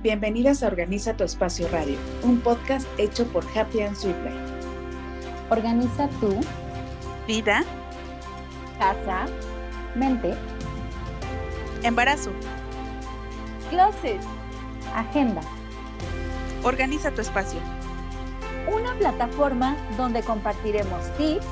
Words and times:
Bienvenidas 0.00 0.62
a 0.62 0.68
Organiza 0.68 1.16
tu 1.16 1.24
Espacio 1.24 1.66
Radio, 1.72 1.98
un 2.22 2.38
podcast 2.38 2.86
hecho 3.00 3.26
por 3.32 3.44
Happy 3.52 3.80
and 3.80 3.96
Sweet 3.96 4.14
Life. 4.22 4.38
Organiza 5.50 6.06
tu 6.20 6.38
vida, 7.26 7.64
casa, 8.78 9.26
mente, 9.96 10.36
embarazo, 11.82 12.30
closet, 13.70 14.20
agenda. 14.94 15.40
Organiza 16.62 17.10
tu 17.10 17.20
espacio. 17.20 17.58
Una 18.72 18.94
plataforma 19.00 19.76
donde 19.96 20.22
compartiremos 20.22 21.12
tips, 21.16 21.44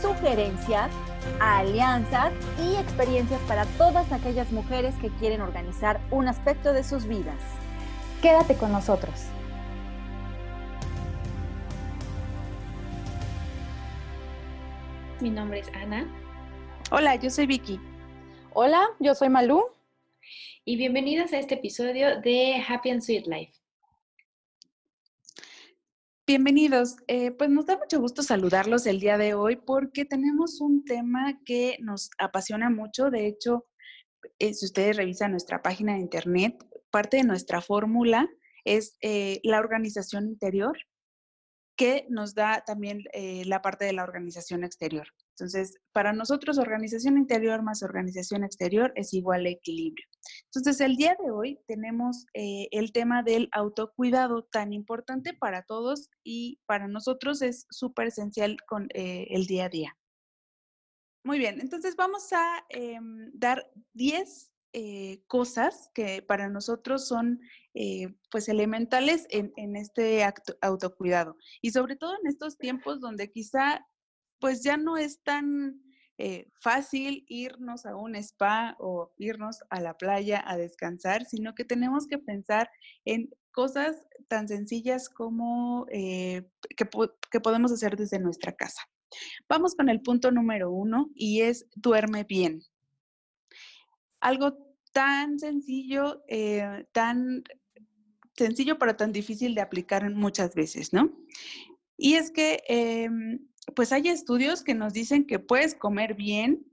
sugerencias, 0.00 0.92
alianzas 1.40 2.32
y 2.62 2.76
experiencias 2.76 3.40
para 3.48 3.64
todas 3.76 4.12
aquellas 4.12 4.52
mujeres 4.52 4.94
que 5.00 5.10
quieren 5.16 5.40
organizar 5.40 6.00
un 6.12 6.28
aspecto 6.28 6.72
de 6.72 6.84
sus 6.84 7.04
vidas. 7.04 7.57
Quédate 8.22 8.56
con 8.56 8.72
nosotros. 8.72 9.26
Mi 15.20 15.30
nombre 15.30 15.60
es 15.60 15.68
Ana. 15.68 16.04
Hola, 16.90 17.14
yo 17.14 17.30
soy 17.30 17.46
Vicky. 17.46 17.78
Hola, 18.54 18.88
yo 18.98 19.14
soy 19.14 19.28
Malú. 19.28 19.66
Y 20.64 20.76
bienvenidos 20.76 21.32
a 21.32 21.38
este 21.38 21.54
episodio 21.54 22.20
de 22.20 22.60
Happy 22.68 22.90
and 22.90 23.02
Sweet 23.02 23.28
Life. 23.28 23.52
Bienvenidos. 26.26 26.96
Eh, 27.06 27.30
pues 27.30 27.50
nos 27.50 27.66
da 27.66 27.78
mucho 27.78 28.00
gusto 28.00 28.24
saludarlos 28.24 28.86
el 28.86 28.98
día 28.98 29.16
de 29.16 29.34
hoy 29.34 29.54
porque 29.54 30.04
tenemos 30.04 30.60
un 30.60 30.84
tema 30.84 31.38
que 31.44 31.76
nos 31.80 32.10
apasiona 32.18 32.68
mucho. 32.68 33.10
De 33.10 33.28
hecho, 33.28 33.68
eh, 34.40 34.54
si 34.54 34.66
ustedes 34.66 34.96
revisan 34.96 35.30
nuestra 35.30 35.62
página 35.62 35.94
de 35.94 36.00
internet, 36.00 36.64
parte 36.90 37.18
de 37.18 37.24
nuestra 37.24 37.60
fórmula 37.60 38.28
es 38.64 38.96
eh, 39.00 39.40
la 39.42 39.58
organización 39.58 40.26
interior, 40.26 40.76
que 41.76 42.06
nos 42.08 42.34
da 42.34 42.64
también 42.66 43.04
eh, 43.12 43.44
la 43.44 43.62
parte 43.62 43.84
de 43.84 43.92
la 43.92 44.02
organización 44.02 44.64
exterior. 44.64 45.06
Entonces, 45.36 45.78
para 45.92 46.12
nosotros, 46.12 46.58
organización 46.58 47.16
interior 47.16 47.62
más 47.62 47.84
organización 47.84 48.42
exterior 48.42 48.92
es 48.96 49.14
igual 49.14 49.46
a 49.46 49.50
equilibrio. 49.50 50.04
Entonces, 50.46 50.80
el 50.80 50.96
día 50.96 51.16
de 51.22 51.30
hoy 51.30 51.60
tenemos 51.68 52.26
eh, 52.34 52.66
el 52.72 52.90
tema 52.90 53.22
del 53.22 53.48
autocuidado 53.52 54.42
tan 54.50 54.72
importante 54.72 55.34
para 55.34 55.62
todos 55.62 56.10
y 56.24 56.58
para 56.66 56.88
nosotros 56.88 57.42
es 57.42 57.66
súper 57.70 58.08
esencial 58.08 58.56
con 58.66 58.88
el 58.92 59.46
día 59.46 59.66
a 59.66 59.68
día. 59.68 59.96
Muy 61.24 61.38
bien, 61.38 61.60
entonces 61.60 61.94
vamos 61.94 62.32
a 62.32 62.64
em, 62.70 63.30
dar 63.34 63.70
10 63.92 64.50
eh, 64.80 65.24
cosas 65.26 65.90
que 65.92 66.22
para 66.22 66.48
nosotros 66.48 67.08
son 67.08 67.40
eh, 67.74 68.14
pues 68.30 68.48
elementales 68.48 69.26
en, 69.28 69.74
este 69.74 70.24
autocuidado 70.60 71.36
y 71.60 71.72
sobre 71.72 71.96
todo 71.96 72.12
en 72.12 72.28
estos 72.28 72.58
tiempos 72.58 73.00
donde 73.00 73.28
quizá 73.28 73.84
pues 74.38 74.62
ya 74.62 74.76
no 74.76 74.96
es 74.96 75.20
tan 75.24 75.82
eh, 76.16 76.48
fácil 76.60 77.24
irnos 77.26 77.86
a 77.86 77.96
un 77.96 78.14
spa 78.14 78.76
o 78.78 79.12
irnos 79.18 79.64
a 79.68 79.80
la 79.80 79.96
playa 79.96 80.44
a 80.46 80.56
descansar, 80.56 81.24
sino 81.24 81.56
que 81.56 81.64
tenemos 81.64 82.06
que 82.06 82.18
pensar 82.18 82.70
en 83.04 83.30
cosas 83.50 84.06
tan 84.28 84.46
sencillas 84.46 85.08
como 85.08 85.86
que, 85.86 86.46
que 87.32 87.40
podemos 87.40 87.72
hacer 87.72 87.96
desde 87.96 88.20
nuestra 88.20 88.52
casa. 88.52 88.82
Vamos 89.48 89.74
con 89.74 89.88
el 89.88 90.02
punto 90.02 90.30
número 90.30 90.70
uno 90.70 91.10
y 91.16 91.40
es 91.40 91.66
duerme 91.74 92.22
bien 92.22 92.62
algo 94.20 94.67
tan 94.98 95.38
sencillo, 95.38 96.24
eh, 96.26 96.84
tan 96.90 97.44
sencillo 98.36 98.80
pero 98.80 98.96
tan 98.96 99.12
difícil 99.12 99.54
de 99.54 99.60
aplicar 99.60 100.10
muchas 100.12 100.56
veces, 100.56 100.92
¿no? 100.92 101.16
Y 101.96 102.14
es 102.14 102.32
que, 102.32 102.64
em, 102.66 103.46
pues 103.76 103.92
hay 103.92 104.08
estudios 104.08 104.64
que 104.64 104.74
nos 104.74 104.92
dicen 104.92 105.24
que 105.24 105.38
puedes 105.38 105.76
comer 105.76 106.14
bien, 106.14 106.66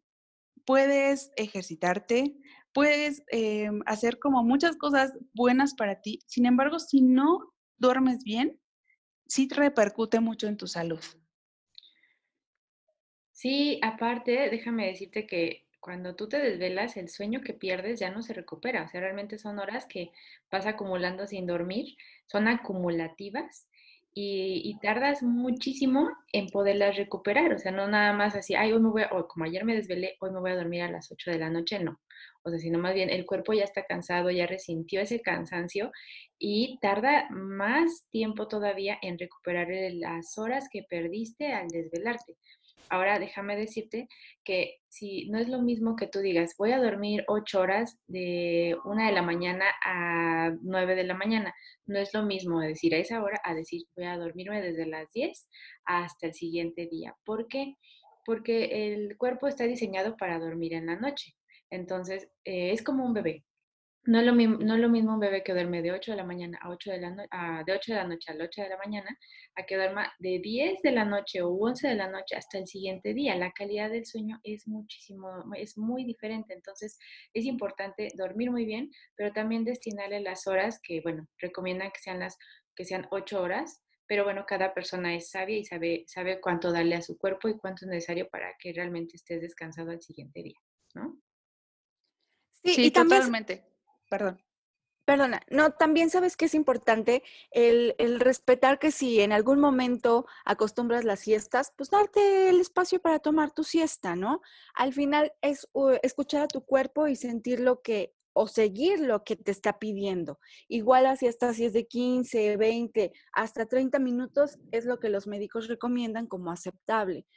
puedes 0.66 1.34
ejercitarte, 1.36 2.36
puedes 2.74 3.22
em, 3.28 3.82
hacer 3.86 4.18
como 4.18 4.44
muchas 4.44 4.76
cosas 4.76 5.14
buenas 5.36 5.76
para 5.76 6.02
ti. 6.02 6.18
Sin 6.26 6.48
embargo, 6.48 6.80
si 6.80 7.02
no 7.04 7.54
duermes 7.78 8.24
bien, 8.24 8.60
sí 9.28 9.48
repercute 9.52 10.20
mucho 10.20 10.48
en 10.48 10.58
tu 10.58 10.66
salud. 10.66 11.04
Sí, 13.34 13.80
aparte, 13.84 14.50
déjame 14.50 14.88
decirte 14.88 15.28
que 15.28 15.65
cuando 15.86 16.16
tú 16.16 16.28
te 16.28 16.40
desvelas, 16.40 16.98
el 16.98 17.10
sueño 17.10 17.42
que 17.42 17.54
pierdes 17.54 18.00
ya 18.00 18.10
no 18.10 18.24
se 18.24 18.34
recupera. 18.34 18.82
O 18.82 18.88
sea, 18.88 19.02
realmente 19.02 19.38
son 19.38 19.60
horas 19.60 19.86
que 19.86 20.10
vas 20.52 20.66
acumulando 20.66 21.28
sin 21.28 21.46
dormir, 21.46 21.96
son 22.26 22.48
acumulativas 22.48 23.70
y, 24.12 24.80
tardas 24.82 25.22
muchísimo 25.22 26.10
en 26.34 26.48
poderlas 26.48 26.98
recuperar. 26.98 27.54
O 27.54 27.60
sea, 27.60 27.72
no 27.72 27.88
nada 27.88 28.14
más 28.14 28.36
así, 28.36 28.56
ay, 28.56 28.72
hoy 28.72 28.82
me 28.82 28.90
voy 28.90 29.04
como 29.30 29.46
ayer 29.46 29.64
me 29.64 29.76
desvelé, 29.76 30.16
hoy 30.22 30.32
me 30.32 30.40
voy 30.40 30.52
a 30.52 30.56
dormir 30.56 30.82
a 30.82 30.90
las 30.90 31.12
8 31.12 31.30
de 31.30 31.38
la 31.38 31.52
noche, 31.52 31.78
no. 31.78 32.00
O 32.42 32.50
sea, 32.50 32.58
sino 32.58 32.80
más 32.80 32.96
bien 32.96 33.12
el 33.12 33.28
cuerpo 33.28 33.54
ya 33.54 33.64
está 33.64 33.84
cansado, 33.86 34.32
ya 34.32 34.48
resintió 34.48 35.02
ese 35.02 35.22
cansancio 35.22 35.92
y 36.40 36.80
tarda 36.82 37.28
más 37.30 38.08
tiempo 38.10 38.48
todavía 38.48 38.98
en 39.04 39.20
recuperar 39.20 39.68
las 39.94 40.36
horas 40.40 40.68
que 40.72 40.82
perdiste 40.82 41.54
al 41.54 41.68
desvelarte. 41.68 42.38
Ahora 42.90 43.20
déjame 43.20 43.56
decirte 43.56 44.08
que 44.44 44.78
si 44.90 45.30
no 45.30 45.40
es 45.40 45.50
lo 45.50 45.62
mismo 45.62 45.96
que 45.96 46.08
tú 46.08 46.20
digas, 46.20 46.56
voy 46.58 46.72
a 46.72 46.82
dormir 46.82 47.24
ocho 47.28 47.60
horas 47.60 47.98
de 48.08 48.78
una 48.86 49.08
de 49.08 49.14
la 49.14 49.22
mañana 49.22 49.66
a 49.86 50.52
nueve 50.62 50.96
de 50.96 51.04
la 51.04 51.16
mañana, 51.16 51.54
no 51.86 52.00
es 52.00 52.14
lo 52.14 52.24
mismo 52.24 52.60
decir 52.60 52.96
a 52.96 53.00
esa 53.00 53.22
hora 53.22 53.40
a 53.44 53.54
decir 53.54 53.84
voy 53.96 54.06
a 54.06 54.18
dormirme 54.18 54.62
desde 54.62 54.86
las 54.86 55.12
diez 55.12 55.50
hasta 55.86 56.28
el 56.28 56.34
siguiente 56.34 56.88
día. 56.88 57.16
¿Por 57.26 57.48
qué? 57.48 57.76
Porque 58.26 58.94
el 58.94 59.18
cuerpo 59.18 59.48
está 59.48 59.66
diseñado 59.66 60.18
para 60.18 60.40
dormir 60.40 60.74
en 60.74 60.88
la 60.88 60.96
noche. 60.96 61.36
Entonces, 61.70 62.30
eh, 62.44 62.72
es 62.72 62.82
como 62.84 63.06
un 63.06 63.14
bebé. 63.14 63.44
No 64.08 64.20
es, 64.20 64.26
lo 64.26 64.34
mismo, 64.34 64.58
no 64.60 64.78
lo 64.78 64.88
mismo 64.88 65.16
un 65.16 65.20
bebé 65.20 65.44
que 65.44 65.54
duerme 65.54 65.82
de 65.82 65.92
8 65.92 66.12
de 66.12 66.18
la 66.18 66.24
mañana 66.24 66.60
a 66.62 66.70
8 66.70 66.92
de 66.92 67.00
la, 67.00 67.64
de 67.66 67.74
8 67.74 67.92
de 67.92 67.98
la 67.98 68.08
noche 68.08 68.32
a 68.32 68.36
8 68.36 68.62
de 68.62 68.70
la 68.70 68.78
mañana, 68.78 69.18
a 69.56 69.66
que 69.66 69.76
duerma 69.76 70.14
de 70.20 70.38
10 70.40 70.84
de 70.84 70.92
la 70.92 71.06
noche 71.06 71.42
o 71.42 71.50
11 71.50 71.88
de 71.88 71.96
la 71.96 72.08
noche 72.08 72.36
hasta 72.36 72.60
el 72.60 72.68
siguiente 72.68 73.16
día. 73.16 73.36
La 73.36 73.52
calidad 73.52 73.90
del 73.90 74.06
sueño 74.06 74.40
es 74.44 74.68
muchísimo, 74.68 75.44
es 75.56 75.76
muy 75.78 76.06
diferente. 76.06 76.54
Entonces, 76.54 77.00
es 77.34 77.46
importante 77.46 78.10
dormir 78.16 78.52
muy 78.52 78.66
bien, 78.66 78.92
pero 79.16 79.34
también 79.34 79.66
destinarle 79.66 80.20
las 80.20 80.46
horas 80.46 80.80
que, 80.84 81.02
bueno, 81.02 81.28
recomiendan 81.40 81.90
que 81.90 82.00
sean 82.00 82.20
las 82.20 82.38
que 82.76 82.86
sean 82.86 83.08
8 83.10 83.42
horas, 83.42 83.82
pero 84.06 84.24
bueno, 84.24 84.46
cada 84.48 84.74
persona 84.76 85.16
es 85.16 85.32
sabia 85.32 85.58
y 85.58 85.66
sabe, 85.66 86.04
sabe 86.08 86.40
cuánto 86.42 86.72
darle 86.72 86.96
a 86.96 87.02
su 87.02 87.18
cuerpo 87.18 87.50
y 87.50 87.58
cuánto 87.58 87.86
es 87.86 87.90
necesario 87.90 88.28
para 88.30 88.54
que 88.60 88.72
realmente 88.72 89.16
estés 89.16 89.42
descansado 89.42 89.92
al 89.92 90.02
siguiente 90.02 90.44
día, 90.44 90.60
¿no? 90.94 91.18
Sí, 92.64 92.92
totalmente 92.92 93.75
perdón. 94.18 94.42
Perdona, 95.06 95.42
no, 95.52 95.72
también 95.74 96.10
sabes 96.10 96.36
que 96.36 96.46
es 96.46 96.56
importante 96.56 97.22
el, 97.52 97.94
respetar 98.20 98.80
que 98.80 98.92
si 98.92 99.22
en 99.22 99.34
algún 99.34 99.60
momento 99.60 100.26
acostumbras 100.46 101.04
las 101.04 101.20
siestas, 101.20 101.74
pues 101.78 101.92
darte 101.92 102.50
el 102.50 102.60
espacio 102.60 103.00
para 103.00 103.20
tomar 103.20 103.52
tu 103.52 103.64
siesta, 103.64 104.16
¿no? 104.16 104.42
Al 104.74 104.94
final 104.94 105.32
es 105.42 105.68
escuchar 106.02 106.42
a 106.42 106.48
tu 106.48 106.66
cuerpo 106.66 107.08
y 107.08 107.16
sentir 107.16 107.60
lo 107.60 107.84
que 107.84 108.16
o 108.34 108.48
seguir 108.48 109.00
lo 109.00 109.24
que 109.24 109.36
te 109.36 109.52
está 109.52 109.78
pidiendo. 109.78 110.40
Igual 110.68 111.04
la 111.04 111.16
siesta 111.18 111.54
si 111.54 111.66
es 111.66 111.74
de 111.74 111.86
15, 111.86 112.58
20, 112.58 113.14
hasta 113.34 113.68
30 113.68 114.00
minutos 114.00 114.58
es 114.72 114.86
lo 114.86 115.00
que 115.00 115.10
los 115.10 115.28
médicos 115.28 115.68
recomiendan 115.68 116.26
como 116.26 116.52
aceptable. 116.52 117.28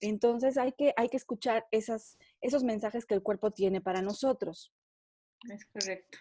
Entonces 0.00 0.56
hay 0.56 0.72
que, 0.72 0.94
hay 0.96 1.08
que 1.08 1.16
escuchar 1.16 1.66
esos 1.72 2.16
mensajes 2.62 3.06
que 3.06 3.14
el 3.14 3.22
cuerpo 3.22 3.50
tiene 3.50 3.80
para 3.80 4.02
nosotros. 4.02 4.72
Es 5.50 5.64
correcto. 5.66 6.18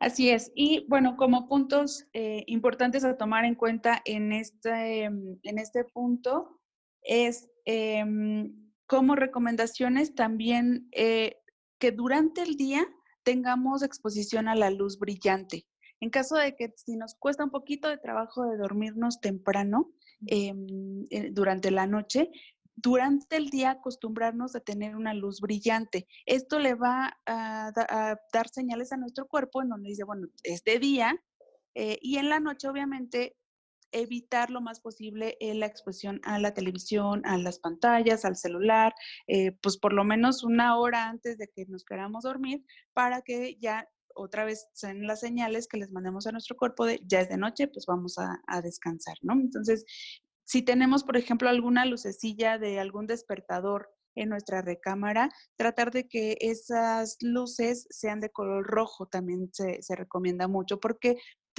Así 0.00 0.30
es. 0.30 0.52
Y 0.54 0.86
bueno, 0.88 1.16
como 1.16 1.48
puntos 1.48 2.06
eh, 2.12 2.44
importantes 2.46 3.04
a 3.04 3.16
tomar 3.16 3.44
en 3.44 3.54
cuenta 3.54 4.00
en 4.04 4.32
este, 4.32 5.04
en 5.04 5.58
este 5.58 5.84
punto 5.84 6.60
es 7.02 7.48
em, 7.64 8.54
como 8.86 9.16
recomendaciones 9.16 10.14
también 10.14 10.88
eh, 10.92 11.36
que 11.78 11.90
durante 11.90 12.42
el 12.42 12.56
día 12.56 12.86
tengamos 13.24 13.82
exposición 13.82 14.48
a 14.48 14.54
la 14.54 14.70
luz 14.70 14.98
brillante. 14.98 15.66
En 16.00 16.10
caso 16.10 16.36
de 16.36 16.54
que 16.54 16.72
si 16.76 16.96
nos 16.96 17.14
cuesta 17.16 17.44
un 17.44 17.50
poquito 17.50 17.88
de 17.88 17.98
trabajo 17.98 18.44
de 18.46 18.56
dormirnos 18.56 19.20
temprano 19.20 19.90
em, 20.26 21.06
eh, 21.10 21.30
durante 21.32 21.70
la 21.70 21.86
noche, 21.86 22.30
durante 22.80 23.36
el 23.36 23.50
día 23.50 23.70
acostumbrarnos 23.72 24.54
a 24.54 24.60
tener 24.60 24.94
una 24.94 25.12
luz 25.12 25.40
brillante. 25.40 26.06
Esto 26.26 26.58
le 26.58 26.74
va 26.74 27.18
a, 27.26 27.72
dar 28.32 28.48
señales 28.48 28.92
a 28.92 28.96
nuestro 28.96 29.26
cuerpo 29.26 29.62
en 29.62 29.70
donde 29.70 29.90
dice, 29.90 30.04
bueno, 30.04 30.28
es 30.44 30.62
de 30.62 30.78
día 30.78 31.16
eh, 31.74 31.98
y 32.00 32.18
en 32.18 32.28
la 32.28 32.40
noche 32.40 32.68
obviamente 32.68 33.36
evitar 33.90 34.50
lo 34.50 34.60
más 34.60 34.80
posible 34.80 35.36
eh, 35.40 35.54
la 35.54 35.66
exposición 35.66 36.20
a 36.22 36.38
la 36.38 36.54
televisión, 36.54 37.22
a 37.24 37.38
las 37.38 37.58
pantallas, 37.58 38.24
al 38.24 38.36
celular, 38.36 38.94
eh, 39.26 39.52
pues 39.62 39.78
por 39.78 39.92
lo 39.92 40.04
menos 40.04 40.44
una 40.44 40.78
hora 40.78 41.08
antes 41.08 41.38
de 41.38 41.48
que 41.48 41.64
nos 41.66 41.84
queramos 41.84 42.24
dormir 42.24 42.64
para 42.92 43.22
que 43.22 43.56
ya 43.60 43.88
otra 44.14 44.44
vez 44.44 44.68
son 44.74 45.06
las 45.06 45.20
señales 45.20 45.66
que 45.66 45.78
les 45.78 45.90
mandemos 45.90 46.26
a 46.26 46.32
nuestro 46.32 46.56
cuerpo 46.56 46.84
de 46.84 47.00
ya 47.06 47.20
es 47.20 47.28
de 47.28 47.38
noche, 47.38 47.68
pues 47.68 47.86
vamos 47.86 48.18
a, 48.18 48.40
a 48.46 48.60
descansar, 48.60 49.16
¿no? 49.22 49.32
Entonces, 49.34 49.84
si 50.48 50.62
tenemos, 50.62 51.04
por 51.04 51.18
ejemplo, 51.18 51.50
alguna 51.50 51.84
lucecilla 51.84 52.56
de 52.56 52.80
algún 52.80 53.06
despertador 53.06 53.90
en 54.14 54.30
nuestra 54.30 54.62
recámara, 54.62 55.28
tratar 55.56 55.90
de 55.90 56.08
que 56.08 56.38
esas 56.40 57.18
luces 57.20 57.86
sean 57.90 58.18
de 58.20 58.30
color 58.30 58.66
rojo 58.66 59.04
también 59.06 59.50
se, 59.52 59.78
recomienda 59.94 60.48
mucho 60.48 60.80
porque 60.80 61.18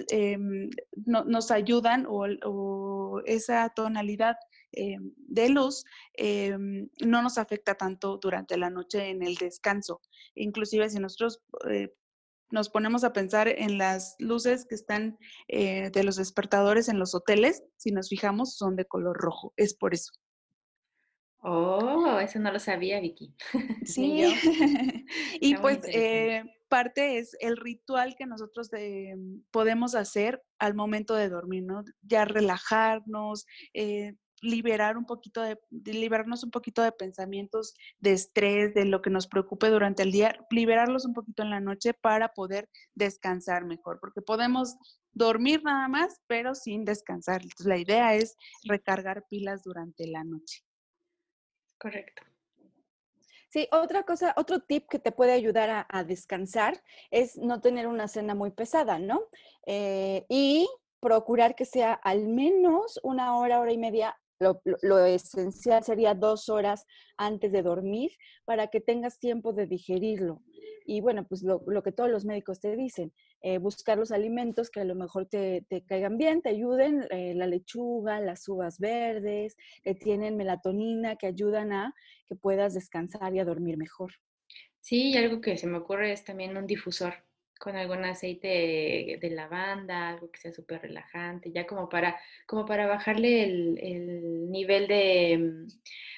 em, 0.10 0.72
nos 1.06 1.52
ayudan 1.52 2.08
o, 2.10 3.22
esa 3.26 3.70
tonalidad 3.76 4.38
em, 4.72 5.14
de 5.18 5.50
luz 5.50 5.84
em, 6.16 6.90
no 7.06 7.22
nos 7.22 7.38
afecta 7.38 7.76
tanto 7.76 8.18
durante 8.18 8.58
la 8.58 8.72
noche 8.72 9.10
en 9.12 9.22
el 9.22 9.36
descanso. 9.36 10.02
Inclusive 10.34 10.90
si 10.90 10.98
nosotros 10.98 11.44
eh, 11.70 11.94
nos 12.52 12.70
ponemos 12.70 13.04
a 13.04 13.14
pensar 13.14 13.48
en 13.48 13.78
las 13.78 14.16
luces 14.20 14.66
que 14.66 14.76
están 14.76 15.18
eh, 15.48 15.90
de 15.92 16.04
los 16.04 16.16
despertadores 16.16 16.90
en 16.90 17.00
los 17.00 17.16
hoteles, 17.16 17.64
si 17.78 17.92
nos 17.92 18.10
fijamos, 18.10 18.56
son 18.56 18.76
de 18.76 18.86
color 18.86 19.18
rojo. 19.18 19.54
Es 19.58 19.74
por 19.74 19.94
eso. 19.94 20.12
Oh, 21.42 22.20
eso 22.20 22.40
no 22.40 22.52
lo 22.52 22.60
sabía, 22.60 23.00
Vicky. 23.00 23.34
Sí, 23.86 24.24
y 25.40 25.56
pues 25.56 25.80
eh, 25.86 26.44
parte 26.68 27.18
es 27.18 27.36
el 27.40 27.58
ritual 27.58 28.16
que 28.18 28.26
nosotros 28.26 28.70
podemos 29.52 29.96
hacer 29.96 30.44
al 30.60 30.76
momento 30.76 31.16
de 31.16 31.30
dormir, 31.30 31.64
¿no? 31.64 31.84
Ya 32.02 32.26
relajarnos, 32.26 33.46
eh, 33.74 34.16
liberar 34.42 34.98
un 34.98 35.06
poquito 35.06 35.42
de, 35.42 35.60
liberarnos 35.70 36.44
un 36.44 36.52
poquito 36.52 36.82
de 36.82 36.92
pensamientos 36.92 37.76
de 38.00 38.14
estrés, 38.14 38.74
de 38.74 38.86
lo 38.86 39.02
que 39.02 39.10
nos 39.10 39.28
preocupe 39.28 39.70
durante 39.70 40.04
el 40.04 40.12
día, 40.12 40.36
liberarlos 40.50 41.06
un 41.06 41.14
poquito 41.14 41.44
en 41.44 41.50
la 41.50 41.60
noche 41.60 41.94
para 41.94 42.30
poder 42.30 42.70
descansar 42.96 43.66
mejor, 43.66 44.00
porque 44.00 44.22
podemos 44.22 44.78
dormir 45.12 45.64
nada 45.64 45.88
más, 45.88 46.22
pero 46.28 46.56
sin 46.56 46.86
descansar. 46.86 47.42
Entonces 47.42 47.66
la 47.66 47.78
idea 47.78 48.16
es 48.16 48.36
recargar 48.64 49.26
pilas 49.30 49.64
durante 49.64 50.08
la 50.08 50.24
noche. 50.24 50.64
Correcto. 51.78 52.24
Sí, 53.50 53.68
otra 53.72 54.04
cosa, 54.04 54.34
otro 54.38 54.60
tip 54.60 54.88
que 54.88 55.00
te 55.00 55.12
puede 55.12 55.32
ayudar 55.32 55.88
a, 55.90 56.04
descansar 56.04 56.84
es 57.10 57.36
no 57.36 57.62
tener 57.62 57.88
una 57.88 58.08
cena 58.08 58.36
muy 58.36 58.52
pesada, 58.52 59.00
¿no? 59.00 59.24
Eh, 59.66 60.26
y 60.30 60.70
procurar 61.00 61.56
que 61.56 61.66
sea 61.66 61.94
al 61.94 62.28
menos 62.28 63.00
una 63.02 63.36
hora, 63.38 63.60
hora 63.60 63.72
y 63.72 63.78
media 63.80 64.20
lo, 64.40 65.06
esencial 65.06 65.84
sería 65.84 66.14
dos 66.14 66.50
horas 66.50 66.86
antes 67.18 67.52
de 67.52 67.62
dormir 67.62 68.12
para 68.46 68.68
que 68.68 68.80
tengas 68.80 69.20
tiempo 69.20 69.54
de 69.54 69.68
digerirlo. 69.68 70.42
Y 70.86 71.02
bueno, 71.02 71.28
pues 71.28 71.44
lo, 71.44 71.84
que 71.84 71.92
todos 71.92 72.10
los 72.10 72.26
médicos 72.26 72.60
te 72.60 72.76
dicen, 72.76 73.14
eh, 73.42 73.60
buscar 73.60 73.98
los 73.98 74.12
alimentos 74.12 74.72
que 74.72 74.80
a 74.80 74.86
lo 74.86 74.96
mejor 74.96 75.28
te, 75.28 75.66
caigan 75.88 76.18
bien, 76.18 76.42
te 76.42 76.50
ayuden, 76.50 77.06
eh, 77.12 77.34
la 77.36 77.46
lechuga, 77.46 78.20
las 78.20 78.48
uvas 78.48 78.80
verdes, 78.80 79.56
que 79.84 79.94
tienen 79.94 80.36
melatonina, 80.36 81.16
que 81.16 81.28
ayudan 81.28 81.74
a 81.74 81.94
que 82.26 82.36
puedas 82.36 82.74
descansar 82.74 83.36
y 83.36 83.40
a 83.40 83.46
dormir 83.46 83.78
mejor. 83.78 84.14
Sí, 84.80 85.12
y 85.12 85.18
algo 85.18 85.42
que 85.42 85.58
se 85.58 85.68
me 85.68 85.78
ocurre 85.78 86.12
es 86.12 86.24
también 86.24 86.58
un 86.58 86.66
difusor 86.66 87.14
con 87.60 87.76
algún 87.76 88.06
aceite 88.06 89.20
de 89.22 89.30
lavanda, 89.32 90.10
algo 90.10 90.32
que 90.32 90.40
sea 90.40 90.54
súper 90.54 90.82
relajante, 90.82 91.52
ya 91.52 91.68
como 91.68 91.90
para, 91.90 92.18
como 92.48 92.66
para 92.66 92.88
bajarle 92.88 93.44
el, 93.44 94.50
nivel 94.50 94.88
de, 94.88 95.38
mm, 95.38 95.68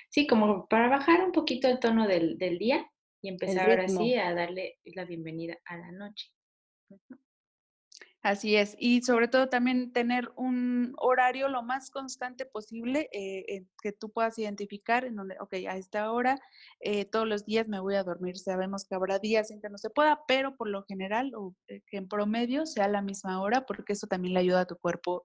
sí, 0.07 0.27
como 0.27 0.67
para 0.67 0.87
bajar 0.87 1.25
un 1.25 1.31
poquito 1.31 1.67
el 1.67 1.79
tono 1.79 2.07
del, 2.07 2.37
día 2.37 2.89
y 3.23 3.29
empezar 3.29 3.69
ahora 3.69 3.89
sí 3.89 4.15
a 4.15 4.33
darle 4.33 4.77
la 4.85 5.03
bienvenida 5.03 5.57
a 5.65 5.77
la 5.77 5.91
noche. 5.91 6.31
Así 8.23 8.55
es, 8.55 8.75
y 8.77 9.01
sobre 9.01 9.27
todo 9.27 9.49
también 9.49 9.91
tener 9.93 10.31
un 10.35 10.93
horario 10.97 11.47
lo 11.49 11.63
más 11.63 11.89
constante 11.89 12.45
posible 12.45 13.09
eh, 13.11 13.65
que 13.81 13.93
tú 13.93 14.11
puedas 14.11 14.37
identificar 14.37 15.05
en 15.05 15.15
donde, 15.15 15.37
ok, 15.39 15.53
a 15.67 15.75
esta 15.75 16.11
hora 16.11 16.39
eh, 16.81 17.05
todos 17.05 17.27
los 17.27 17.45
días 17.45 17.67
me 17.67 17.79
voy 17.79 17.95
a 17.95 18.03
dormir. 18.03 18.37
Sabemos 18.37 18.85
que 18.85 18.93
habrá 18.93 19.17
días 19.17 19.49
en 19.49 19.59
que 19.59 19.69
no 19.69 19.79
se 19.79 19.89
pueda, 19.89 20.23
pero 20.27 20.55
por 20.55 20.69
lo 20.69 20.83
general 20.83 21.33
o 21.35 21.55
eh, 21.67 21.81
que 21.87 21.97
en 21.97 22.07
promedio 22.07 22.67
sea 22.67 22.87
la 22.87 23.01
misma 23.01 23.41
hora, 23.41 23.65
porque 23.65 23.93
eso 23.93 24.05
también 24.05 24.35
le 24.35 24.41
ayuda 24.41 24.61
a 24.61 24.67
tu 24.67 24.77
cuerpo. 24.77 25.23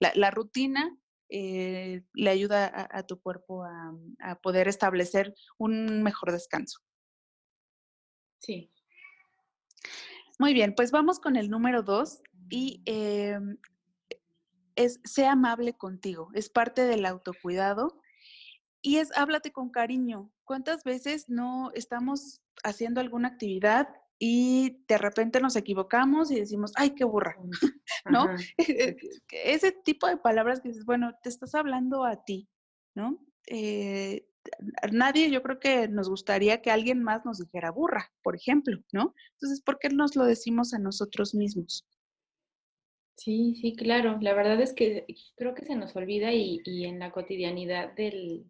La, 0.00 0.30
rutina 0.32 0.98
le 1.28 2.30
ayuda 2.30 2.88
a, 2.90 3.02
tu 3.04 3.20
cuerpo 3.20 3.62
a, 3.62 3.94
a 4.20 4.34
poder 4.40 4.66
establecer 4.66 5.32
un 5.58 6.02
mejor 6.02 6.32
descanso. 6.32 6.80
Sí, 8.40 8.72
muy 10.38 10.54
bien, 10.54 10.74
pues 10.74 10.90
vamos 10.90 11.18
con 11.18 11.36
el 11.36 11.50
número 11.50 11.82
dos 11.82 12.22
y 12.50 12.82
em, 12.84 13.58
es 14.76 15.00
sea 15.04 15.32
amable 15.32 15.74
contigo, 15.74 16.28
es 16.34 16.48
parte 16.50 16.82
del 16.82 17.06
autocuidado 17.06 18.00
y 18.82 18.98
es 18.98 19.16
háblate 19.16 19.52
con 19.52 19.70
cariño. 19.70 20.30
¿Cuántas 20.44 20.84
veces 20.84 21.28
no 21.28 21.70
estamos 21.74 22.42
haciendo 22.62 23.00
alguna 23.00 23.28
actividad 23.28 23.88
y 24.18 24.84
de 24.88 24.98
repente 24.98 25.40
nos 25.40 25.56
equivocamos 25.56 26.30
y 26.30 26.40
decimos, 26.40 26.72
ay, 26.76 26.90
qué 26.90 27.04
burra, 27.04 27.36
¿no? 28.06 28.26
Ese 29.28 29.72
tipo 29.72 30.06
de 30.06 30.16
palabras 30.16 30.60
que 30.60 30.68
dices, 30.68 30.84
bueno, 30.84 31.14
te 31.22 31.28
estás 31.28 31.54
hablando 31.54 32.04
a 32.04 32.24
ti, 32.24 32.48
¿no? 32.94 33.18
Eh, 33.46 34.28
nadie, 34.92 35.30
yo 35.30 35.42
creo 35.42 35.58
que 35.58 35.88
nos 35.88 36.08
gustaría 36.08 36.62
que 36.62 36.70
alguien 36.70 37.02
más 37.02 37.24
nos 37.24 37.38
dijera 37.38 37.70
burra, 37.70 38.12
por 38.22 38.36
ejemplo, 38.36 38.78
¿no? 38.92 39.14
Entonces, 39.32 39.60
¿por 39.62 39.78
qué 39.78 39.88
nos 39.88 40.16
lo 40.16 40.24
decimos 40.24 40.74
a 40.74 40.78
nosotros 40.78 41.34
mismos? 41.34 41.86
Sí, 43.16 43.54
sí, 43.56 43.74
claro. 43.74 44.18
La 44.20 44.34
verdad 44.34 44.60
es 44.60 44.74
que 44.74 45.06
creo 45.36 45.54
que 45.54 45.64
se 45.64 45.74
nos 45.74 45.96
olvida 45.96 46.32
y, 46.32 46.60
en 46.84 46.98
la 46.98 47.10
cotidianidad 47.10 47.94
del, 47.94 48.44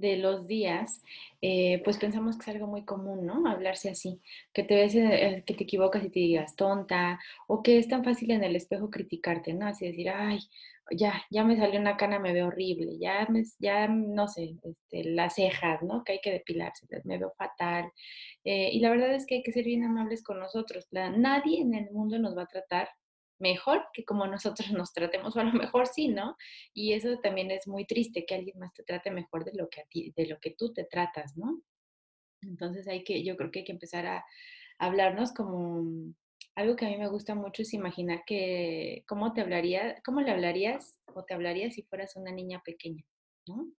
de 0.00 0.16
los 0.16 0.46
días, 0.46 1.02
eh, 1.42 1.80
pues 1.84 1.98
pensamos 1.98 2.36
que 2.36 2.42
es 2.42 2.56
algo 2.56 2.66
muy 2.66 2.84
común, 2.84 3.26
¿no? 3.26 3.46
Hablarse 3.48 3.90
así, 3.90 4.20
que 4.52 4.62
te 4.64 4.74
ves, 4.74 4.94
eh, 4.94 5.42
que 5.46 5.54
te 5.54 5.64
equivocas 5.64 6.04
y 6.04 6.10
te 6.10 6.20
digas 6.20 6.56
tonta, 6.56 7.20
o 7.46 7.62
que 7.62 7.78
es 7.78 7.88
tan 7.88 8.04
fácil 8.04 8.30
en 8.30 8.44
el 8.44 8.56
espejo 8.56 8.90
criticarte, 8.90 9.54
¿no? 9.54 9.66
Así 9.66 9.86
decir, 9.86 10.10
ay, 10.10 10.40
ya, 10.90 11.22
ya 11.30 11.44
me 11.44 11.56
salió 11.56 11.80
una 11.80 11.96
cana, 11.96 12.18
me 12.18 12.32
veo 12.32 12.48
horrible, 12.48 12.98
ya, 12.98 13.26
me, 13.28 13.44
ya 13.58 13.88
no 13.88 14.28
sé, 14.28 14.56
este, 14.62 15.04
las 15.10 15.34
cejas, 15.34 15.82
¿no? 15.82 16.04
Que 16.04 16.12
hay 16.14 16.20
que 16.20 16.32
depilarse, 16.32 16.86
me 17.04 17.18
veo 17.18 17.32
fatal. 17.36 17.90
Eh, 18.44 18.70
y 18.72 18.80
la 18.80 18.90
verdad 18.90 19.14
es 19.14 19.26
que 19.26 19.36
hay 19.36 19.42
que 19.42 19.52
ser 19.52 19.64
bien 19.64 19.84
amables 19.84 20.22
con 20.22 20.38
nosotros. 20.40 20.88
nadie 20.92 21.60
en 21.60 21.74
el 21.74 21.90
mundo 21.90 22.18
nos 22.18 22.36
va 22.36 22.42
a 22.42 22.46
tratar 22.46 22.88
mejor 23.40 23.86
que 23.92 24.04
como 24.04 24.26
nosotros 24.26 24.70
nos 24.72 24.92
tratemos, 24.92 25.36
o 25.36 25.40
a 25.40 25.44
lo 25.44 25.52
mejor 25.52 25.86
sí, 25.86 26.08
¿no? 26.08 26.36
Y 26.74 26.92
eso 26.92 27.18
también 27.20 27.50
es 27.50 27.66
muy 27.66 27.86
triste, 27.86 28.24
que 28.26 28.34
alguien 28.34 28.58
más 28.58 28.72
te 28.72 28.84
trate 28.84 29.10
mejor 29.10 29.44
de 29.44 29.52
lo 29.54 29.68
que 29.68 29.80
a 29.80 29.84
de 29.90 30.26
lo 30.26 30.38
que 30.38 30.54
tú 30.56 30.72
te 30.72 30.84
tratas, 30.84 31.36
¿no? 31.36 31.62
Entonces 32.42 32.86
hay 32.88 33.04
que, 33.04 33.22
yo 33.24 33.36
creo 33.36 33.50
que 33.50 33.60
hay 33.60 33.64
que 33.64 33.72
empezar 33.72 34.06
a 34.06 34.24
hablarnos 34.78 35.32
como 35.32 36.14
algo 36.54 36.76
que 36.76 36.86
a 36.86 36.88
mí 36.88 36.96
me 36.96 37.08
gusta 37.08 37.34
mucho 37.34 37.62
es 37.62 37.74
imaginar 37.74 38.22
que 38.26 39.04
cómo 39.06 39.32
te 39.32 39.40
hablaría, 39.40 40.00
cómo 40.04 40.20
le 40.20 40.30
hablarías 40.30 40.98
o 41.14 41.24
te 41.24 41.34
hablarías 41.34 41.74
si 41.74 41.82
fueras 41.82 42.16
una 42.16 42.32
niña 42.32 42.62
pequeña, 42.64 43.04
¿no? 43.46 43.70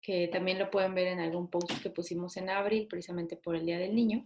Que 0.00 0.28
también 0.28 0.58
lo 0.58 0.70
pueden 0.70 0.94
ver 0.94 1.08
en 1.08 1.20
algún 1.20 1.48
post 1.48 1.82
que 1.82 1.90
pusimos 1.90 2.36
en 2.36 2.50
abril, 2.50 2.88
precisamente 2.88 3.36
por 3.36 3.56
el 3.56 3.64
Día 3.64 3.78
del 3.78 3.94
Niño, 3.94 4.24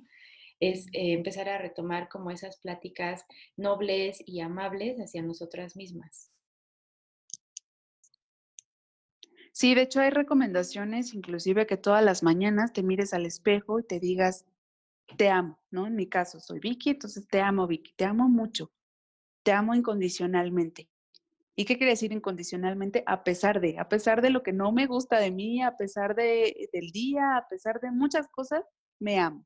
es 0.60 0.86
eh, 0.88 1.12
empezar 1.12 1.48
a 1.48 1.58
retomar 1.58 2.08
como 2.08 2.30
esas 2.30 2.58
pláticas 2.58 3.24
nobles 3.56 4.22
y 4.26 4.40
amables 4.40 4.98
hacia 4.98 5.22
nosotras 5.22 5.76
mismas. 5.76 6.32
Sí, 9.52 9.74
de 9.74 9.82
hecho 9.82 10.00
hay 10.00 10.10
recomendaciones, 10.10 11.14
inclusive 11.14 11.66
que 11.66 11.76
todas 11.76 12.04
las 12.04 12.22
mañanas 12.22 12.72
te 12.72 12.82
mires 12.82 13.12
al 13.12 13.26
espejo 13.26 13.80
y 13.80 13.82
te 13.82 13.98
digas, 13.98 14.46
te 15.16 15.30
amo, 15.30 15.58
¿no? 15.70 15.86
En 15.86 15.96
mi 15.96 16.06
caso 16.06 16.38
soy 16.38 16.60
Vicky, 16.60 16.90
entonces 16.90 17.26
te 17.26 17.40
amo, 17.40 17.66
Vicky, 17.66 17.92
te 17.96 18.04
amo 18.04 18.28
mucho, 18.28 18.70
te 19.42 19.52
amo 19.52 19.74
incondicionalmente. 19.74 20.88
¿Y 21.56 21.64
qué 21.64 21.76
quiere 21.76 21.90
decir 21.90 22.12
incondicionalmente? 22.12 23.02
A 23.06 23.24
pesar 23.24 23.60
de, 23.60 23.80
a 23.80 23.88
pesar 23.88 24.22
de 24.22 24.30
lo 24.30 24.44
que 24.44 24.52
no 24.52 24.70
me 24.70 24.86
gusta 24.86 25.18
de 25.18 25.32
mí, 25.32 25.60
a 25.60 25.76
pesar 25.76 26.14
de, 26.14 26.68
del 26.72 26.92
día, 26.92 27.36
a 27.36 27.48
pesar 27.48 27.80
de 27.80 27.90
muchas 27.90 28.28
cosas, 28.28 28.64
me 29.00 29.18
amo. 29.18 29.44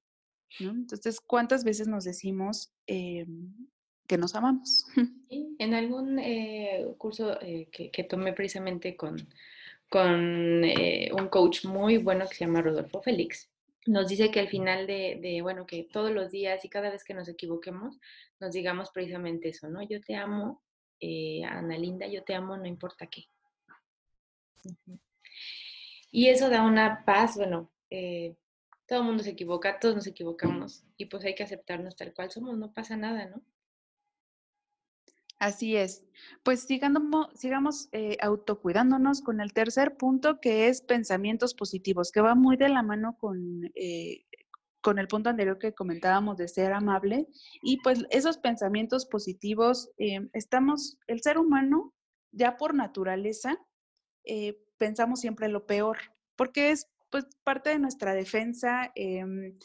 Entonces, 0.61 1.21
¿cuántas 1.21 1.65
veces 1.65 1.89
nos 1.89 2.05
decimos 2.05 2.73
em, 2.87 3.53
que 4.07 4.19
nos 4.19 4.35
amamos? 4.35 4.85
en 5.59 5.75
algún 5.75 6.19
eh, 6.19 6.87
curso 6.99 7.41
eh, 7.41 7.69
que, 7.71 8.05
tomé 8.05 8.33
precisamente 8.33 8.97
con, 8.97 9.17
con 9.89 10.65
eh, 10.65 11.11
un 11.13 11.29
coach 11.29 11.65
muy 11.65 11.99
bueno 11.99 12.27
que 12.29 12.35
se 12.35 12.45
llama 12.45 12.63
Rodolfo 12.63 13.01
Félix, 13.01 13.49
nos 13.87 14.09
dice 14.09 14.31
que 14.31 14.41
al 14.41 14.49
final 14.49 14.87
de, 14.87 15.41
bueno, 15.43 15.67
que 15.67 15.85
todos 15.85 16.13
los 16.13 16.31
días 16.31 16.65
y 16.65 16.69
cada 16.69 16.91
vez 16.91 17.03
que 17.05 17.15
nos 17.15 17.29
equivoquemos, 17.29 17.99
nos 18.39 18.53
digamos 18.53 18.91
precisamente 18.91 19.49
eso, 19.49 19.69
¿no? 19.69 19.83
Yo 19.83 20.01
te 20.01 20.15
amo, 20.15 20.63
Ana 21.49 21.77
Linda, 21.79 22.07
yo 22.07 22.23
te 22.23 22.35
amo, 22.35 22.57
no 22.57 22.67
importa 22.67 23.09
qué. 23.09 23.25
Y 26.13 26.29
eso 26.29 26.49
da 26.49 26.63
una 26.63 27.05
paz, 27.05 27.37
bueno, 27.37 27.73
todo 28.93 29.01
el 29.01 29.07
mundo 29.07 29.23
se 29.23 29.31
equivoca, 29.31 29.81
todos 29.81 29.95
nos 29.95 30.07
equivocamos 30.07 30.85
y 30.99 31.07
pues 31.07 31.25
hay 31.25 31.35
que 31.35 31.43
aceptarnos 31.43 31.97
tal 31.97 32.13
cual 32.13 32.31
somos, 32.31 32.59
no 32.59 32.75
pasa 32.75 32.95
nada, 32.95 33.25
¿no? 33.25 33.41
Así 35.39 35.79
es. 35.79 36.05
Pues 36.43 36.65
sigamos, 36.65 37.29
sigamos 37.35 37.89
eh, 37.93 38.19
autocuidándonos 38.21 39.23
con 39.23 39.41
el 39.41 39.55
tercer 39.55 39.97
punto 39.97 40.41
que 40.41 40.69
es 40.69 40.83
pensamientos 40.83 41.55
positivos, 41.55 42.13
que 42.13 42.21
va 42.21 42.35
muy 42.35 42.59
de 42.59 42.69
la 42.69 42.83
mano 42.83 43.17
con, 43.17 43.73
eh, 43.75 44.27
con 44.83 44.99
el 44.99 45.09
punto 45.09 45.31
anterior 45.31 45.59
que 45.59 45.73
comentábamos 45.73 46.37
de 46.37 46.49
ser 46.49 46.75
amable. 46.75 47.29
Y 47.63 47.79
pues 47.79 48.05
esos 48.11 48.37
pensamientos 48.37 49.07
positivos, 49.07 49.91
eh, 49.97 50.29
estamos, 50.35 50.99
el 51.07 51.23
ser 51.23 51.39
humano 51.39 51.95
ya 52.31 52.59
por 52.59 52.75
naturaleza, 52.75 53.59
pensamos 54.77 55.21
siempre 55.21 55.49
lo 55.49 55.65
peor, 55.65 55.97
porque 56.37 56.73
es 56.73 56.93
pues 57.13 57.27
parte 57.45 57.71
de 57.71 57.79
nuestra 57.79 58.15
defensa. 58.15 58.91
Em, 58.97 59.57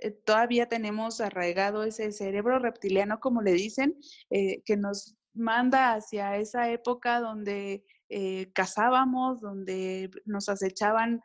eh, 0.00 0.10
todavía 0.24 0.68
tenemos 0.68 1.20
arraigado 1.20 1.82
ese 1.82 2.12
cerebro 2.12 2.58
reptiliano, 2.58 3.18
como 3.18 3.42
le 3.42 3.52
dicen, 3.52 3.96
eh, 4.30 4.62
que 4.64 4.76
nos 4.76 5.16
manda 5.34 5.94
hacia 5.94 6.36
esa 6.36 6.70
época 6.70 7.20
donde 7.20 7.84
eh, 8.08 8.52
cazábamos, 8.52 9.40
donde 9.40 10.10
nos 10.24 10.48
acechaban 10.48 11.20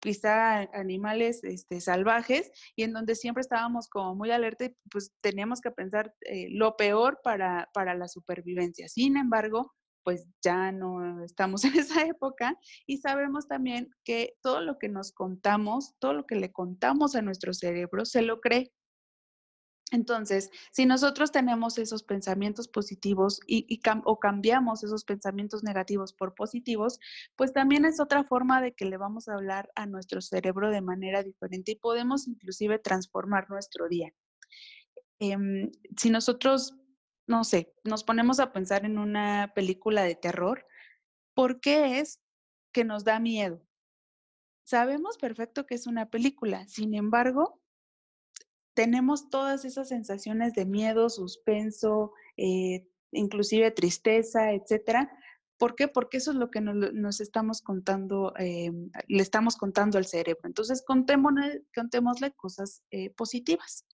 quizá 0.00 0.60
animales 0.72 1.42
este, 1.44 1.80
salvajes 1.80 2.50
y 2.76 2.84
en 2.84 2.92
donde 2.92 3.14
siempre 3.14 3.42
estábamos 3.42 3.88
como 3.88 4.14
muy 4.14 4.30
alerta 4.30 4.64
y 4.64 4.76
pues 4.90 5.12
teníamos 5.20 5.60
que 5.60 5.70
pensar 5.70 6.14
lo 6.50 6.76
peor 6.76 7.20
para, 7.22 7.68
para 7.74 7.94
la 7.94 8.08
supervivencia. 8.08 8.88
Sin 8.88 9.16
embargo, 9.16 9.74
pues 10.08 10.26
ya 10.42 10.72
no 10.72 11.22
estamos 11.22 11.64
en 11.64 11.78
esa 11.78 12.06
época 12.06 12.58
y 12.86 12.96
sabemos 12.96 13.46
también 13.46 13.90
que 14.04 14.38
todo 14.40 14.62
lo 14.62 14.78
que 14.78 14.88
nos 14.88 15.12
contamos, 15.12 15.96
todo 15.98 16.14
lo 16.14 16.24
que 16.24 16.36
le 16.36 16.50
contamos 16.50 17.14
a 17.14 17.20
nuestro 17.20 17.52
cerebro, 17.52 18.06
se 18.06 18.22
lo 18.22 18.40
cree. 18.40 18.72
Entonces, 19.92 20.48
si 20.72 20.86
nosotros 20.86 21.30
tenemos 21.30 21.76
esos 21.76 22.04
pensamientos 22.04 22.68
positivos 22.68 23.38
y, 23.46 23.82
o 24.06 24.18
cambiamos 24.18 24.82
esos 24.82 25.04
pensamientos 25.04 25.62
negativos 25.62 26.14
por 26.14 26.34
positivos, 26.34 26.98
pues 27.36 27.52
también 27.52 27.84
es 27.84 28.00
otra 28.00 28.24
forma 28.24 28.62
de 28.62 28.72
que 28.72 28.86
le 28.86 28.96
vamos 28.96 29.28
a 29.28 29.34
hablar 29.34 29.70
a 29.74 29.84
nuestro 29.84 30.22
cerebro 30.22 30.70
de 30.70 30.80
manera 30.80 31.22
diferente 31.22 31.72
y 31.72 31.76
podemos 31.76 32.28
inclusive 32.28 32.78
transformar 32.78 33.50
nuestro 33.50 33.90
día. 33.90 34.10
Em, 35.18 35.70
si 35.98 36.08
nosotros 36.08 36.72
no 37.28 37.44
sé, 37.44 37.72
nos 37.84 38.02
ponemos 38.04 38.40
a 38.40 38.52
pensar 38.52 38.84
en 38.84 38.98
una 38.98 39.52
película 39.54 40.02
de 40.02 40.16
terror, 40.16 40.66
¿por 41.34 41.60
qué 41.60 42.00
es 42.00 42.20
que 42.72 42.84
nos 42.84 43.04
da 43.04 43.20
miedo? 43.20 43.62
Sabemos 44.64 45.18
perfecto 45.18 45.66
que 45.66 45.74
es 45.74 45.86
una 45.86 46.10
película, 46.10 46.66
sin 46.66 46.94
embargo, 46.94 47.60
tenemos 48.74 49.28
todas 49.28 49.64
esas 49.64 49.88
sensaciones 49.88 50.54
de 50.54 50.64
miedo, 50.64 51.10
suspenso, 51.10 52.12
eh, 52.36 52.86
inclusive 53.12 53.70
tristeza, 53.72 54.52
etcétera. 54.52 55.10
¿Por 55.58 55.74
qué? 55.74 55.88
Porque 55.88 56.18
eso 56.18 56.30
es 56.30 56.36
lo 56.36 56.50
que 56.50 56.60
nos, 56.60 57.20
estamos 57.20 57.60
contando, 57.60 58.32
eh, 58.38 58.70
le 59.08 59.22
estamos 59.22 59.56
contando 59.56 59.98
al 59.98 60.06
cerebro. 60.06 60.42
Entonces, 60.44 60.84
contémosle, 60.86 61.64
contémosle 61.74 62.30
cosas 62.32 62.84
eh, 62.92 63.10
positivas. 63.10 63.84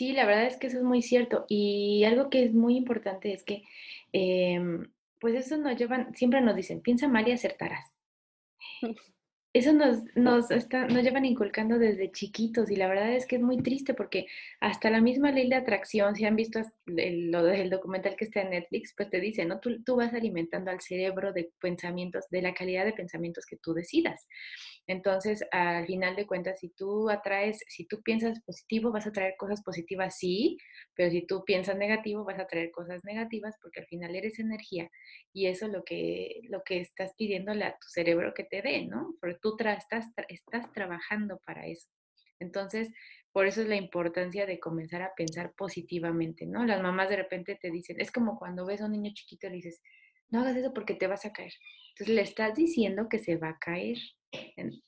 Sí, 0.00 0.14
la 0.14 0.24
verdad 0.24 0.46
es 0.46 0.56
que 0.56 0.68
eso 0.68 0.78
es 0.78 0.82
muy 0.82 1.02
cierto. 1.02 1.44
Y 1.46 2.04
algo 2.04 2.30
que 2.30 2.42
es 2.42 2.54
muy 2.54 2.74
importante 2.74 3.34
es 3.34 3.44
que, 3.44 3.64
em, 4.12 4.90
pues 5.18 5.34
eso 5.34 5.58
nos 5.58 5.76
llevan, 5.76 6.14
siempre 6.14 6.40
nos 6.40 6.56
dicen, 6.56 6.80
piensa 6.80 7.06
mal 7.06 7.28
y 7.28 7.32
acertarás. 7.32 7.92
Eso 9.52 9.72
nos, 9.72 10.04
nos, 10.14 10.52
está, 10.52 10.86
nos 10.86 11.02
llevan 11.02 11.24
inculcando 11.24 11.76
desde 11.76 12.12
chiquitos 12.12 12.70
y 12.70 12.76
la 12.76 12.86
verdad 12.86 13.12
es 13.14 13.26
que 13.26 13.34
es 13.34 13.42
muy 13.42 13.60
triste 13.60 13.94
porque 13.94 14.26
hasta 14.60 14.90
la 14.90 15.00
misma 15.00 15.32
ley 15.32 15.48
de 15.48 15.56
atracción, 15.56 16.14
si 16.14 16.24
han 16.24 16.36
visto 16.36 16.60
el, 16.86 17.34
el 17.34 17.70
documental 17.70 18.14
que 18.14 18.26
está 18.26 18.42
en 18.42 18.50
Netflix, 18.50 18.94
pues 18.96 19.10
te 19.10 19.18
dice, 19.18 19.44
¿no? 19.44 19.58
Tú, 19.58 19.82
tú 19.82 19.96
vas 19.96 20.14
alimentando 20.14 20.70
al 20.70 20.80
cerebro 20.80 21.32
de 21.32 21.50
pensamientos, 21.60 22.26
de 22.30 22.42
la 22.42 22.54
calidad 22.54 22.84
de 22.84 22.92
pensamientos 22.92 23.44
que 23.44 23.56
tú 23.56 23.74
decidas. 23.74 24.28
Entonces, 24.86 25.44
al 25.50 25.86
final 25.86 26.16
de 26.16 26.26
cuentas, 26.26 26.60
si 26.60 26.68
tú 26.70 27.10
atraes, 27.10 27.60
si 27.68 27.86
tú 27.86 28.02
piensas 28.02 28.40
positivo, 28.42 28.92
vas 28.92 29.06
a 29.06 29.12
traer 29.12 29.34
cosas 29.36 29.62
positivas, 29.62 30.16
sí, 30.16 30.58
pero 30.94 31.10
si 31.10 31.26
tú 31.26 31.44
piensas 31.44 31.76
negativo, 31.76 32.24
vas 32.24 32.38
a 32.38 32.46
traer 32.46 32.70
cosas 32.70 33.04
negativas 33.04 33.56
porque 33.62 33.80
al 33.80 33.86
final 33.86 34.14
eres 34.14 34.38
energía 34.38 34.90
y 35.32 35.46
eso 35.46 35.66
es 35.66 35.72
lo 35.72 35.84
que, 35.84 36.40
lo 36.48 36.62
que 36.64 36.80
estás 36.80 37.14
pidiéndole 37.16 37.64
a 37.64 37.72
tu 37.72 37.88
cerebro 37.88 38.34
que 38.34 38.44
te 38.44 38.62
dé, 38.62 38.86
¿no? 38.86 39.14
Tú 39.40 39.56
estás, 39.58 40.06
estás 40.28 40.72
trabajando 40.72 41.40
para 41.44 41.66
eso. 41.66 41.88
Entonces, 42.38 42.90
por 43.32 43.46
eso 43.46 43.60
es 43.60 43.68
la 43.68 43.76
importancia 43.76 44.46
de 44.46 44.58
comenzar 44.58 45.02
a 45.02 45.14
pensar 45.14 45.52
positivamente, 45.56 46.46
¿no? 46.46 46.64
Las 46.64 46.82
mamás 46.82 47.08
de 47.08 47.16
repente 47.16 47.58
te 47.60 47.70
dicen, 47.70 48.00
es 48.00 48.10
como 48.10 48.38
cuando 48.38 48.66
ves 48.66 48.80
a 48.80 48.86
un 48.86 48.92
niño 48.92 49.12
chiquito 49.14 49.46
y 49.46 49.50
le 49.50 49.56
dices, 49.56 49.80
no 50.30 50.40
hagas 50.40 50.56
eso 50.56 50.72
porque 50.72 50.94
te 50.94 51.06
vas 51.06 51.24
a 51.26 51.32
caer. 51.32 51.52
Entonces 51.90 52.14
le 52.14 52.22
estás 52.22 52.54
diciendo 52.54 53.08
que 53.08 53.18
se 53.18 53.36
va 53.36 53.50
a 53.50 53.58
caer. 53.58 53.98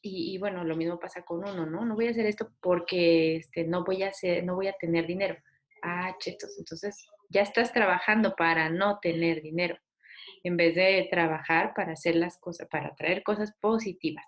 Y, 0.01 0.39
bueno, 0.39 0.65
lo 0.65 0.77
mismo 0.77 1.01
pasa 1.01 1.25
con 1.25 1.39
uno, 1.39 1.67
¿no? 1.67 1.85
No 1.85 1.95
voy 1.95 2.07
a 2.07 2.11
hacer 2.11 2.27
esto 2.27 2.53
porque 2.61 3.37
este, 3.37 3.65
no, 3.65 3.85
voy 3.85 4.03
a 4.05 4.09
hacer, 4.09 4.45
no 4.45 4.55
voy 4.55 4.69
a 4.69 4.75
tener 4.75 5.07
dinero. 5.07 5.37
Ah, 5.83 6.15
chetos, 6.21 6.57
entonces 6.59 7.05
ya 7.29 7.43
estás 7.43 7.73
trabajando 7.73 8.37
para 8.37 8.71
no 8.71 9.01
tener 9.01 9.43
dinero, 9.43 9.77
en 10.45 10.57
vez 10.57 10.77
de 10.77 11.09
trabajar 11.11 11.73
para 11.75 11.93
hacer 11.95 12.15
las 12.15 12.39
cosas, 12.39 12.69
para 12.69 12.95
traer 12.95 13.25
cosas 13.25 13.53
positivas. 13.61 14.25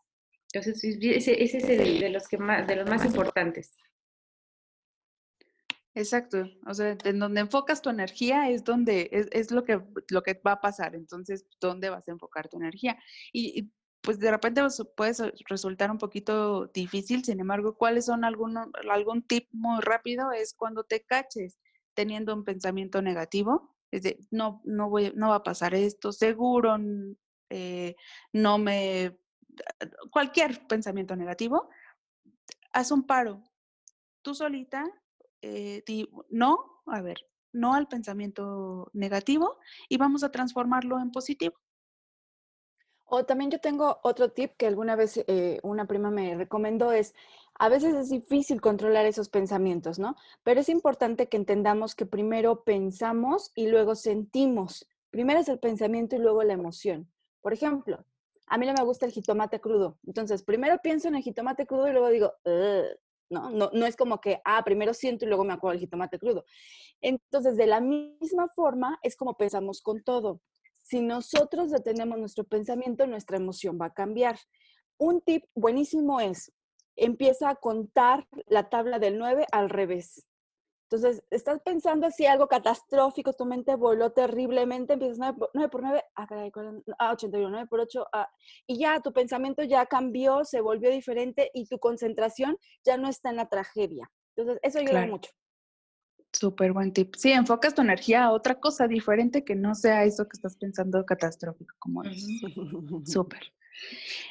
Entonces, 0.55 0.85
ese, 0.85 1.43
ese 1.43 1.59
es 1.59 1.65
el 1.65 1.99
de 1.99 2.11
los, 2.11 2.29
que 2.29 2.39
más, 2.39 2.65
de 2.67 2.77
los 2.77 2.89
más 2.89 3.05
importantes. 3.05 3.77
Exacto, 5.97 6.49
o 6.67 6.75
sea, 6.75 6.97
en 7.05 7.19
donde 7.19 7.41
enfocas 7.41 7.83
tu 7.83 7.91
energía 7.91 8.51
es 8.51 8.63
donde 8.63 9.09
es, 9.13 9.29
es, 9.33 9.51
lo, 9.51 9.65
que, 9.65 9.81
lo 10.11 10.23
que 10.23 10.41
va 10.47 10.53
a 10.53 10.61
pasar, 10.61 10.95
entonces, 10.95 11.45
¿dónde 11.61 11.91
vas 11.91 12.09
a 12.09 12.13
enfocar 12.13 12.49
tu 12.49 12.57
energía? 12.57 12.97
Y, 13.33 13.73
pues 14.01 14.19
de 14.19 14.31
repente 14.31 14.61
puede 14.97 15.15
resultar 15.49 15.91
un 15.91 15.99
poquito 15.99 16.67
difícil, 16.67 17.25
sin 17.25 17.41
embargo, 17.41 17.77
¿cuáles 17.77 18.05
son 18.05 18.23
algunos, 18.25 18.69
algún 18.91 19.23
tip 19.23 19.49
muy 19.51 19.81
rápido? 19.81 20.31
Es 20.31 20.53
cuando 20.53 20.85
te 20.85 21.01
caches 21.01 21.59
teniendo 21.95 22.35
un 22.35 22.45
pensamiento 22.45 23.01
negativo, 23.01 23.75
es 23.91 24.03
de, 24.03 24.19
no, 24.31 24.61
no, 24.65 24.91
voy, 24.91 25.13
no 25.17 25.31
va 25.31 25.37
a 25.37 25.43
pasar 25.43 25.75
esto, 25.75 26.13
seguro, 26.13 26.77
eh, 27.49 27.97
no 28.33 28.59
me, 28.59 29.17
cualquier 30.11 30.67
pensamiento 30.67 31.17
negativo, 31.17 31.69
haz 32.73 32.91
un 32.91 33.07
paro, 33.07 33.43
tú 34.23 34.35
solita 34.35 34.85
eh, 35.43 35.85
no, 36.31 36.83
a 36.87 37.03
ver, 37.03 37.19
no 37.53 37.75
al 37.75 37.87
pensamiento 37.87 38.91
negativo 38.95 39.59
y 39.89 39.99
vamos 39.99 40.25
a 40.25 40.31
transformarlo 40.31 40.99
en 40.99 41.13
positivo. 41.13 41.55
O 43.05 43.25
también 43.25 43.51
yo 43.51 43.61
tengo 43.61 44.01
otro 44.03 44.33
tip 44.33 44.57
que 44.57 44.67
alguna 44.67 44.97
vez 44.97 45.23
eh, 45.27 45.61
una 45.63 45.87
prima 45.87 46.11
me 46.11 46.35
recomendó 46.35 46.93
es, 46.93 47.15
a 47.59 47.69
veces 47.69 47.95
es 47.95 48.09
difícil 48.09 48.61
controlar 48.61 49.05
esos 49.05 49.29
pensamientos, 49.29 49.99
¿no? 49.99 50.17
Pero 50.43 50.61
es 50.61 50.69
importante 50.71 51.29
que 51.29 51.37
entendamos 51.37 51.95
que 51.95 52.07
primero 52.07 52.65
pensamos 52.65 53.53
y 53.55 53.69
luego 53.69 53.95
sentimos. 53.95 54.89
Primero 55.11 55.41
es 55.41 55.49
el 55.49 55.59
pensamiento 55.59 56.17
y 56.17 56.21
luego 56.21 56.43
la 56.43 56.55
emoción. 56.55 57.13
Por 57.43 57.53
ejemplo, 57.53 58.05
a 58.47 58.59
mí 58.59 58.67
no 58.67 58.75
me 58.75 58.85
gusta 58.85 59.07
el 59.07 59.13
jitomate 59.13 59.61
crudo. 59.61 59.99
Entonces, 60.07 60.43
primero 60.43 60.79
pienso 60.83 61.09
en 61.09 61.17
el 61.17 61.23
jitomate 61.23 61.67
crudo 61.67 61.89
y 61.89 61.93
luego 61.93 62.09
digo, 62.09 62.33
¿no? 63.31 63.51
¿no? 63.51 63.87
Es 63.87 63.97
como 63.97 64.21
que, 64.21 64.41
ah, 64.45 64.63
primero 64.65 64.95
siento 64.95 65.25
y 65.25 65.29
luego 65.29 65.45
me 65.45 65.53
acuerdo 65.53 65.73
del 65.73 65.81
jitomate 65.81 66.19
crudo. 66.19 66.45
Entonces, 67.01 67.57
de 67.57 67.67
la 67.67 67.81
misma 67.81 68.49
forma 68.49 68.99
es 69.03 69.17
como 69.17 69.37
pensamos 69.37 69.81
con 69.81 70.03
todo. 70.03 70.41
Si 70.83 71.01
nosotros 71.01 71.71
detenemos 71.71 72.19
nuestro 72.19 72.45
pensamiento, 72.45 73.07
nuestra 73.07 73.39
emoción 73.39 73.79
va 73.81 73.87
a 73.87 73.95
cambiar. 73.95 74.39
Un 74.99 75.23
tip 75.23 75.45
buenísimo 75.55 76.21
es, 76.21 76.53
empieza 76.97 77.49
a 77.49 77.57
contar 77.57 78.29
la 78.47 78.69
tabla 78.69 78.99
del 78.99 79.19
9 79.19 79.47
al 79.51 79.71
revés. 79.71 80.27
Entonces, 80.95 81.25
estás 81.31 81.61
pensando 81.65 82.07
así 82.07 82.25
algo 82.25 82.47
catastrófico, 82.47 83.33
tu 83.33 83.47
mente 83.47 83.75
voló 83.75 84.13
terriblemente, 84.13 84.93
empiezas 84.93 85.19
9 85.19 85.69
por 85.69 85.83
9, 85.83 86.05
ah, 86.15 86.27
caray, 86.29 86.53
ah, 87.01 87.13
81, 87.13 87.51
9 87.51 87.67
por 87.67 87.81
8, 87.81 88.07
ah, 88.13 88.31
y 88.69 88.79
ya 88.79 89.01
tu 89.01 89.13
pensamiento 89.13 89.65
ya 89.65 89.87
cambió, 89.87 90.45
se 90.45 90.61
volvió 90.61 90.93
diferente 90.93 91.51
y 91.53 91.67
tu 91.67 91.81
concentración 91.81 92.59
ya 92.85 92.97
no 92.97 93.09
está 93.09 93.31
en 93.31 93.37
la 93.37 93.49
tragedia. 93.49 94.09
Entonces, 94.37 94.61
eso 94.63 94.79
ayuda 94.79 95.07
mucho. 95.07 95.33
Súper 96.33 96.73
buen 96.73 96.93
tip. 96.93 97.17
Sí, 97.17 97.33
enfocas 97.33 97.75
tu 97.75 97.83
energía 97.83 98.25
a 98.25 98.33
otra 98.33 98.61
cosa 98.61 98.87
diferente 98.87 99.45
que 99.45 99.57
no 99.57 99.75
sea 99.75 100.05
eso 100.05 100.25
que 100.25 100.35
estás 100.37 100.57
pensando 100.57 101.05
catastrófico, 101.05 101.75
como 101.81 102.05
es. 102.05 102.25
Súper. 103.05 103.53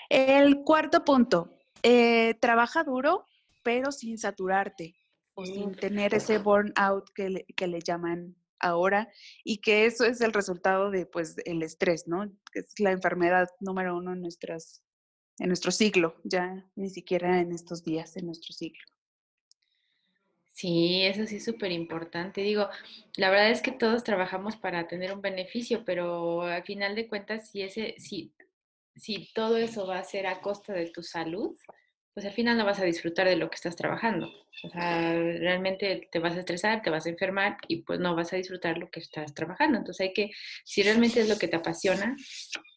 El 0.08 0.64
cuarto 0.64 1.04
punto, 1.04 1.58
eh, 1.82 2.36
trabaja 2.36 2.86
duro, 2.86 3.26
pero 3.64 3.92
sin 3.92 4.18
saturarte 4.18 4.96
sin 5.44 5.76
tener 5.76 6.14
ese 6.14 6.38
burnout 6.38 7.10
que 7.14 7.30
le, 7.30 7.46
que 7.56 7.68
le 7.68 7.80
llaman 7.80 8.36
ahora 8.60 9.12
y 9.44 9.58
que 9.58 9.86
eso 9.86 10.06
es 10.06 10.22
el 10.22 10.34
resultado 10.34 10.90
de 10.92 11.06
pues 11.06 11.36
el 11.46 11.64
estrés, 11.64 12.08
¿no? 12.08 12.32
Es 12.54 12.80
la 12.80 12.92
enfermedad 12.92 13.50
número 13.60 13.98
uno 13.98 14.14
en 14.14 14.22
nuestras 14.22 14.84
en 15.40 15.48
nuestro 15.48 15.72
siglo, 15.72 16.16
ya 16.24 16.70
ni 16.76 16.90
siquiera 16.90 17.40
en 17.40 17.52
estos 17.52 17.84
días, 17.84 18.16
en 18.18 18.28
nuestro 18.28 18.54
siglo. 18.54 18.84
Sí, 20.52 21.02
eso 21.04 21.26
sí 21.26 21.38
es 21.38 21.46
súper 21.46 21.72
importante. 21.72 22.42
Digo, 22.42 22.70
la 23.18 23.32
verdad 23.32 23.50
es 23.50 23.64
que 23.64 23.72
todos 23.72 24.04
trabajamos 24.04 24.56
para 24.56 24.88
tener 24.88 25.12
un 25.12 25.22
beneficio, 25.22 25.84
pero 25.84 26.44
al 26.44 26.64
final 26.64 26.94
de 26.94 27.08
cuentas, 27.08 27.50
si 27.50 27.64
ese, 27.64 27.96
si, 27.98 28.32
si 28.96 29.34
todo 29.34 29.58
eso 29.58 29.88
va 29.88 29.98
a 29.98 30.04
ser 30.04 30.28
a 30.28 30.42
costa 30.42 30.74
de 30.74 30.92
tu 30.92 31.02
salud, 31.02 31.58
pues 32.14 32.28
al 32.28 32.34
final 32.34 32.56
no 32.56 32.66
vas 32.66 32.80
a 32.80 32.86
disfrutar 32.86 33.28
de 33.28 33.36
lo 33.36 33.50
que 33.50 33.56
estás 33.56 33.76
trabajando. 33.76 34.32
O 34.64 34.70
sea, 34.70 35.12
realmente 35.14 36.08
te 36.12 36.20
vas 36.20 36.36
a 36.36 36.40
estresar, 36.40 36.82
te 36.82 36.90
vas 36.90 37.06
a 37.06 37.10
enfermar 37.10 37.58
y 37.68 37.82
pues 37.82 38.00
no 38.00 38.16
vas 38.16 38.32
a 38.32 38.38
disfrutar 38.38 38.78
lo 38.78 38.90
que 38.90 39.00
estás 39.00 39.34
trabajando. 39.34 39.78
Entonces 39.80 40.08
hay 40.08 40.14
que, 40.14 40.32
si 40.64 40.84
realmente 40.84 41.20
es 41.20 41.28
lo 41.28 41.38
que 41.38 41.48
te 41.48 41.58
apasiona, 41.58 42.16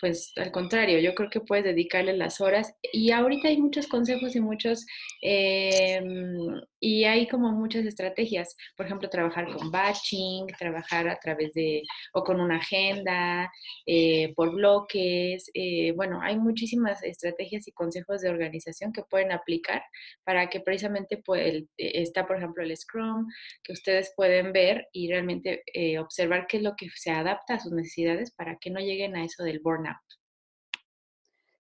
pues 0.00 0.33
al 0.37 0.50
contrario, 0.52 0.99
yo 1.00 1.14
creo 1.14 1.30
que 1.30 1.40
puedes 1.40 1.64
dedicarle 1.64 2.16
las 2.16 2.40
horas. 2.40 2.75
Y 2.92 3.12
ahorita 3.12 3.49
hay 3.49 3.59
muchos 3.61 3.87
consejos 3.87 4.35
y 4.35 4.40
muchos, 4.40 4.85
em, 5.23 6.61
y 6.80 7.04
hay 7.04 7.28
como 7.28 7.52
muchas 7.52 7.85
estrategias. 7.85 8.56
Por 8.76 8.87
ejemplo, 8.87 9.09
trabajar 9.09 9.47
con 9.52 9.71
batching, 9.71 10.47
trabajar 10.59 11.09
a 11.09 11.18
través 11.18 11.52
de, 11.54 11.83
o 12.14 12.25
con 12.25 12.40
una 12.40 12.56
agenda, 12.56 13.50
eh, 13.87 14.33
por 14.35 14.52
bloques. 14.54 15.50
Eh, 15.54 15.92
bueno, 15.92 16.21
hay 16.23 16.37
muchísimas 16.38 17.02
estrategias 17.02 17.68
y 17.68 17.73
consejos 17.73 18.21
de 18.23 18.30
organización 18.30 18.92
que 18.92 19.02
pueden 19.02 19.33
aplicar 19.33 19.83
para 20.25 20.49
que 20.49 20.61
precisamente 20.61 21.18
pues, 21.25 21.64
está, 21.77 22.27
por 22.27 22.37
ejemplo, 22.37 22.63
el 22.63 22.77
Scrum, 22.77 23.27
que 23.63 23.73
ustedes 23.73 24.13
pueden 24.17 24.53
ver 24.53 24.89
y 24.93 25.09
realmente 25.09 25.63
eh, 25.73 25.99
observar 25.99 26.47
qué 26.47 26.59
es 26.59 26.63
lo 26.63 26.75
que 26.77 26.89
se 26.95 27.11
adapta 27.11 27.55
a 27.55 27.61
sus 27.61 27.73
necesidades 27.73 28.33
para 28.33 28.57
que 28.59 28.71
no 28.71 28.81
lleguen 28.81 29.17
a 29.17 29.25
eso 29.25 29.43
del 29.43 29.61
burnout. 29.61 29.97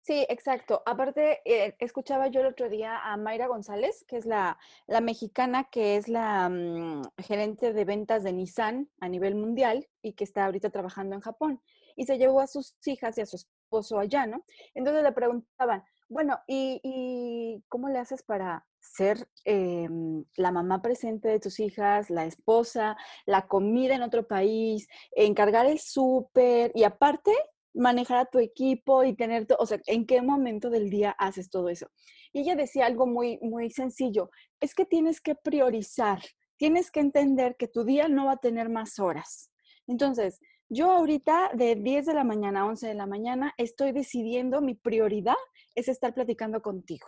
Sí, 0.06 0.24
exacto. 0.30 0.84
Aparte, 0.86 1.42
eh, 1.46 1.76
escuchaba 1.80 2.28
yo 2.28 2.42
el 2.42 2.46
otro 2.46 2.70
día 2.70 3.00
a 3.00 3.18
Mayra 3.18 3.48
González, 3.48 4.06
que 4.08 4.18
es 4.18 4.28
la, 4.28 4.60
la 4.86 5.02
mexicana, 5.02 5.68
que 5.72 5.96
es 5.96 6.08
la 6.08 6.48
mm, 6.48 7.02
gerente 7.24 7.74
de 7.74 7.86
ventas 7.86 8.24
de 8.24 8.32
Nissan 8.32 8.88
a 9.00 9.10
nivel 9.10 9.34
mundial 9.34 9.88
y 10.04 10.14
que 10.14 10.24
está 10.24 10.46
ahorita 10.46 10.70
trabajando 10.70 11.16
en 11.16 11.22
Japón. 11.22 11.60
Y 11.96 12.06
se 12.06 12.20
llevó 12.20 12.40
a 12.42 12.46
sus 12.46 12.76
hijas 12.86 13.18
y 13.18 13.22
a 13.22 13.26
su 13.26 13.38
esposo 13.38 13.98
allá, 13.98 14.28
¿no? 14.28 14.46
Entonces 14.76 15.02
le 15.02 15.12
preguntaban, 15.12 15.84
bueno, 16.08 16.40
¿y, 16.48 17.64
cómo 17.68 17.90
le 17.90 17.98
haces 17.98 18.22
para 18.22 18.64
ser 18.94 19.27
em, 19.44 20.24
la 20.36 20.51
mamá 20.51 20.82
presente 20.82 21.27
de 21.27 21.39
tus 21.39 21.60
hijas, 21.60 22.10
la 22.10 22.25
esposa, 22.25 22.96
la 23.25 23.48
comida 23.48 23.96
en 23.96 24.04
otro 24.04 24.27
país, 24.27 24.88
encargar 25.12 25.65
el 25.65 25.80
súper 25.80 26.72
y 26.75 26.84
aparte 26.84 27.32
manejar 27.74 28.18
a 28.18 28.25
tu 28.25 28.39
equipo 28.39 29.04
y 29.04 29.15
tener, 29.15 29.48
o 29.60 29.65
sea, 29.65 29.80
¿en 29.86 30.06
qué 30.06 30.22
momento 30.22 30.70
del 30.70 30.89
día 30.89 31.12
haces 31.12 31.50
todo 31.50 31.70
eso? 31.70 31.88
Y 32.32 32.42
ella 32.42 32.56
decía 32.56 32.86
algo 32.86 33.06
muy, 33.06 33.38
muy 33.42 33.70
sencillo, 33.70 34.30
es 34.60 34.74
que 34.74 34.86
tienes 34.86 35.22
que 35.22 35.36
priorizar, 35.36 36.20
tienes 36.58 36.89
que 36.89 37.01
entender 37.01 37.56
que 37.58 37.68
tu 37.68 37.84
día 37.84 38.08
no 38.08 38.25
va 38.25 38.34
a 38.34 38.38
tener 38.38 38.70
más 38.70 39.00
horas. 39.00 39.51
Entonces, 39.88 40.39
yo 40.70 40.89
ahorita 40.92 41.51
de 41.54 41.75
10 41.75 42.08
de 42.08 42.13
la 42.13 42.24
mañana 42.24 42.62
a 42.62 42.65
11 42.65 42.88
de 42.88 42.94
la 42.96 43.06
mañana 43.06 43.54
estoy 43.58 43.92
decidiendo 43.92 44.62
mi 44.62 44.74
prioridad 44.74 45.36
es 45.75 45.89
estar 45.89 46.13
platicando 46.13 46.62
contigo. 46.62 47.08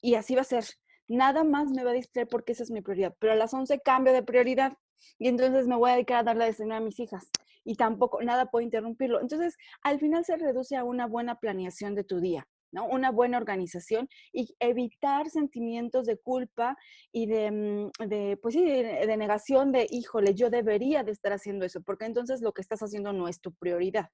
Y 0.00 0.14
así 0.14 0.34
va 0.34 0.40
a 0.40 0.44
ser. 0.44 0.64
Nada 1.10 1.42
más 1.42 1.72
me 1.72 1.82
va 1.82 1.90
a 1.90 1.94
distraer 1.94 2.28
porque 2.28 2.52
esa 2.52 2.62
es 2.62 2.70
mi 2.70 2.82
prioridad. 2.82 3.16
Pero 3.18 3.32
a 3.32 3.36
las 3.36 3.52
11 3.52 3.80
cambio 3.80 4.12
de 4.12 4.22
prioridad 4.22 4.74
y 5.18 5.26
entonces 5.26 5.66
me 5.66 5.74
voy 5.74 5.90
a 5.90 5.94
dedicar 5.94 6.18
a 6.18 6.22
darle 6.22 6.44
de 6.44 6.52
cenar 6.52 6.78
a 6.78 6.84
mis 6.84 7.00
hijas 7.00 7.28
y 7.64 7.74
tampoco 7.74 8.22
nada 8.22 8.46
puede 8.46 8.66
interrumpirlo. 8.66 9.20
Entonces, 9.20 9.56
al 9.82 9.98
final 9.98 10.24
se 10.24 10.36
reduce 10.36 10.76
a 10.76 10.84
una 10.84 11.06
buena 11.06 11.34
planeación 11.40 11.96
de 11.96 12.04
tu 12.04 12.20
día. 12.20 12.46
¿no? 12.70 12.86
Una 12.86 13.10
buena 13.10 13.38
organización 13.38 14.08
y 14.32 14.54
evitar 14.60 15.28
sentimientos 15.30 16.06
de 16.06 16.16
culpa 16.16 16.76
y 17.10 17.26
de, 17.26 17.50
mm, 17.50 18.06
de 18.06 18.38
pues 18.40 18.54
sí, 18.54 18.64
de, 18.64 19.16
negación 19.16 19.72
de, 19.72 19.88
híjole, 19.90 20.36
yo 20.36 20.48
debería 20.48 21.02
de 21.02 21.10
estar 21.10 21.32
haciendo 21.32 21.64
eso, 21.64 21.82
porque 21.82 22.04
entonces 22.04 22.40
lo 22.40 22.52
que 22.52 22.62
estás 22.62 22.78
haciendo 22.82 23.12
no 23.12 23.26
es 23.26 23.40
tu 23.40 23.52
prioridad. 23.52 24.10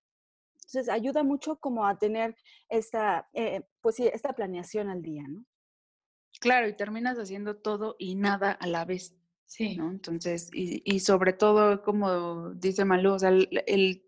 Entonces, 0.54 0.88
ayuda 0.88 1.24
mucho 1.24 1.58
como 1.58 1.86
a 1.86 1.98
tener 1.98 2.34
esta, 2.70 3.28
eh, 3.34 3.60
pues 3.82 3.96
sí, 3.96 4.08
esta 4.10 4.32
planeación 4.32 4.88
al 4.88 5.02
día, 5.02 5.24
¿no? 5.28 5.44
Claro, 6.40 6.68
y 6.68 6.76
terminas 6.76 7.18
haciendo 7.18 7.56
todo 7.56 7.96
y 7.98 8.14
nada 8.14 8.52
a 8.52 8.66
la 8.66 8.84
vez. 8.84 9.14
Sí. 9.46 9.76
¿no? 9.76 9.90
Entonces, 9.90 10.50
y, 10.52 10.82
y, 10.84 11.00
sobre 11.00 11.32
todo, 11.32 11.82
como 11.82 12.50
dice 12.54 12.84
Malú, 12.84 13.12
o 13.12 13.18
sea, 13.18 13.28
el, 13.28 13.48
el, 13.66 14.02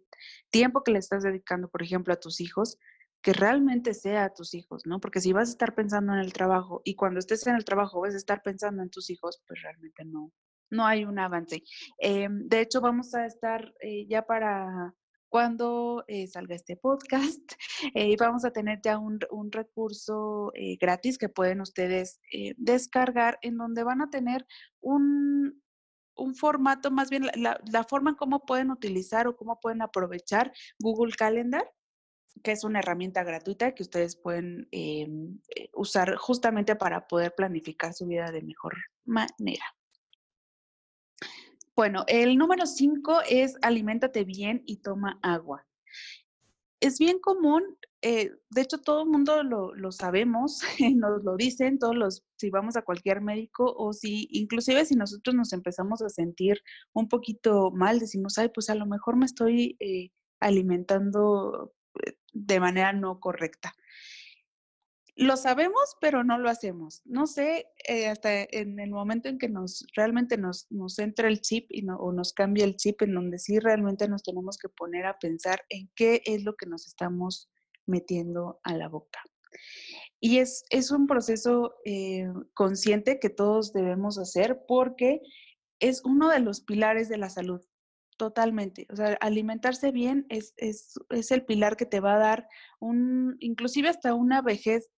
tiempo 0.51 0.83
que 0.83 0.93
le 0.93 0.99
estás 0.99 1.23
dedicando, 1.23 1.69
por 1.69 1.83
ejemplo, 1.83 2.13
a 2.13 2.21
tus 2.21 2.41
hijos, 2.41 2.79
que 3.23 3.33
realmente 3.33 3.95
sea 3.95 4.25
a 4.25 4.35
tus 4.35 4.55
hijos, 4.55 4.83
¿no? 4.87 5.01
Porque 5.01 5.21
si 5.21 5.33
vas 5.33 5.49
a 5.49 5.53
estar 5.53 5.75
pensando 5.75 6.13
en 6.13 6.21
el 6.21 6.33
trabajo 6.33 6.81
y 6.85 6.95
cuando 6.95 7.19
estés 7.19 7.47
en 7.47 7.55
el 7.55 7.65
trabajo 7.65 8.01
vas 8.01 8.15
a 8.15 8.19
estar 8.19 8.43
pensando 8.43 8.83
en 8.83 8.91
tus 8.91 9.11
hijos, 9.11 9.43
pues 9.47 9.61
realmente 9.63 10.05
no, 10.05 10.33
no 10.71 10.87
hay 10.87 11.05
un 11.05 11.19
avance. 11.19 11.63
Eh, 11.99 12.29
de 12.31 12.61
hecho, 12.61 12.81
vamos 12.81 13.15
a 13.15 13.27
estar 13.27 13.75
eh, 13.81 14.07
ya 14.09 14.23
para 14.23 14.95
cuando 15.29 16.05
eh, 16.09 16.27
salga 16.27 16.55
este 16.55 16.77
podcast. 16.77 17.41
Eh, 17.95 18.17
vamos 18.19 18.45
a 18.45 18.51
tener 18.51 18.81
ya 18.83 18.99
un, 18.99 19.21
un 19.31 19.53
recurso 19.53 20.51
eh, 20.55 20.77
gratis 20.81 21.17
que 21.17 21.29
pueden 21.29 21.61
ustedes 21.61 22.21
descargar 22.57 23.39
en 23.41 23.57
donde 23.57 23.85
van 23.85 24.03
a 24.03 24.11
tener 24.11 24.47
un, 24.81 25.63
formato, 26.35 26.91
más 26.91 27.09
bien 27.09 27.27
la, 27.37 27.61
la, 27.71 27.85
forma 27.85 28.11
en 28.11 28.17
cómo 28.17 28.45
pueden 28.45 28.73
utilizar 28.73 29.29
o 29.29 29.37
cómo 29.37 29.61
pueden 29.61 29.81
aprovechar 29.81 30.53
Google 30.81 31.15
Calendar 31.15 31.65
que 32.43 32.53
es 32.53 32.65
una 32.65 32.81
herramienta 32.81 33.23
gratuita 33.23 33.75
que 33.75 33.85
ustedes 33.85 34.17
pueden 34.17 34.69
usar 35.73 36.17
justamente 36.17 36.77
para 36.77 37.07
poder 37.07 37.35
planificar 37.35 37.95
su 37.95 38.07
vida 38.07 38.31
de 38.31 38.43
mejor 38.43 38.77
manera. 39.05 39.65
Bueno, 41.79 42.03
el 42.09 42.37
número 42.37 42.67
cinco 42.67 43.21
es 43.31 43.55
aliméntate 43.63 44.25
bien 44.25 44.65
y 44.67 44.79
toma 44.79 45.21
agua. 45.23 45.65
Es 46.81 46.99
bien 46.99 47.21
común, 47.21 47.63
eh, 48.03 48.33
de 48.51 48.61
hecho 48.63 48.79
todo 48.79 49.05
el 49.05 49.09
mundo 49.09 49.45
lo, 49.45 49.93
sabemos, 49.93 50.61
nos 50.97 51.23
lo 51.23 51.37
dicen 51.37 51.79
todos 51.79 51.95
los, 51.95 52.25
si 52.37 52.51
vamos 52.51 52.77
a 52.77 52.83
cualquier 52.83 53.21
médico 53.21 53.73
o 53.77 53.93
si, 53.93 54.27
inclusive 54.33 54.85
si 54.87 54.97
nosotros 54.97 55.37
nos 55.37 55.53
empezamos 55.53 56.03
a 56.03 56.09
sentir 56.09 56.61
un 56.95 57.07
poquito 57.07 57.71
mal, 57.71 58.01
decimos, 58.01 58.39
ay, 58.39 58.49
pues 58.53 58.71
a 58.71 58.75
lo 58.75 58.85
mejor 58.85 59.17
me 59.17 59.27
estoy 59.27 59.77
eh, 59.79 60.11
alimentando 60.41 61.75
eh, 62.05 62.15
de 62.33 62.59
manera 62.59 62.93
no 62.93 63.21
correcta 63.21 63.73
lo 65.19 65.37
sabemos, 65.37 65.97
pero 66.01 66.23
no 66.23 66.39
lo 66.39 66.49
hacemos. 66.49 67.03
No 67.05 67.27
sé, 67.27 67.67
eh, 67.89 68.07
hasta 68.07 68.43
en 68.45 68.79
el 68.79 68.91
momento 68.91 69.29
en 69.29 69.39
que 69.39 69.49
nos 69.49 69.85
realmente 69.97 70.39
nos, 70.39 70.71
nos 70.71 70.99
entra 71.01 71.27
el 71.27 71.41
chip 71.41 71.67
y 71.71 71.83
no, 71.83 71.97
o 71.97 72.13
nos 72.13 72.33
cambia 72.33 72.65
el 72.65 72.77
chip, 72.77 73.03
en 73.03 73.15
donde 73.15 73.41
sí 73.41 73.59
realmente 73.59 74.09
nos 74.09 74.23
tenemos 74.23 74.59
que 74.59 74.69
poner 74.69 75.07
a 75.07 75.19
pensar 75.19 75.61
en 75.71 75.91
qué 75.97 76.23
es 76.25 76.45
lo 76.45 76.55
que 76.55 76.67
nos 76.67 76.87
estamos 76.87 77.51
metiendo 77.85 78.61
a 78.63 78.77
la 78.77 78.89
boca. 78.89 79.21
Y 80.21 80.39
es, 80.39 80.65
es 80.71 80.93
un 80.93 81.09
proceso 81.09 81.75
eh, 81.85 82.29
consciente 82.55 83.19
que 83.19 83.31
todos 83.31 83.73
debemos 83.73 84.19
hacer 84.19 84.65
porque 84.69 85.21
es 85.81 86.05
uno 86.05 86.29
de 86.29 86.41
los 86.41 86.61
pilares 86.61 87.09
de 87.09 87.19
la 87.19 87.29
salud, 87.29 87.61
totalmente. 88.17 88.87
O 88.91 88.95
sea, 88.95 89.17
alimentarse 89.21 89.91
bien 89.91 90.27
es, 90.29 90.55
es, 90.59 90.95
es 91.11 91.33
el 91.33 91.45
pilar 91.45 91.77
que 91.77 91.87
te 91.87 91.99
va 91.99 92.15
a 92.15 92.19
dar 92.19 92.49
un, 92.79 93.37
inclusive 93.41 93.89
hasta 93.89 94.15
una 94.15 94.43
vejez 94.43 94.89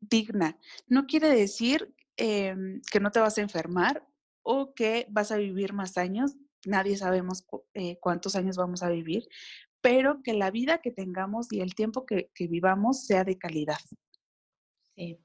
digna. 0.00 0.58
No 0.86 1.06
quiere 1.06 1.28
decir 1.28 1.92
em, 2.16 2.80
que 2.90 3.00
no 3.00 3.10
te 3.10 3.20
vas 3.20 3.38
a 3.38 3.42
enfermar 3.42 4.06
o 4.42 4.74
que 4.74 5.06
vas 5.10 5.32
a 5.32 5.36
vivir 5.36 5.72
más 5.72 5.98
años. 5.98 6.36
Nadie 6.64 6.96
sabemos 6.96 7.44
eh, 7.74 7.98
cuántos 8.00 8.36
años 8.36 8.56
vamos 8.56 8.82
a 8.82 8.90
vivir, 8.90 9.28
pero 9.80 10.22
que 10.22 10.34
la 10.34 10.50
vida 10.50 10.78
que 10.78 10.90
tengamos 10.90 11.52
y 11.52 11.60
el 11.60 11.74
tiempo 11.74 12.06
que, 12.06 12.30
vivamos 12.38 13.06
sea 13.06 13.24
de 13.24 13.38
calidad. 13.38 13.78
Sí. 14.94 15.18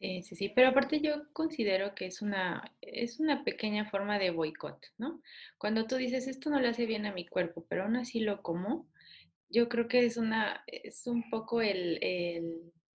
Sí, 0.00 0.22
sí, 0.22 0.36
sí, 0.36 0.48
pero 0.48 0.68
aparte 0.68 1.00
yo 1.00 1.24
considero 1.32 1.96
que 1.96 2.06
es 2.06 2.22
una, 2.22 2.72
es 2.80 3.18
una 3.18 3.42
pequeña 3.42 3.90
forma 3.90 4.20
de 4.20 4.30
boicot, 4.30 4.78
¿no? 4.96 5.20
Cuando 5.58 5.88
tú 5.88 5.96
dices, 5.96 6.28
esto 6.28 6.50
no 6.50 6.60
le 6.60 6.68
hace 6.68 6.86
bien 6.86 7.04
a 7.04 7.12
mi 7.12 7.26
cuerpo, 7.26 7.66
pero 7.68 7.82
aún 7.82 7.96
así 7.96 8.20
lo 8.20 8.40
como, 8.40 8.88
yo 9.48 9.68
creo 9.68 9.88
que 9.88 10.06
es 10.06 10.16
una, 10.16 10.62
es 10.68 11.08
un 11.08 11.28
poco 11.30 11.60
el 11.62 11.98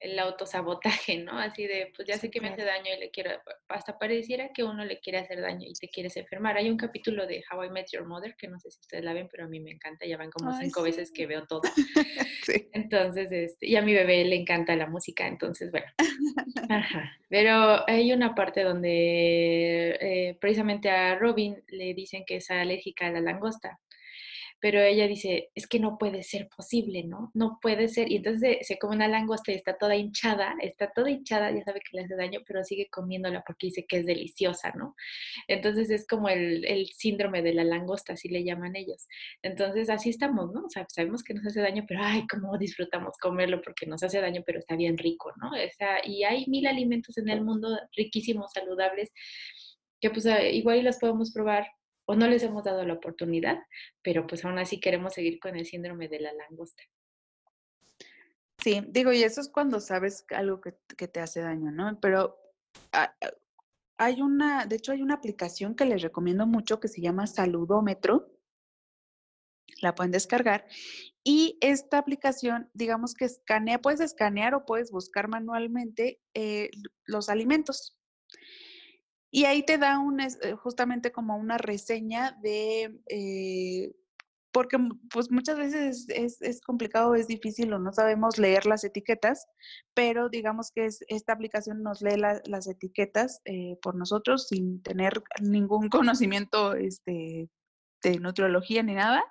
el 0.03 0.19
autosabotaje, 0.19 1.17
¿no? 1.17 1.39
Así 1.39 1.65
de, 1.65 1.91
pues 1.95 2.07
ya 2.07 2.17
sé 2.17 2.29
que 2.29 2.41
me 2.41 2.49
hace 2.49 2.63
daño 2.63 2.91
y 2.95 2.99
le 2.99 3.09
quiero, 3.09 3.31
hasta 3.69 3.97
pareciera 3.97 4.49
que 4.53 4.63
uno 4.63 4.83
le 4.83 4.99
quiere 4.99 5.19
hacer 5.19 5.39
daño 5.39 5.65
y 5.67 5.73
te 5.73 5.87
quieres 5.87 6.17
enfermar. 6.17 6.57
Hay 6.57 6.69
un 6.69 6.75
capítulo 6.77 7.25
de 7.25 7.41
How 7.49 7.63
I 7.63 7.69
Met 7.69 7.87
Your 7.93 8.05
Mother, 8.05 8.35
que 8.35 8.49
no 8.49 8.59
sé 8.59 8.69
si 8.69 8.81
ustedes 8.81 9.05
la 9.05 9.13
ven, 9.13 9.29
pero 9.31 9.45
a 9.45 9.47
mí 9.47 9.61
me 9.61 9.71
encanta, 9.71 10.05
ya 10.05 10.17
van 10.17 10.29
como 10.29 10.51
cinco 10.59 10.83
veces 10.83 11.09
que 11.11 11.25
veo 11.25 11.45
todo. 11.47 11.61
sí. 12.45 12.69
Entonces, 12.73 13.31
este, 13.31 13.67
y 13.67 13.77
a 13.77 13.81
mi 13.81 13.93
bebé 13.93 14.25
le 14.25 14.35
encanta 14.35 14.75
la 14.75 14.87
música, 14.87 15.25
entonces, 15.25 15.71
bueno. 15.71 15.87
Ajá. 16.69 17.11
Pero 17.29 17.87
hay 17.89 18.11
una 18.11 18.35
parte 18.35 18.63
donde 18.63 19.97
eh, 20.01 20.37
precisamente 20.39 20.89
a 20.89 21.15
Robin 21.15 21.63
le 21.69 21.93
dicen 21.93 22.23
que 22.25 22.37
es 22.37 22.51
alérgica 22.51 23.07
a 23.07 23.11
la 23.11 23.21
langosta 23.21 23.79
pero 24.63 24.79
ella 24.81 25.09
dice, 25.09 25.49
es 25.55 25.67
que 25.67 25.77
no 25.77 25.97
puede 25.97 26.23
ser 26.23 26.47
posible, 26.47 27.03
¿no? 27.03 27.31
No 27.33 27.59
puede 27.61 27.89
ser. 27.89 28.09
Y 28.09 28.15
entonces 28.15 28.59
se, 28.61 28.79
come 28.79 28.95
una 28.95 29.09
langosta 29.09 29.51
y 29.51 29.55
está 29.55 29.77
toda 29.77 29.97
hinchada, 29.97 30.55
está 30.61 30.89
toda 30.89 31.09
hinchada, 31.09 31.51
ya 31.51 31.61
sabe 31.65 31.81
que 31.81 31.97
le 31.97 32.05
hace 32.05 32.15
daño, 32.15 32.39
pero 32.47 32.63
sigue 32.63 32.87
comiéndola 32.89 33.43
porque 33.45 33.67
dice 33.67 33.85
que 33.85 33.97
es 33.97 34.05
deliciosa, 34.05 34.71
¿no? 34.71 34.95
Entonces 35.49 35.89
es 35.89 36.07
como 36.07 36.29
el, 36.29 36.63
el 36.63 36.87
síndrome 36.87 37.41
de 37.41 37.53
la 37.53 37.65
langosta, 37.65 38.13
así 38.13 38.29
le 38.29 38.45
llaman 38.45 38.77
ellos. 38.77 39.05
Entonces 39.41 39.89
así 39.89 40.09
estamos, 40.09 40.53
¿no? 40.53 40.63
O 40.63 40.69
sea, 40.69 40.85
sabemos 40.87 41.25
que 41.25 41.33
nos 41.33 41.45
hace 41.45 41.59
daño, 41.59 41.83
pero 41.85 41.99
ay, 42.01 42.25
cómo 42.27 42.57
disfrutamos 42.57 43.17
comerlo 43.17 43.61
porque 43.61 43.85
nos 43.85 44.01
hace 44.01 44.21
daño, 44.21 44.43
pero 44.45 44.59
está 44.59 44.77
bien 44.77 44.97
rico, 44.97 45.33
¿no? 45.41 45.49
O 45.49 46.05
y 46.05 46.23
hay 46.23 46.45
mil 46.47 46.67
alimentos 46.67 47.17
en 47.17 47.27
el 47.27 47.43
mundo 47.43 47.67
riquísimos, 47.97 48.53
saludables, 48.53 49.11
que 49.99 50.09
pues 50.09 50.25
igual 50.53 50.85
las 50.85 50.99
podemos 50.99 51.33
probar 51.33 51.67
o 52.05 52.15
no 52.15 52.27
les 52.27 52.43
hemos 52.43 52.63
dado 52.63 52.85
la 52.85 52.93
oportunidad, 52.93 53.59
pero 54.01 54.27
pues 54.27 54.43
aún 54.45 54.59
así 54.59 54.79
queremos 54.79 55.13
seguir 55.13 55.39
con 55.39 55.55
el 55.55 55.65
síndrome 55.65 56.07
de 56.07 56.19
la 56.19 56.33
langosta. 56.33 56.83
Sí, 58.63 58.81
digo, 58.89 59.11
y 59.11 59.23
eso 59.23 59.41
es 59.41 59.49
cuando 59.49 59.79
sabes 59.79 60.25
algo 60.29 60.61
que, 60.61 60.71
te 61.07 61.19
hace 61.19 61.41
daño, 61.41 61.71
¿no? 61.71 61.99
Pero 61.99 62.37
ah, 62.93 63.13
ah, 63.21 63.31
hay 63.97 64.21
una, 64.21 64.65
de 64.65 64.77
hecho 64.77 64.91
hay 64.91 65.01
una 65.01 65.15
aplicación 65.15 65.75
que 65.75 65.85
les 65.85 66.01
recomiendo 66.01 66.45
mucho 66.45 66.79
que 66.79 66.87
se 66.87 67.01
llama 67.01 67.27
Saludómetro. 67.27 68.31
La 69.81 69.95
pueden 69.95 70.11
descargar. 70.11 70.65
Y 71.23 71.57
esta 71.61 71.97
aplicación, 71.97 72.69
digamos 72.73 73.15
que 73.15 73.25
escanea, 73.25 73.81
puedes 73.81 73.99
escanear 73.99 74.53
o 74.55 74.65
puedes 74.65 74.91
buscar 74.91 75.27
manualmente 75.27 76.21
eh, 76.33 76.69
los 77.05 77.29
alimentos. 77.29 77.97
Y 79.35 79.45
ahí 79.45 79.63
te 79.63 79.79
da 79.79 79.97
un, 79.97 80.19
eh, 80.19 80.29
justamente 80.61 81.11
como 81.11 81.35
una 81.35 81.57
reseña 81.57 82.37
de, 82.43 83.01
eh, 83.09 83.91
porque 84.51 84.77
pues 85.11 85.31
muchas 85.31 85.57
veces 85.57 86.05
es, 86.07 86.61
complicado, 86.61 87.15
es 87.15 87.25
difícil 87.25 87.73
o 87.73 87.79
no 87.79 87.91
sabemos 87.91 88.37
leer 88.37 88.67
las 88.67 88.83
etiquetas, 88.83 89.47
pero 89.95 90.29
digamos 90.29 90.69
que 90.69 90.85
es, 90.85 91.03
esta 91.07 91.33
aplicación 91.33 91.81
nos 91.81 92.03
lee 92.03 92.21
las 92.45 92.67
etiquetas 92.67 93.41
eh, 93.45 93.75
por 93.81 93.95
nosotros 93.95 94.49
sin 94.49 94.83
tener 94.83 95.23
ningún 95.41 95.89
conocimiento 96.29 96.75
este, 96.75 97.49
de 98.03 98.19
nutriología 98.19 98.83
ni 98.83 98.93
nada. 98.93 99.23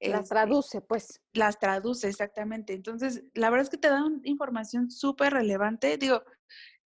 Las 0.00 0.22
este, 0.22 0.34
traduce, 0.34 0.80
pues. 0.80 1.20
Las 1.34 1.58
traduce, 1.58 2.08
exactamente. 2.08 2.72
Entonces, 2.72 3.22
la 3.34 3.50
verdad 3.50 3.64
es 3.64 3.70
que 3.70 3.76
te 3.76 3.90
da 3.90 4.02
información 4.24 4.90
súper 4.90 5.34
relevante. 5.34 5.98
Digo, 5.98 6.22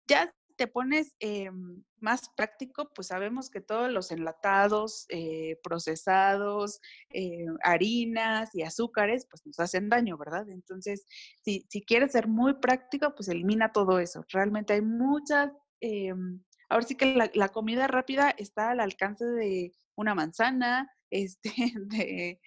ya 0.05 0.35
te 0.57 0.67
pones 0.67 1.15
em, 1.19 1.81
más 1.99 2.29
práctico, 2.35 2.91
pues 2.93 3.07
sabemos 3.07 3.49
que 3.49 3.61
todos 3.61 3.91
los 3.91 4.11
enlatados, 4.11 5.05
eh, 5.09 5.57
procesados, 5.63 6.79
eh, 7.09 7.45
harinas 7.63 8.53
y 8.53 8.63
azúcares, 8.63 9.27
pues 9.29 9.45
nos 9.45 9.59
hacen 9.59 9.89
daño, 9.89 10.17
¿verdad? 10.17 10.49
Entonces, 10.49 11.05
si, 11.41 11.65
si, 11.69 11.83
quieres 11.83 12.11
ser 12.11 12.27
muy 12.27 12.55
práctico, 12.55 13.13
pues 13.15 13.29
elimina 13.29 13.71
todo 13.71 13.99
eso. 13.99 14.23
Realmente 14.31 14.73
hay 14.73 14.81
muchas, 14.81 15.51
em, 15.81 16.43
ahora 16.69 16.85
sí 16.85 16.95
que 16.95 17.15
la, 17.33 17.49
comida 17.49 17.87
rápida 17.87 18.31
está 18.37 18.71
al 18.71 18.79
alcance 18.79 19.25
de 19.25 19.71
una 19.95 20.15
manzana, 20.15 20.91
este, 21.09 21.73
de 21.75 22.39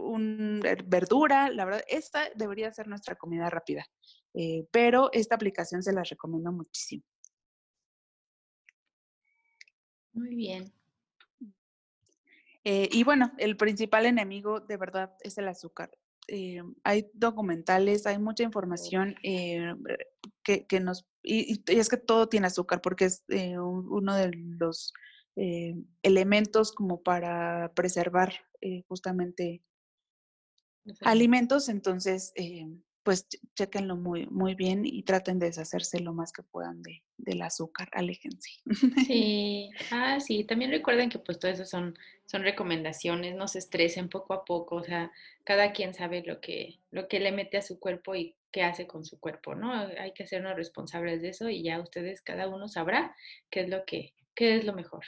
un, 0.00 0.60
verdura, 0.86 1.50
la 1.50 1.64
verdad, 1.64 1.84
esta 1.88 2.30
debería 2.34 2.72
ser 2.72 2.88
nuestra 2.88 3.16
comida 3.16 3.50
rápida. 3.50 3.86
Eh, 4.34 4.66
pero 4.70 5.10
esta 5.12 5.34
aplicación 5.34 5.82
se 5.82 5.92
la 5.92 6.02
recomiendo 6.02 6.52
muchísimo. 6.52 7.04
Muy 10.12 10.34
bien. 10.34 10.72
Eh, 12.64 12.88
y 12.92 13.02
bueno, 13.02 13.32
el 13.38 13.56
principal 13.56 14.06
enemigo 14.06 14.60
de 14.60 14.76
verdad 14.76 15.16
es 15.20 15.38
el 15.38 15.48
azúcar. 15.48 15.90
Eh, 16.28 16.62
hay 16.84 17.10
documentales, 17.12 18.06
hay 18.06 18.18
mucha 18.18 18.44
información 18.44 19.16
que, 19.22 20.80
nos... 20.80 21.06
Y, 21.22 21.62
es 21.66 21.88
que 21.88 21.96
todo 21.96 22.28
tiene 22.28 22.46
azúcar 22.46 22.80
porque 22.80 23.06
es 23.06 23.24
uno 23.28 24.14
de 24.14 24.30
los 24.32 24.92
elementos 26.02 26.72
como 26.72 27.02
para 27.02 27.72
preservar 27.74 28.32
justamente 28.86 29.62
alimentos. 31.00 31.68
Entonces, 31.68 32.32
pues 33.02 33.26
chequenlo 33.56 33.96
muy, 33.96 34.26
muy 34.28 34.54
bien 34.54 34.86
y 34.86 35.02
traten 35.02 35.40
de 35.40 35.46
deshacerse 35.46 35.98
lo 35.98 36.14
más 36.14 36.32
que 36.32 36.44
puedan 36.44 36.82
de, 36.82 37.02
del 37.22 37.42
azúcar, 37.42 37.88
aléjense. 37.92 38.50
Sí, 39.06 39.70
ah, 39.90 40.20
sí, 40.20 40.44
también 40.44 40.70
recuerden 40.70 41.08
que 41.08 41.18
pues 41.18 41.38
todo 41.38 41.50
eso 41.50 41.64
son, 41.64 41.96
son 42.26 42.42
recomendaciones, 42.42 43.34
no 43.34 43.48
se 43.48 43.58
estresen 43.58 44.08
poco 44.08 44.34
a 44.34 44.44
poco, 44.44 44.76
o 44.76 44.84
sea, 44.84 45.10
cada 45.44 45.72
quien 45.72 45.94
sabe 45.94 46.22
lo 46.24 46.40
que, 46.40 46.78
lo 46.90 47.08
que 47.08 47.20
le 47.20 47.32
mete 47.32 47.56
a 47.56 47.62
su 47.62 47.78
cuerpo 47.78 48.14
y 48.14 48.34
qué 48.50 48.62
hace 48.62 48.86
con 48.86 49.04
su 49.04 49.18
cuerpo, 49.18 49.54
¿no? 49.54 49.72
Hay 49.72 50.12
que 50.12 50.24
hacernos 50.24 50.56
responsables 50.56 51.22
de 51.22 51.30
eso 51.30 51.48
y 51.48 51.62
ya 51.62 51.80
ustedes, 51.80 52.20
cada 52.22 52.48
uno 52.48 52.68
sabrá 52.68 53.16
qué 53.50 53.60
es 53.60 53.68
lo 53.68 53.84
que, 53.84 54.12
qué 54.34 54.56
es 54.56 54.64
lo 54.64 54.72
mejor. 54.74 55.04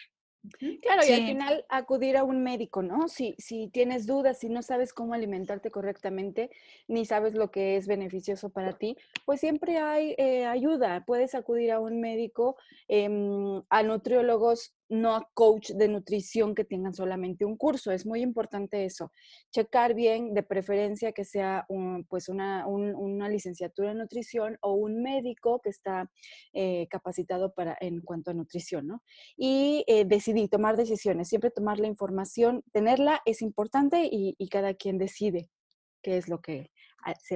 Claro, 0.83 1.03
y 1.07 1.13
al 1.13 1.27
final 1.27 1.65
acudir 1.69 2.17
a 2.17 2.25
un 2.25 2.43
médico, 2.43 2.83
¿no? 2.83 3.09
Si, 3.09 3.35
si 3.39 3.69
tienes 3.69 4.07
dudas, 4.07 4.39
si 4.39 4.49
no 4.49 4.63
sabes 4.63 4.93
cómo 4.93 5.15
alimentarte 5.15 5.71
correctamente, 5.71 6.51
ni 6.87 7.07
sabes 7.07 7.35
lo 7.35 7.51
que 7.51 7.77
es 7.77 7.87
beneficioso 7.87 8.51
para 8.51 8.75
ti, 8.75 8.97
pues 9.25 9.41
siempre 9.41 9.79
hay 9.79 10.15
eh, 10.19 10.45
ayuda. 10.45 11.05
Puedes 11.07 11.35
acudir 11.35 11.73
a 11.73 11.81
un 11.81 12.01
médico, 12.01 12.57
em, 12.89 13.63
a 13.71 13.83
nutriólogos 13.83 14.75
no 15.01 15.15
a 15.15 15.29
coach 15.35 15.71
de 15.71 15.89
nutrición 15.89 16.55
que 16.55 16.65
tengan 16.65 16.95
solamente 16.95 17.45
un 17.45 17.57
curso. 17.57 17.93
Es 17.93 18.07
muy 18.07 18.23
importante 18.23 18.85
eso. 18.85 19.13
Checar 19.51 19.95
bien, 19.95 20.35
de 20.35 20.43
preferencia 20.43 21.13
que 21.13 21.25
sea 21.25 21.67
pues 22.09 22.29
una, 22.29 22.65
licenciatura 23.29 23.93
en 23.93 23.99
nutrición 23.99 24.59
o 24.61 24.75
un 24.75 25.03
médico 25.03 25.61
que 25.63 25.71
está 25.71 26.11
eh, 26.53 26.87
capacitado 26.91 27.53
para, 27.53 27.77
en 27.81 28.01
cuanto 28.01 28.31
a 28.31 28.35
nutrición, 28.35 28.87
¿no? 28.87 29.03
Y 29.37 29.85
eh, 29.87 30.05
decidir, 30.05 30.49
tomar 30.49 30.77
decisiones. 30.77 31.29
Siempre 31.29 31.51
tomar 31.51 31.81
la 31.81 31.87
información, 31.87 32.63
tenerla 32.73 33.21
es 33.25 33.43
importante 33.43 34.09
y, 34.11 34.35
cada 34.55 34.75
quien 34.75 34.99
decide 34.99 35.51
qué 36.01 36.17
es 36.17 36.29
lo 36.29 36.41
que, 36.41 36.71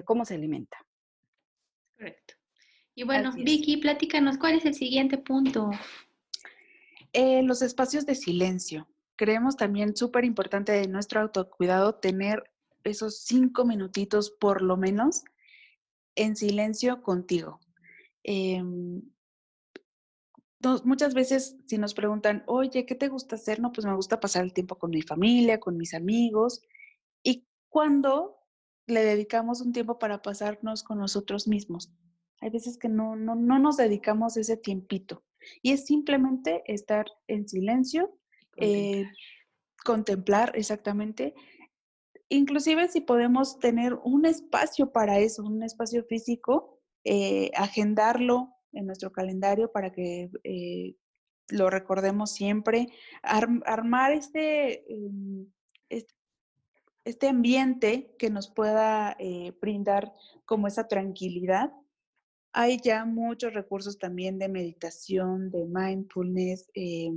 cómo 0.04 0.24
se 0.24 0.34
alimenta. 0.34 0.76
Correcto. 1.96 2.34
Y 2.94 3.04
bueno, 3.04 3.32
Vicky, 3.32 3.76
platícanos, 3.76 4.38
¿cuál 4.38 4.56
es 4.56 4.64
el 4.66 4.74
siguiente 4.74 5.18
punto? 5.18 5.70
Eh, 7.20 7.42
los 7.42 7.62
espacios 7.62 8.06
de 8.06 8.14
silencio. 8.14 8.86
Creemos 9.16 9.56
también 9.56 9.96
súper 9.96 10.24
importante 10.24 10.70
de 10.70 10.86
nuestro 10.86 11.20
autocuidado 11.20 11.96
tener 11.96 12.44
esos 12.84 13.24
cinco 13.24 13.64
minutitos 13.64 14.30
por 14.30 14.62
lo 14.62 14.76
menos 14.76 15.24
en 16.14 16.36
silencio 16.36 17.02
contigo. 17.02 17.58
Em, 18.22 19.02
muchas 20.84 21.12
veces 21.12 21.56
si 21.66 21.76
nos 21.76 21.92
preguntan, 21.92 22.44
oye, 22.46 22.86
¿qué 22.86 22.94
te 22.94 23.08
gusta 23.08 23.34
hacer? 23.34 23.58
No, 23.58 23.72
pues 23.72 23.84
me 23.84 23.96
gusta 23.96 24.20
pasar 24.20 24.44
el 24.44 24.52
tiempo 24.52 24.78
con 24.78 24.90
mi 24.90 25.02
familia, 25.02 25.58
con 25.58 25.76
mis 25.76 25.94
amigos. 25.94 26.62
¿Y 27.24 27.48
cuando 27.68 28.46
le 28.86 29.02
dedicamos 29.02 29.60
un 29.60 29.72
tiempo 29.72 29.98
para 29.98 30.22
pasarnos 30.22 30.84
con 30.84 30.98
nosotros 30.98 31.48
mismos? 31.48 31.90
Hay 32.40 32.50
veces 32.50 32.78
que 32.78 32.88
no, 32.88 33.16
no, 33.16 33.34
no 33.34 33.58
nos 33.58 33.76
dedicamos 33.76 34.36
ese 34.36 34.56
tiempito. 34.56 35.24
Y 35.62 35.72
es 35.72 35.86
simplemente 35.86 36.62
estar 36.66 37.06
en 37.26 37.48
silencio, 37.48 38.18
contemplar. 39.84 40.50
Eh, 40.54 40.58
exactamente. 40.60 41.34
Inclusive 42.28 42.88
si 42.88 43.00
podemos 43.00 43.58
tener 43.58 43.94
un 43.94 44.26
espacio 44.26 44.92
para 44.92 45.18
eso, 45.18 45.42
un 45.42 45.62
espacio 45.62 46.04
físico, 46.04 46.78
eh, 47.04 47.50
agendarlo 47.54 48.54
en 48.72 48.86
nuestro 48.86 49.12
calendario 49.12 49.72
para 49.72 49.92
que 49.92 50.30
eh, 50.44 50.94
lo 51.48 51.70
recordemos 51.70 52.32
siempre, 52.32 52.88
armar 53.22 54.12
este, 54.12 54.84
em, 54.92 55.46
este, 57.04 57.28
ambiente 57.28 58.14
que 58.18 58.28
nos 58.28 58.50
pueda 58.50 59.16
brindar 59.62 60.12
como 60.44 60.66
esa 60.66 60.86
tranquilidad 60.88 61.72
hay 62.52 62.78
ya 62.82 63.04
muchos 63.04 63.54
recursos 63.54 63.98
también 63.98 64.38
de 64.38 64.48
meditación, 64.48 65.50
de 65.50 65.64
mindfulness, 65.66 66.70
eh, 66.74 67.12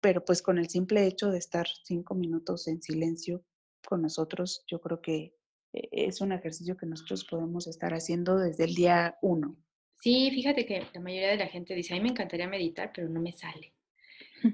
pero 0.00 0.24
pues 0.24 0.42
con 0.42 0.58
el 0.58 0.68
simple 0.68 1.06
hecho 1.06 1.30
de 1.30 1.38
estar 1.38 1.66
cinco 1.84 2.14
minutos 2.14 2.66
en 2.68 2.80
silencio 2.80 3.44
con 3.86 4.02
nosotros, 4.02 4.64
yo 4.66 4.80
creo 4.80 5.00
que 5.00 5.34
e, 5.72 5.88
es 5.92 6.20
un 6.20 6.32
ejercicio 6.32 6.76
que 6.76 6.86
nosotros 6.86 7.24
podemos 7.24 7.66
estar 7.66 7.92
haciendo 7.92 8.38
desde 8.38 8.64
el 8.64 8.74
día 8.74 9.18
uno. 9.22 9.56
Sí, 10.00 10.30
fíjate 10.30 10.64
que 10.64 10.86
la 10.94 11.00
mayoría 11.00 11.30
de 11.30 11.36
la 11.36 11.48
gente 11.48 11.74
dice, 11.74 11.92
a 11.92 11.96
mí 11.96 12.02
me 12.02 12.08
encantaría 12.10 12.48
meditar, 12.48 12.90
pero 12.94 13.08
no 13.08 13.20
me 13.20 13.32
sale. 13.32 13.74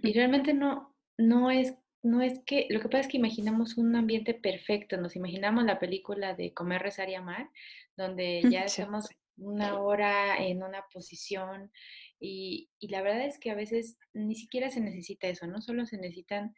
Y 0.02 0.12
realmente 0.12 0.52
no, 0.52 0.96
no 1.16 1.50
es, 1.50 1.74
no 2.02 2.20
es 2.20 2.40
que, 2.44 2.66
lo 2.70 2.80
que 2.80 2.88
pasa 2.88 3.02
es 3.02 3.08
que 3.08 3.18
imaginamos 3.18 3.76
un 3.76 3.94
ambiente 3.94 4.34
perfecto, 4.34 4.96
nos 4.96 5.14
imaginamos 5.14 5.64
la 5.64 5.78
película 5.78 6.34
de 6.34 6.52
Comer, 6.52 6.82
Rezar 6.82 7.08
y 7.08 7.14
Amar, 7.14 7.48
donde 7.96 8.42
ya 8.50 8.64
estamos 8.64 9.08
una 9.36 9.78
hora 9.80 10.36
en 10.38 10.62
una 10.62 10.84
posición 10.92 11.70
y, 12.18 12.70
y, 12.78 12.88
la 12.88 13.02
verdad 13.02 13.26
es 13.26 13.38
que 13.38 13.50
a 13.50 13.54
veces 13.54 13.98
ni 14.14 14.34
siquiera 14.34 14.70
se 14.70 14.80
necesita 14.80 15.28
eso, 15.28 15.46
no 15.46 15.60
solo 15.60 15.84
se 15.86 15.98
necesitan 15.98 16.54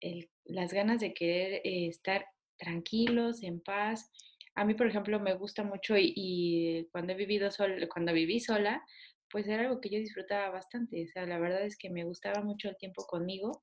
el, 0.00 0.28
las 0.44 0.72
ganas 0.72 1.00
de 1.00 1.14
querer 1.14 1.60
eh, 1.64 1.88
estar 1.88 2.26
tranquilos, 2.58 3.42
en 3.42 3.60
paz. 3.60 4.10
A 4.54 4.64
mí, 4.64 4.74
por 4.74 4.86
ejemplo, 4.86 5.20
me 5.20 5.34
gusta 5.34 5.62
mucho 5.64 5.94
y, 5.98 6.88
cuando 6.92 7.12
he 7.12 7.16
vivido 7.16 7.50
sol, 7.50 7.88
cuando 7.92 8.12
viví 8.12 8.40
sola, 8.40 8.82
pues 9.30 9.46
era 9.48 9.62
algo 9.62 9.80
que 9.80 9.90
yo 9.90 9.98
disfrutaba 9.98 10.50
bastante. 10.50 11.04
O 11.04 11.08
sea, 11.08 11.26
la 11.26 11.38
verdad 11.38 11.64
es 11.64 11.76
que 11.76 11.90
me 11.90 12.04
gustaba 12.04 12.42
mucho 12.42 12.68
el 12.68 12.76
tiempo 12.76 13.06
conmigo 13.06 13.62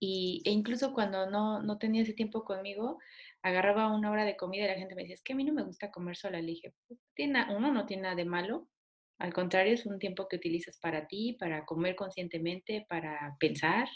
y, 0.00 0.42
e 0.44 0.50
incluso 0.50 0.92
cuando 0.94 1.28
no, 1.28 1.62
no 1.62 1.78
tenía 1.78 2.02
ese 2.02 2.14
tiempo 2.14 2.44
conmigo, 2.44 2.98
agarraba 3.48 3.94
una 3.94 4.10
hora 4.10 4.24
de 4.24 4.36
comida 4.36 4.64
y 4.64 4.68
la 4.68 4.74
gente 4.74 4.94
me 4.94 5.02
decía, 5.02 5.14
es 5.14 5.22
que 5.22 5.32
a 5.32 5.36
mí 5.36 5.44
no 5.44 5.52
me 5.52 5.64
gusta 5.64 5.90
comer 5.90 6.16
sola. 6.16 6.40
Le 6.40 6.46
dije, 6.46 6.72
pues, 6.86 7.00
tiene, 7.14 7.46
uno 7.54 7.72
no 7.72 7.86
tiene 7.86 8.04
nada 8.04 8.14
de 8.14 8.24
malo, 8.24 8.68
al 9.18 9.32
contrario, 9.32 9.74
es 9.74 9.84
un 9.84 9.98
tiempo 9.98 10.28
que 10.28 10.36
utilizas 10.36 10.78
para 10.78 11.06
ti, 11.08 11.36
para 11.38 11.64
comer 11.64 11.96
conscientemente, 11.96 12.86
para 12.88 13.36
pensar. 13.40 13.88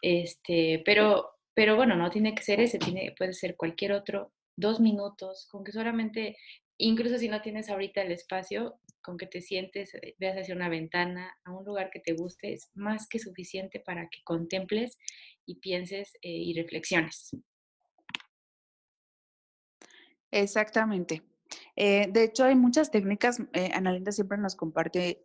Este, 0.00 0.82
pero, 0.84 1.30
pero 1.54 1.76
bueno, 1.76 1.96
no 1.96 2.10
tiene 2.10 2.34
que 2.34 2.42
ser 2.42 2.60
ese, 2.60 2.78
tiene, 2.78 3.14
puede 3.16 3.34
ser 3.34 3.56
cualquier 3.56 3.92
otro, 3.92 4.32
dos 4.56 4.80
minutos, 4.80 5.46
con 5.50 5.64
que 5.64 5.72
solamente, 5.72 6.36
incluso 6.78 7.18
si 7.18 7.28
no 7.28 7.42
tienes 7.42 7.68
ahorita 7.68 8.02
el 8.02 8.12
espacio, 8.12 8.80
con 9.02 9.18
que 9.18 9.26
te 9.26 9.42
sientes, 9.42 9.94
eh, 9.94 10.14
veas 10.18 10.38
hacia 10.38 10.54
una 10.54 10.68
ventana, 10.68 11.36
a 11.44 11.52
un 11.52 11.64
lugar 11.64 11.90
que 11.90 12.00
te 12.00 12.14
guste, 12.14 12.54
es 12.54 12.70
más 12.74 13.06
que 13.08 13.18
suficiente 13.18 13.80
para 13.80 14.08
que 14.08 14.22
contemples 14.24 14.98
y 15.46 15.56
pienses 15.56 16.14
eh, 16.22 16.30
y 16.30 16.54
reflexiones. 16.54 17.36
Exactamente. 20.30 21.22
Eh, 21.76 22.08
de 22.12 22.24
hecho, 22.24 22.44
hay 22.44 22.54
muchas 22.54 22.90
técnicas, 22.90 23.40
eh, 23.52 23.70
Analinda 23.72 24.12
siempre 24.12 24.36
nos 24.38 24.54
comparte 24.54 25.22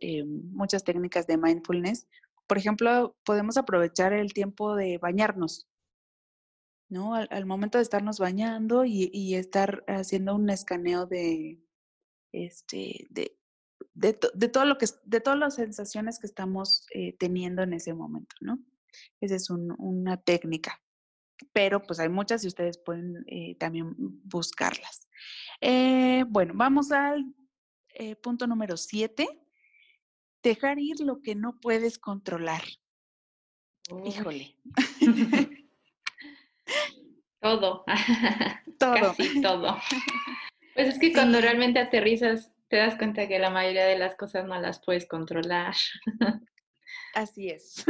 muchas 0.52 0.84
técnicas 0.84 1.26
de 1.26 1.36
mindfulness 1.36 2.06
por 2.46 2.58
ejemplo, 2.58 3.16
podemos 3.24 3.56
aprovechar 3.56 4.12
el 4.12 4.32
tiempo 4.34 4.76
de 4.76 4.98
bañarnos, 4.98 5.66
¿no? 6.90 7.14
Al, 7.14 7.46
momento 7.46 7.78
de 7.78 7.82
estarnos 7.82 8.18
bañando 8.18 8.84
y, 8.84 9.34
estar 9.34 9.84
haciendo 9.88 10.34
un 10.34 10.50
escaneo 10.50 11.06
de, 11.06 11.62
este, 12.32 13.06
de, 13.10 13.36
de, 13.94 14.12
todo 14.12 14.66
lo 14.66 14.76
que, 14.78 14.86
de 15.04 15.20
todas 15.20 15.38
las 15.38 15.54
sensaciones 15.54 16.18
que 16.18 16.26
estamos 16.26 16.86
eh, 16.94 17.16
teniendo 17.18 17.62
en 17.62 17.72
ese 17.72 17.94
momento, 17.94 18.36
¿no? 18.40 18.58
Esa 19.20 19.36
es 19.36 19.50
una 19.50 20.18
técnica, 20.18 20.80
pero 21.52 21.82
pues 21.82 22.00
hay 22.00 22.08
muchas 22.08 22.44
y 22.44 22.48
ustedes 22.48 22.78
pueden 22.78 23.24
eh, 23.26 23.56
también 23.56 23.94
buscarlas. 23.96 25.08
Eh, 25.60 26.24
bueno, 26.28 26.52
vamos 26.56 26.92
al 26.92 27.24
punto 28.22 28.48
número 28.48 28.76
siete 28.76 29.28
dejar 30.42 30.78
ir 30.78 31.00
lo 31.00 31.22
que 31.22 31.34
no 31.34 31.58
puedes 31.60 31.98
controlar. 31.98 32.62
Híjole. 34.04 34.56
todo. 37.40 37.84
Todo. 38.78 38.94
Casi 38.94 39.40
todo. 39.40 39.78
Pues 40.74 40.88
es 40.88 40.98
que 40.98 41.12
cuando 41.12 41.40
realmente 41.40 41.78
aterrizas, 41.78 42.50
te 42.68 42.76
das 42.76 42.96
cuenta 42.96 43.28
que 43.28 43.38
la 43.38 43.50
mayoría 43.50 43.84
de 43.84 43.96
las 43.96 44.16
cosas 44.16 44.46
no 44.46 44.60
las 44.60 44.84
puedes 44.84 45.06
controlar. 45.06 45.76
Así 47.14 47.50
es. 47.50 47.84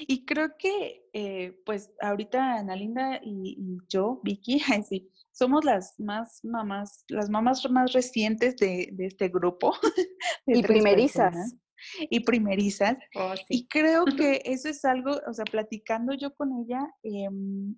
Y 0.00 0.24
creo 0.24 0.56
que, 0.58 1.08
eh, 1.12 1.60
pues, 1.64 1.92
ahorita 2.00 2.58
Ana 2.58 2.76
Linda 2.76 3.20
y, 3.22 3.78
yo, 3.88 4.20
Vicky, 4.22 4.60
sí, 4.88 5.10
somos 5.32 5.64
las 5.64 5.98
más 5.98 6.44
mamás, 6.44 7.04
las 7.08 7.30
mamás 7.30 7.68
más 7.70 7.92
recientes 7.92 8.56
de, 8.56 8.92
este 8.98 9.28
grupo. 9.28 9.74
y 10.46 10.62
primerizas. 10.62 11.56
y 11.98 12.20
primerizas. 12.20 12.96
Oh, 13.14 13.34
y 13.48 13.66
creo 13.68 14.04
que 14.16 14.42
eso 14.44 14.68
es 14.68 14.84
algo, 14.84 15.20
o 15.26 15.32
sea, 15.32 15.44
platicando 15.44 16.14
yo 16.14 16.34
con 16.34 16.52
ella, 16.60 16.80
em, 17.02 17.76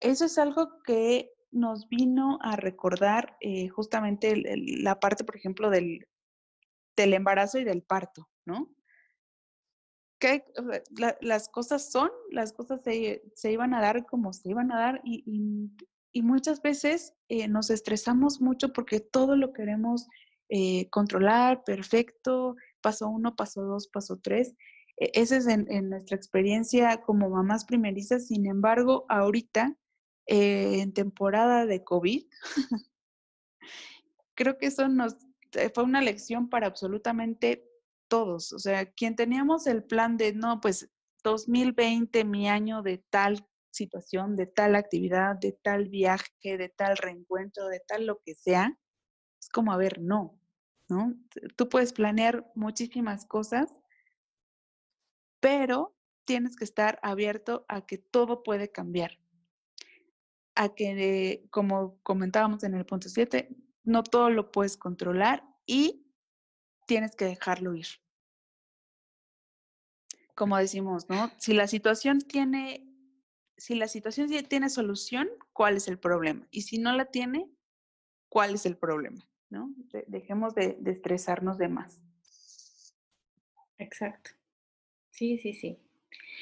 eso 0.00 0.24
es 0.24 0.38
algo 0.38 0.82
que 0.84 1.30
nos 1.50 1.88
vino 1.88 2.38
a 2.42 2.56
recordar 2.56 3.36
eh, 3.40 3.68
justamente 3.68 4.42
la 4.82 4.98
parte, 4.98 5.24
por 5.24 5.36
ejemplo, 5.36 5.70
del, 5.70 6.06
del 6.96 7.14
embarazo 7.14 7.58
y 7.58 7.64
del 7.64 7.82
parto, 7.82 8.28
¿no? 8.44 8.74
Las 11.20 11.48
cosas 11.48 11.90
son, 11.90 12.10
las 12.30 12.52
cosas 12.52 12.82
se, 12.82 13.22
se, 13.34 13.52
iban 13.52 13.74
a 13.74 13.80
dar 13.80 14.06
como 14.06 14.32
se 14.32 14.50
iban 14.50 14.72
a 14.72 14.78
dar 14.78 15.00
y, 15.04 15.22
y 16.14 16.22
muchas 16.22 16.62
veces 16.62 17.12
eh, 17.28 17.48
nos 17.48 17.70
estresamos 17.70 18.40
mucho 18.40 18.72
porque 18.72 19.00
todo 19.00 19.36
lo 19.36 19.52
queremos 19.52 20.06
eh, 20.48 20.88
controlar, 20.90 21.64
perfecto, 21.64 22.54
paso 22.80 23.08
uno, 23.08 23.34
paso 23.34 23.62
dos, 23.62 23.88
paso 23.88 24.20
tres. 24.22 24.54
E, 24.96 25.10
esa 25.14 25.36
es 25.36 25.48
en, 25.48 25.90
nuestra 25.90 26.16
experiencia 26.16 27.02
como 27.02 27.28
mamás 27.28 27.64
primerizas. 27.64 28.28
Sin 28.28 28.46
embargo, 28.46 29.06
ahorita, 29.08 29.76
eh, 30.26 30.82
en 30.82 30.94
temporada 30.94 31.66
de 31.66 31.82
COVID, 31.82 32.24
creo 34.36 34.56
que 34.56 34.66
eso 34.66 34.88
nos 34.88 35.16
fue 35.74 35.82
una 35.82 36.00
lección 36.00 36.48
para 36.48 36.68
absolutamente 36.68 37.68
todos. 38.08 38.52
O 38.52 38.58
sea, 38.58 38.90
quien 38.92 39.16
teníamos 39.16 39.66
el 39.66 39.84
plan 39.84 40.16
de, 40.16 40.32
no, 40.32 40.60
pues 40.60 40.90
2020, 41.22 42.24
mi 42.24 42.48
año 42.48 42.82
de 42.82 42.98
tal 42.98 43.46
situación, 43.70 44.36
de 44.36 44.46
tal 44.46 44.76
actividad, 44.76 45.36
de 45.36 45.52
tal 45.52 45.88
viaje, 45.88 46.56
de 46.58 46.68
tal 46.68 46.96
reencuentro, 46.96 47.66
de 47.68 47.80
tal 47.86 48.06
lo 48.06 48.20
que 48.24 48.34
sea, 48.34 48.78
es 49.40 49.48
como, 49.48 49.72
a 49.72 49.76
ver, 49.76 50.00
no, 50.00 50.38
¿no? 50.88 51.14
Tú 51.56 51.68
puedes 51.68 51.92
planear 51.92 52.50
muchísimas 52.54 53.26
cosas, 53.26 53.74
pero 55.40 55.96
tienes 56.24 56.56
que 56.56 56.64
estar 56.64 56.98
abierto 57.02 57.66
a 57.68 57.84
que 57.84 57.98
todo 57.98 58.42
puede 58.42 58.70
cambiar. 58.70 59.18
A 60.54 60.74
que, 60.74 61.46
como 61.50 61.98
comentábamos 62.02 62.62
en 62.64 62.74
el 62.74 62.86
punto 62.86 63.08
7, 63.08 63.48
no 63.82 64.02
todo 64.02 64.30
lo 64.30 64.50
puedes 64.50 64.76
controlar 64.76 65.44
y 65.66 66.03
tienes 66.86 67.14
que 67.16 67.24
dejarlo 67.24 67.74
ir. 67.74 67.86
Como 70.34 70.56
decimos, 70.56 71.08
¿no? 71.08 71.30
Si 71.38 71.54
la 71.54 71.66
situación 71.68 72.20
tiene 72.20 72.94
si 73.56 73.74
la 73.74 73.88
situación 73.88 74.28
tiene 74.48 74.68
solución, 74.68 75.28
¿cuál 75.52 75.76
es 75.76 75.88
el 75.88 75.98
problema? 75.98 76.46
Y 76.50 76.62
si 76.62 76.78
no 76.78 76.92
la 76.92 77.06
tiene, 77.06 77.48
¿cuál 78.28 78.54
es 78.54 78.66
el 78.66 78.76
problema? 78.76 79.26
¿No? 79.50 79.72
dejemos 80.08 80.54
de, 80.54 80.76
estresarnos 80.84 81.58
de 81.58 81.68
más. 81.68 82.00
Exacto. 83.78 84.30
Sí, 85.10 85.38
sí, 85.38 85.52
sí. 85.52 85.78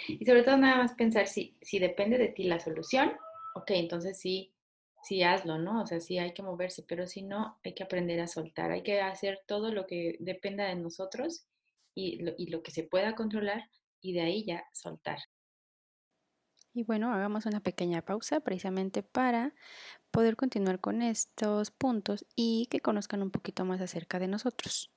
Y 0.09 0.25
sobre 0.25 0.43
todo 0.45 0.57
nada 0.57 0.79
más 0.79 0.95
pensar 0.95 1.27
si, 1.27 1.59
si 1.61 1.79
depende 1.79 2.17
de 2.17 2.29
ti 2.29 2.45
la 2.45 2.59
solución, 2.59 3.13
ok, 3.55 3.71
entonces 3.73 4.19
sí, 4.19 4.55
sí 5.03 5.23
hazlo, 5.23 5.59
¿no? 5.59 5.83
O 5.83 5.87
sea, 5.87 6.01
sí 6.01 6.19
hay 6.19 6.33
que 6.35 6.43
moverse, 6.43 6.85
pero 6.87 7.07
si 7.07 7.23
no, 7.23 7.59
hay 7.65 7.75
que 7.75 7.83
aprender 7.83 8.21
a 8.21 8.27
soltar, 8.27 8.71
hay 8.71 8.83
que 8.83 9.01
hacer 9.01 9.41
todo 9.47 9.73
lo 9.73 9.87
que 9.87 10.17
dependa 10.21 10.67
de 10.67 10.77
nosotros 10.77 11.47
y 11.95 12.21
y 12.39 12.47
lo 12.51 12.63
que 12.63 12.71
se 12.71 12.85
pueda 12.85 13.15
controlar 13.15 13.69
y 14.01 14.15
de 14.15 14.23
ahí 14.23 14.45
ya 14.45 14.65
soltar. 14.73 15.19
Y 16.75 16.85
bueno, 16.85 17.13
hagamos 17.13 17.45
una 17.45 17.61
pequeña 17.61 18.03
pausa 18.03 18.41
precisamente 18.41 19.03
para 19.03 19.55
poder 20.11 20.37
continuar 20.37 20.81
con 20.81 21.03
estos 21.03 21.71
puntos 21.71 22.25
y 22.35 22.67
que 22.71 22.81
conozcan 22.81 23.23
un 23.23 23.31
poquito 23.31 23.65
más 23.65 23.81
acerca 23.81 24.19
de 24.19 24.29
nosotros. 24.29 24.91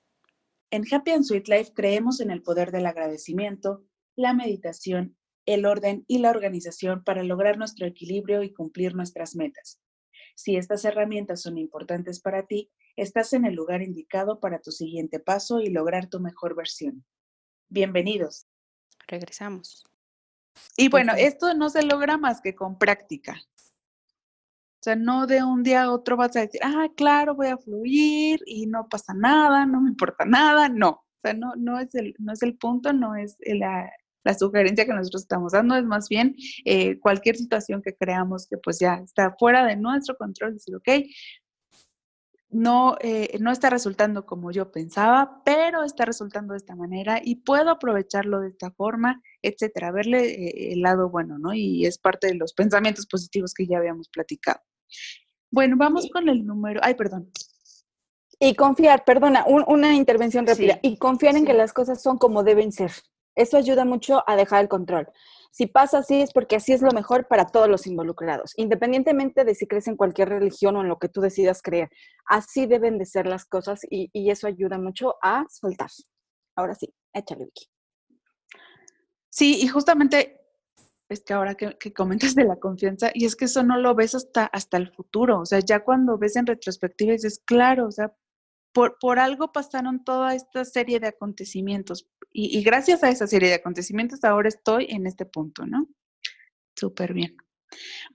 En 0.71 0.83
Happy 0.89 1.11
and 1.11 1.23
Sweet 1.23 1.47
Life 1.47 1.73
creemos 1.73 2.21
en 2.21 2.31
el 2.31 2.41
poder 2.41 2.71
del 2.71 2.85
agradecimiento, 2.85 3.83
la 4.15 4.33
meditación, 4.33 5.17
el 5.45 5.65
orden 5.65 6.05
y 6.07 6.19
la 6.19 6.31
organización 6.31 7.03
para 7.03 7.23
lograr 7.23 7.57
nuestro 7.57 7.85
equilibrio 7.85 8.41
y 8.41 8.53
cumplir 8.53 8.95
nuestras 8.95 9.35
metas. 9.35 9.79
Si 10.35 10.57
estas 10.57 10.83
herramientas 10.83 11.41
son 11.41 11.57
importantes 11.57 12.19
para 12.19 12.45
ti, 12.45 12.69
estás 12.97 13.31
en 13.31 13.45
el 13.45 13.55
lugar 13.55 13.81
indicado 13.81 14.41
para 14.41 14.59
tu 14.59 14.71
siguiente 14.71 15.19
paso 15.19 15.61
y 15.61 15.69
lograr 15.69 16.07
tu 16.07 16.19
mejor 16.19 16.55
versión. 16.55 17.05
Bienvenidos. 17.69 18.45
Regresamos. 19.07 19.85
Y 20.75 20.89
bueno, 20.89 21.13
esto 21.17 21.53
no 21.53 21.69
se 21.69 21.83
logra 21.83 22.17
más 22.17 22.41
que 22.41 22.53
con 22.53 22.77
práctica. 22.77 23.41
O 23.65 24.83
sea, 24.85 24.97
no 24.97 25.25
de 25.25 25.41
un 25.41 25.63
día 25.63 25.83
a 25.83 25.91
otro 25.91 26.17
vas 26.17 26.35
a 26.35 26.41
decir, 26.41 26.59
ah, 26.63 26.89
claro, 26.97 27.33
voy 27.35 27.47
a 27.47 27.57
fluir 27.57 28.41
y 28.45 28.67
no 28.67 28.87
pasa 28.89 29.13
nada, 29.13 29.65
no 29.65 29.81
me 29.81 29.89
importa 29.89 30.25
nada. 30.25 30.67
No, 30.67 30.89
o 30.89 31.19
sea, 31.23 31.33
no, 31.33 31.55
no, 31.55 31.79
es, 31.79 31.95
el, 31.95 32.13
no 32.19 32.33
es 32.33 32.43
el 32.43 32.57
punto, 32.57 32.91
no 32.91 33.15
es 33.15 33.37
la, 33.39 33.89
la 34.25 34.33
sugerencia 34.33 34.85
que 34.85 34.93
nosotros 34.93 35.21
estamos 35.21 35.53
dando 35.53 35.75
es 35.75 35.85
más 35.85 36.09
bien 36.09 36.35
eh, 36.65 36.99
cualquier 36.99 37.37
situación 37.37 37.81
que 37.81 37.95
creamos 37.95 38.47
que 38.47 38.57
pues 38.57 38.79
ya 38.79 38.95
está 38.95 39.35
fuera 39.39 39.65
de 39.65 39.77
nuestro 39.77 40.17
control, 40.17 40.55
decir, 40.55 40.75
ok, 40.75 40.89
no, 42.49 42.95
eh, 43.01 43.37
no 43.39 43.51
está 43.51 43.69
resultando 43.69 44.25
como 44.25 44.51
yo 44.51 44.71
pensaba, 44.71 45.41
pero 45.43 45.83
está 45.83 46.05
resultando 46.05 46.53
de 46.53 46.57
esta 46.57 46.75
manera 46.75 47.21
y 47.23 47.35
puedo 47.35 47.69
aprovecharlo 47.69 48.39
de 48.39 48.49
esta 48.49 48.71
forma, 48.71 49.21
etcétera, 49.41 49.91
verle 49.91 50.25
eh, 50.25 50.73
el 50.73 50.81
lado 50.81 51.09
bueno, 51.09 51.37
¿no? 51.37 51.53
Y 51.53 51.85
es 51.85 51.97
parte 51.97 52.27
de 52.27 52.35
los 52.35 52.53
pensamientos 52.53 53.05
positivos 53.05 53.53
que 53.53 53.67
ya 53.67 53.77
habíamos 53.77 54.09
platicado. 54.09 54.61
Bueno, 55.51 55.75
vamos 55.77 56.09
con 56.11 56.29
el 56.29 56.45
número, 56.45 56.79
ay, 56.83 56.95
perdón. 56.95 57.29
Y 58.39 58.55
confiar, 58.55 59.05
perdona, 59.05 59.45
una 59.45 59.95
intervención 59.95 60.45
rápida, 60.45 60.79
y 60.81 60.97
confiar 60.97 61.35
en 61.35 61.45
que 61.45 61.53
las 61.53 61.73
cosas 61.73 62.01
son 62.01 62.17
como 62.17 62.43
deben 62.43 62.71
ser. 62.71 62.91
Eso 63.35 63.57
ayuda 63.57 63.85
mucho 63.85 64.23
a 64.27 64.35
dejar 64.35 64.61
el 64.61 64.69
control. 64.69 65.07
Si 65.51 65.67
pasa 65.67 65.99
así 65.99 66.21
es 66.21 66.33
porque 66.33 66.57
así 66.57 66.73
es 66.73 66.81
lo 66.81 66.91
mejor 66.91 67.27
para 67.27 67.45
todos 67.45 67.69
los 67.69 67.87
involucrados, 67.87 68.53
independientemente 68.57 69.45
de 69.45 69.55
si 69.55 69.67
crees 69.67 69.87
en 69.87 69.95
cualquier 69.95 70.29
religión 70.29 70.75
o 70.75 70.81
en 70.81 70.89
lo 70.89 70.99
que 70.99 71.07
tú 71.07 71.21
decidas 71.21 71.61
creer. 71.61 71.89
Así 72.25 72.65
deben 72.65 72.97
de 72.97 73.05
ser 73.05 73.25
las 73.25 73.45
cosas 73.45 73.81
y, 73.89 74.09
eso 74.29 74.47
ayuda 74.47 74.77
mucho 74.77 75.15
a 75.21 75.45
soltar. 75.49 75.89
Ahora 76.57 76.75
sí, 76.75 76.93
échale, 77.13 77.45
Vicky. 77.45 77.67
Sí, 79.29 79.59
y 79.61 79.67
justamente 79.67 80.41
es 81.07 81.23
que 81.23 81.33
ahora 81.33 81.55
que, 81.55 81.93
comentas 81.93 82.35
de 82.35 82.43
la 82.43 82.57
confianza, 82.57 83.11
y 83.13 83.25
es 83.25 83.35
que 83.35 83.45
eso 83.45 83.63
no 83.63 83.77
lo 83.77 83.95
ves 83.95 84.15
hasta, 84.15 84.45
hasta 84.45 84.77
el 84.77 84.91
futuro, 84.91 85.39
o 85.39 85.45
sea, 85.45 85.59
ya 85.59 85.83
cuando 85.83 86.17
ves 86.17 86.35
en 86.35 86.47
retrospectiva 86.47 87.13
dices, 87.13 87.41
claro, 87.45 87.87
o 87.87 87.91
sea, 87.91 88.13
por, 88.75 88.99
por 88.99 89.19
algo 89.19 89.53
pasaron 89.53 90.03
toda 90.03 90.35
esta 90.35 90.65
serie 90.65 90.99
de 90.99 91.07
acontecimientos, 91.07 92.09
y, 92.33 92.61
gracias 92.61 93.05
a 93.05 93.09
esa 93.09 93.25
serie 93.25 93.47
de 93.47 93.55
acontecimientos 93.55 94.25
ahora 94.25 94.49
estoy 94.49 94.87
en 94.89 95.07
este 95.07 95.25
punto, 95.25 95.65
¿no? 95.65 95.87
Súper 96.75 97.13
bien. 97.13 97.37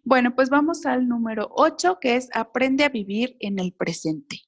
Bueno, 0.05 0.35
pues 0.37 0.51
vamos 0.51 0.85
al 0.85 1.09
número 1.09 1.49
8, 1.53 1.97
que 1.99 2.17
es 2.17 2.29
aprende 2.35 2.85
a 2.85 2.91
vivir 2.91 3.39
en 3.41 3.59
el 3.59 3.73
presente. 3.73 4.43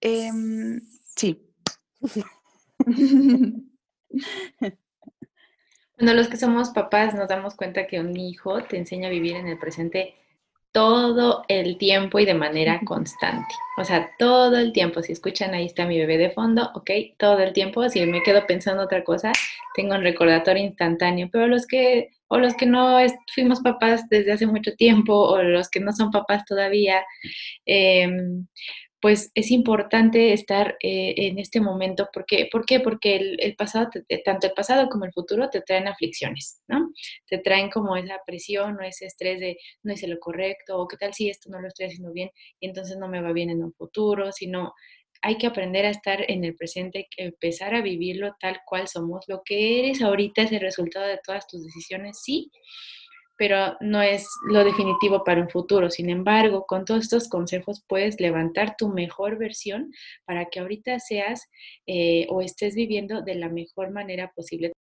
Em, 0.00 0.80
sí. 1.16 1.48
Bueno, 5.98 6.12
los 6.12 6.28
que 6.28 6.36
somos 6.36 6.70
papás 6.70 7.14
nos 7.14 7.26
damos 7.26 7.54
cuenta 7.54 7.86
que 7.86 7.98
un 8.00 8.14
hijo 8.18 8.62
te 8.64 8.76
enseña 8.76 9.08
a 9.08 9.10
vivir 9.10 9.34
en 9.36 9.46
el 9.46 9.58
presente 9.58 10.14
todo 10.76 11.42
el 11.48 11.78
tiempo 11.78 12.18
y 12.18 12.26
de 12.26 12.34
manera 12.34 12.82
constante. 12.84 13.54
O 13.78 13.84
sea, 13.84 14.10
todo 14.18 14.58
el 14.58 14.74
tiempo. 14.74 15.00
Si 15.00 15.10
escuchan, 15.10 15.54
ahí 15.54 15.64
está 15.64 15.86
mi 15.86 15.98
bebé 15.98 16.18
de 16.18 16.28
fondo, 16.28 16.70
ok, 16.74 16.90
todo 17.16 17.38
el 17.38 17.54
tiempo. 17.54 17.88
Si 17.88 18.04
me 18.04 18.22
quedo 18.22 18.46
pensando 18.46 18.82
otra 18.82 19.02
cosa, 19.02 19.32
tengo 19.74 19.94
un 19.94 20.02
recordatorio 20.02 20.62
instantáneo. 20.62 21.30
Pero 21.32 21.46
los 21.46 21.66
que, 21.66 22.10
o 22.28 22.36
los 22.36 22.54
que 22.56 22.66
no 22.66 22.98
fuimos 23.34 23.60
papás 23.60 24.06
desde 24.10 24.32
hace 24.32 24.46
mucho 24.46 24.74
tiempo, 24.74 25.14
o 25.14 25.42
los 25.42 25.70
que 25.70 25.80
no 25.80 25.94
son 25.94 26.10
papás 26.10 26.44
todavía, 26.44 27.02
eh, 27.64 28.06
pues 29.00 29.30
es 29.34 29.50
importante 29.50 30.32
estar 30.32 30.76
eh, 30.82 31.14
en 31.16 31.38
este 31.38 31.60
momento. 31.60 32.08
¿Por 32.12 32.24
qué? 32.24 32.48
¿Por 32.50 32.64
qué? 32.64 32.80
Porque 32.80 33.16
el, 33.16 33.54
pasado, 33.56 33.88
tanto 34.24 34.46
el 34.46 34.52
pasado 34.54 34.88
como 34.88 35.04
el 35.04 35.12
futuro 35.12 35.50
te 35.50 35.60
traen 35.60 35.86
aflicciones, 35.86 36.62
¿no? 36.66 36.90
Te 37.26 37.38
traen 37.38 37.70
como 37.70 37.96
esa 37.96 38.18
presión 38.26 38.76
o 38.78 38.82
ese 38.82 39.06
estrés 39.06 39.40
de 39.40 39.58
no 39.82 39.92
hice 39.92 40.08
lo 40.08 40.18
correcto 40.18 40.78
o 40.78 40.88
qué 40.88 40.96
tal 40.96 41.12
si 41.14 41.28
esto 41.28 41.50
no 41.50 41.60
lo 41.60 41.68
estoy 41.68 41.86
haciendo 41.86 42.12
bien 42.12 42.30
y 42.58 42.68
entonces 42.68 42.96
no 42.96 43.08
me 43.08 43.20
va 43.20 43.32
bien 43.32 43.50
en 43.50 43.62
un 43.62 43.72
futuro, 43.74 44.32
sino 44.32 44.72
hay 45.22 45.38
que 45.38 45.46
aprender 45.46 45.84
a 45.84 45.90
estar 45.90 46.24
en 46.30 46.44
el 46.44 46.54
presente, 46.54 47.08
empezar 47.16 47.74
a 47.74 47.82
vivirlo 47.82 48.34
tal 48.40 48.60
cual 48.66 48.88
somos. 48.88 49.24
Lo 49.28 49.42
que 49.44 49.80
eres 49.80 50.02
ahorita 50.02 50.42
es 50.42 50.52
el 50.52 50.60
resultado 50.60 51.06
de 51.06 51.18
todas 51.24 51.46
tus 51.46 51.64
decisiones, 51.64 52.20
sí, 52.22 52.50
pero 53.36 53.76
no 53.80 54.02
es 54.02 54.26
lo 54.48 54.64
definitivo 54.64 55.24
para 55.24 55.40
un 55.40 55.50
futuro. 55.50 55.90
Sin 55.90 56.10
embargo, 56.10 56.64
con 56.66 56.84
todos 56.84 57.02
estos 57.04 57.28
consejos 57.28 57.84
puedes 57.86 58.20
levantar 58.20 58.76
tu 58.76 58.88
mejor 58.88 59.38
versión 59.38 59.92
para 60.24 60.46
que 60.46 60.60
ahorita 60.60 60.98
seas 61.00 61.48
eh, 61.86 62.26
o 62.30 62.40
estés 62.40 62.74
viviendo 62.74 63.22
de 63.22 63.34
la 63.34 63.48
mejor 63.48 63.90
manera 63.90 64.32
posible. 64.34 64.72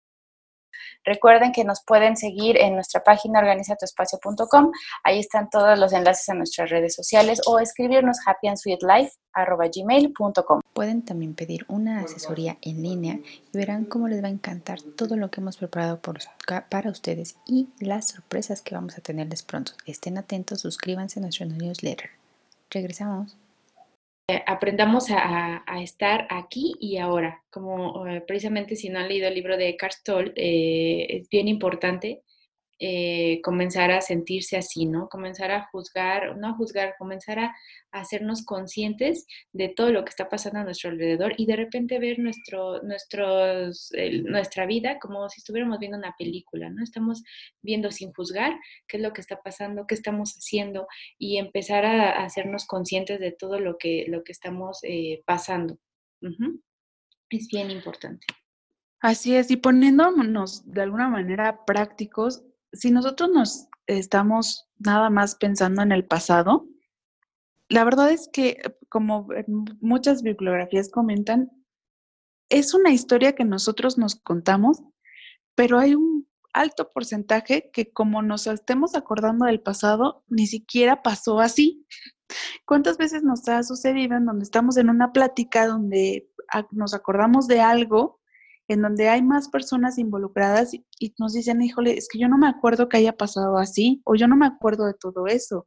Recuerden 1.04 1.52
que 1.52 1.64
nos 1.64 1.82
pueden 1.84 2.16
seguir 2.16 2.56
en 2.56 2.74
nuestra 2.74 3.02
página 3.02 3.40
organizatuespacio.com. 3.40 4.70
Ahí 5.02 5.18
están 5.18 5.50
todos 5.50 5.76
los 5.78 5.92
enlaces 5.92 6.26
a 6.28 6.34
nuestras 6.34 6.70
redes 6.70 6.94
sociales 6.94 7.40
o 7.46 7.58
escribirnos 7.58 8.18
happyandsweetlife.gmail.com. 8.26 10.60
Pueden 10.72 11.04
también 11.04 11.34
pedir 11.34 11.66
una 11.68 12.00
asesoría 12.00 12.56
en 12.62 12.82
línea 12.82 13.18
y 13.52 13.56
verán 13.56 13.84
cómo 13.84 14.08
les 14.08 14.20
va 14.22 14.28
a 14.28 14.30
encantar 14.30 14.80
todo 14.82 15.16
lo 15.16 15.30
que 15.30 15.40
hemos 15.40 15.56
preparado 15.56 16.00
para 16.00 16.90
ustedes 16.90 17.36
y 17.46 17.68
las 17.78 18.08
sorpresas 18.08 18.60
que 18.62 18.74
vamos 18.74 18.98
a 18.98 19.00
tenerles 19.00 19.42
pronto. 19.42 19.72
Estén 19.86 20.18
atentos, 20.18 20.62
suscríbanse 20.62 21.20
a 21.20 21.22
nuestro 21.22 21.46
newsletter. 21.46 22.10
Regresamos. 22.70 23.36
Eh, 24.26 24.42
aprendamos 24.46 25.10
a, 25.10 25.62
estar 25.82 26.26
aquí 26.30 26.74
y 26.80 26.96
ahora. 26.96 27.42
Como 27.50 28.06
eh, 28.06 28.22
precisamente 28.26 28.74
si 28.76 28.88
no 28.88 28.98
han 28.98 29.08
leído 29.08 29.28
el 29.28 29.34
libro 29.34 29.56
de 29.56 29.68
Eckhart 29.68 29.96
Tolle, 30.02 30.32
eh, 30.36 31.06
es 31.18 31.28
bien 31.28 31.46
importante 31.48 32.22
eh, 32.86 33.40
comenzar 33.42 33.90
a 33.90 34.02
sentirse 34.02 34.58
así, 34.58 34.84
¿no? 34.84 35.08
Comenzar 35.08 35.50
a 35.50 35.68
juzgar, 35.72 36.36
no 36.36 36.48
a 36.48 36.52
juzgar, 36.52 36.96
comenzar 36.98 37.38
a, 37.38 37.56
hacernos 37.92 38.44
conscientes 38.44 39.26
de 39.52 39.70
todo 39.70 39.90
lo 39.90 40.04
que 40.04 40.10
está 40.10 40.28
pasando 40.28 40.58
a 40.58 40.64
nuestro 40.64 40.90
alrededor 40.90 41.32
y 41.38 41.46
de 41.46 41.56
repente 41.56 41.98
ver 41.98 42.18
nuestro, 42.18 42.82
nuestros, 42.82 43.90
nuestra 44.24 44.66
vida 44.66 44.98
como 44.98 45.30
si 45.30 45.40
estuviéramos 45.40 45.78
viendo 45.78 45.96
una 45.96 46.14
película, 46.18 46.68
¿no? 46.68 46.82
Estamos 46.82 47.22
viendo 47.62 47.90
sin 47.90 48.12
juzgar 48.12 48.52
qué 48.86 48.98
es 48.98 49.02
lo 49.02 49.14
que 49.14 49.22
está 49.22 49.40
pasando, 49.40 49.86
qué 49.86 49.94
estamos 49.94 50.34
haciendo 50.34 50.86
y 51.16 51.38
empezar 51.38 51.86
a, 51.86 52.22
hacernos 52.22 52.66
conscientes 52.66 53.18
de 53.18 53.32
todo 53.32 53.60
lo 53.60 53.78
que, 53.78 54.04
lo 54.08 54.24
que 54.24 54.32
estamos 54.32 54.80
eh, 54.82 55.22
pasando. 55.24 55.78
Es 57.30 57.48
bien 57.48 57.70
importante. 57.70 58.26
Así 59.00 59.36
es, 59.36 59.50
y 59.50 59.56
poniéndonos 59.56 60.70
de 60.70 60.82
alguna 60.82 61.08
manera 61.08 61.64
prácticos, 61.64 62.42
si 62.74 62.90
nosotros 62.90 63.30
nos 63.30 63.68
estamos 63.86 64.68
nada 64.78 65.10
más 65.10 65.36
pensando 65.36 65.82
en 65.82 65.92
el 65.92 66.06
pasado, 66.06 66.66
la 67.68 67.84
verdad 67.84 68.10
es 68.10 68.28
que, 68.32 68.60
como 68.88 69.28
muchas 69.80 70.22
bibliografías 70.22 70.90
comentan, 70.90 71.50
es 72.50 72.74
una 72.74 72.90
historia 72.90 73.34
que 73.34 73.44
nosotros 73.44 73.98
nos 73.98 74.16
contamos, 74.16 74.82
pero 75.54 75.78
hay 75.78 75.94
un 75.94 76.28
alto 76.52 76.92
porcentaje 76.92 77.70
que 77.72 77.92
como 77.92 78.22
nos 78.22 78.46
estemos 78.46 78.94
acordando 78.94 79.46
del 79.46 79.60
pasado, 79.60 80.24
ni 80.28 80.46
siquiera 80.46 81.02
pasó 81.02 81.40
así. 81.40 81.86
¿Cuántas 82.64 82.96
veces 82.96 83.22
nos 83.22 83.48
ha 83.48 83.62
sucedido 83.62 84.16
en 84.16 84.26
donde 84.26 84.44
estamos 84.44 84.76
en 84.76 84.88
una 84.88 85.12
plática 85.12 85.66
donde 85.66 86.28
nos 86.70 86.94
acordamos 86.94 87.46
de 87.48 87.60
algo 87.60 88.20
en 88.68 88.82
donde 88.82 89.08
hay 89.08 89.22
más 89.22 89.48
personas 89.48 89.98
involucradas 89.98 90.74
y, 90.74 91.14
nos 91.18 91.34
dicen, 91.34 91.62
híjole, 91.62 91.96
es 91.96 92.08
que 92.08 92.18
yo 92.18 92.28
no 92.28 92.38
me 92.38 92.48
acuerdo 92.48 92.88
que 92.88 92.96
haya 92.96 93.16
pasado 93.16 93.58
así, 93.58 94.00
o 94.04 94.14
yo 94.14 94.26
no 94.28 94.36
me 94.36 94.46
acuerdo 94.46 94.86
de 94.86 94.94
todo 94.94 95.26
eso, 95.26 95.66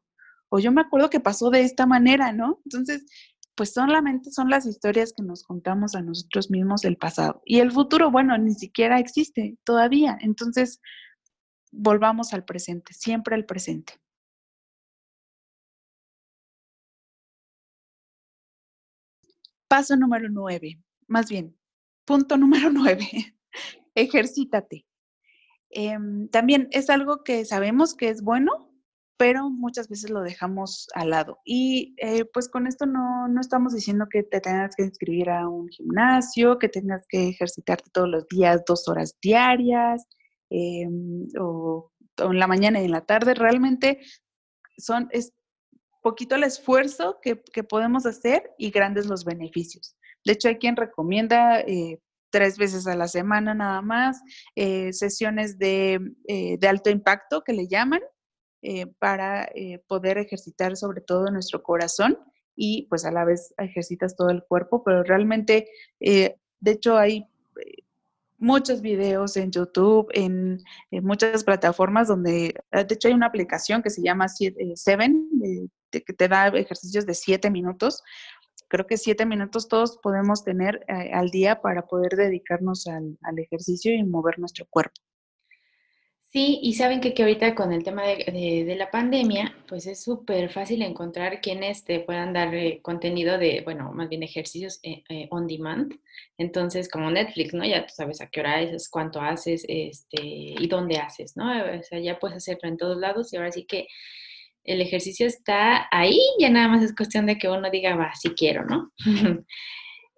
o 0.50 0.60
yo 0.60 0.72
me 0.72 0.82
acuerdo 0.82 1.10
que 1.10 1.20
pasó 1.20 1.50
de 1.50 1.62
esta 1.62 1.86
manera, 1.86 2.34
¿no? 2.34 2.62
Entonces, 2.66 3.06
pues 3.56 3.74
solamente 3.74 4.32
son 4.32 4.50
las 4.50 4.66
historias 4.66 5.14
que 5.16 5.24
nos 5.24 5.44
contamos 5.44 5.96
a 5.96 6.02
nosotros 6.02 6.52
mismos 6.52 6.82
del 6.82 6.98
pasado. 6.98 7.42
Y 7.46 7.60
el 7.60 7.72
futuro, 7.72 8.12
bueno, 8.12 8.38
ni 8.38 8.54
siquiera 8.54 9.00
existe 9.00 9.58
todavía. 9.64 10.18
Entonces, 10.22 10.80
volvamos 11.72 12.34
al 12.34 12.46
presente, 12.46 12.94
siempre 12.94 13.36
al 13.36 13.46
presente. 13.46 13.94
Paso 19.68 19.98
número 19.98 20.30
nueve, 20.30 20.80
más 21.08 21.30
bien, 21.30 21.58
Punto 22.08 22.38
número 22.38 22.70
nueve, 22.72 23.36
ejercítate. 23.94 24.86
Em, 25.70 26.30
también 26.30 26.70
es 26.72 26.90
algo 26.90 27.24
que 27.24 27.44
sabemos 27.44 27.94
que 27.94 28.08
es 28.08 28.22
bueno, 28.22 28.72
pero 29.18 29.50
muchas 29.50 29.90
veces 29.90 30.10
lo 30.10 30.22
dejamos 30.22 30.88
al 30.96 31.10
lado. 31.10 31.40
Y 31.44 31.96
eh, 31.98 32.24
pues 32.24 32.48
con 32.48 32.66
esto 32.66 32.86
no, 32.86 33.28
no, 33.28 33.42
estamos 33.42 33.74
diciendo 33.74 34.08
que 34.10 34.24
te 34.24 34.40
tengas 34.40 34.74
que 34.78 34.84
inscribir 34.84 35.30
a 35.30 35.50
un 35.50 35.68
gimnasio, 35.68 36.58
que 36.60 36.70
tengas 36.70 37.06
que 37.10 37.28
ejercitarte 37.28 37.90
todos 37.92 38.08
los 38.08 38.26
días 38.30 38.64
dos 38.66 38.88
horas 38.88 39.18
diarias, 39.22 40.06
em, 40.50 41.28
o, 41.38 41.92
en 42.20 42.40
la 42.40 42.48
mañana 42.48 42.82
y 42.82 42.86
en 42.86 42.92
la 42.92 43.06
tarde. 43.06 43.34
Realmente 43.34 44.00
son, 44.78 45.10
es 45.12 45.34
poquito 46.02 46.36
el 46.36 46.44
esfuerzo 46.44 47.20
que, 47.22 47.42
que 47.42 47.66
podemos 47.66 48.06
hacer 48.06 48.50
y 48.58 48.72
grandes 48.72 49.08
los 49.08 49.26
beneficios. 49.26 49.97
De 50.28 50.34
hecho, 50.34 50.50
hay 50.50 50.58
quien 50.58 50.76
recomienda 50.76 51.62
eh, 51.62 52.02
tres 52.30 52.58
veces 52.58 52.86
a 52.86 52.98
la 52.98 53.08
semana 53.08 53.54
nada 53.54 53.82
más, 53.82 54.22
eh, 54.56 54.92
sesiones 54.92 55.58
de, 55.58 56.02
eh, 56.28 56.58
de, 56.60 56.68
alto 56.68 56.90
impacto 56.90 57.44
que 57.44 57.54
le 57.54 57.68
llaman, 57.68 58.02
para 59.00 59.50
poder 59.88 60.18
ejercitar 60.18 60.76
sobre 60.76 61.00
todo 61.00 61.32
nuestro 61.32 61.64
corazón 61.64 62.20
y 62.54 62.88
pues 62.90 63.06
a 63.06 63.12
la 63.12 63.24
vez 63.24 63.54
ejercitas 63.58 64.18
todo 64.18 64.30
el 64.30 64.44
cuerpo, 64.44 64.84
pero 64.84 65.04
realmente, 65.04 65.70
de 66.00 66.36
hecho 66.66 66.98
hay 66.98 67.26
muchos 68.38 68.82
videos 68.82 69.38
en 69.38 69.52
YouTube, 69.52 70.10
en, 70.14 70.62
muchas 70.92 71.46
plataformas 71.46 72.10
donde, 72.10 72.56
de 72.72 72.94
hecho 72.94 73.08
hay 73.08 73.14
una 73.14 73.28
aplicación 73.28 73.82
que 73.82 73.90
se 73.90 74.02
llama 74.02 74.28
Seven, 74.28 75.30
que 75.92 76.02
te 76.02 76.28
da 76.28 76.48
ejercicios 76.48 77.06
de 77.06 77.14
siete 77.14 77.50
minutos. 77.50 78.04
Creo 78.68 78.86
que 78.88 78.98
siete 78.98 79.26
minutos 79.26 79.68
todos 79.68 79.98
podemos 79.98 80.44
tener 80.44 80.86
eh, 80.88 81.12
al 81.14 81.30
día 81.30 81.62
para 81.62 81.88
poder 81.88 82.16
dedicarnos 82.16 82.88
al, 82.88 83.18
al 83.22 83.40
ejercicio 83.40 83.94
y 83.94 84.04
mover 84.04 84.40
nuestro 84.40 84.66
cuerpo. 84.70 85.02
Sí, 86.30 86.60
y 86.62 86.74
saben 86.74 87.00
que, 87.00 87.14
que 87.14 87.24
ahorita 87.24 87.56
con 87.56 87.72
el 87.72 87.84
tema 87.84 88.04
de, 88.04 88.76
la 88.78 88.92
pandemia, 88.92 89.56
pues 89.68 89.88
es 89.88 90.04
súper 90.04 90.50
fácil 90.52 90.82
encontrar 90.82 91.40
quienes 91.40 91.86
te 91.86 92.02
puedan 92.02 92.34
dar 92.34 92.54
eh, 92.54 92.82
contenido 92.84 93.38
de, 93.38 93.62
bueno, 93.64 93.94
más 93.94 94.10
bien 94.10 94.24
ejercicios 94.24 94.80
eh, 94.84 95.04
eh, 95.10 95.28
on 95.32 95.48
demand. 95.48 95.94
Entonces, 96.38 96.90
como 96.90 97.10
Netflix, 97.10 97.54
¿no? 97.54 97.66
Ya 97.66 97.86
tú 97.86 97.94
sabes 97.96 98.20
a 98.20 98.28
qué 98.30 98.42
hora 98.42 98.62
es, 98.62 98.90
cuánto 98.90 99.22
haces, 99.22 99.66
este, 99.70 100.22
y 100.22 100.68
dónde 100.68 100.98
haces, 100.98 101.38
¿no? 101.38 101.50
O 101.50 101.84
sea, 101.84 102.00
ya 102.00 102.20
puedes 102.20 102.38
hacerlo 102.38 102.68
en 102.70 102.78
todos 102.78 102.98
lados 102.98 103.32
y 103.32 103.38
ahora 103.38 103.52
sí 103.52 103.66
que 103.66 103.88
el 104.68 104.82
ejercicio 104.82 105.26
está 105.26 105.88
ahí, 105.92 106.20
ya 106.40 106.50
nada 106.50 106.68
más 106.68 106.84
es 106.84 106.96
cuestión 106.96 107.26
de 107.26 107.38
que 107.38 107.50
uno 107.50 107.72
diga, 107.72 107.96
va, 107.96 108.14
si 108.14 108.30
quiero, 108.30 108.66
¿no? 108.66 108.92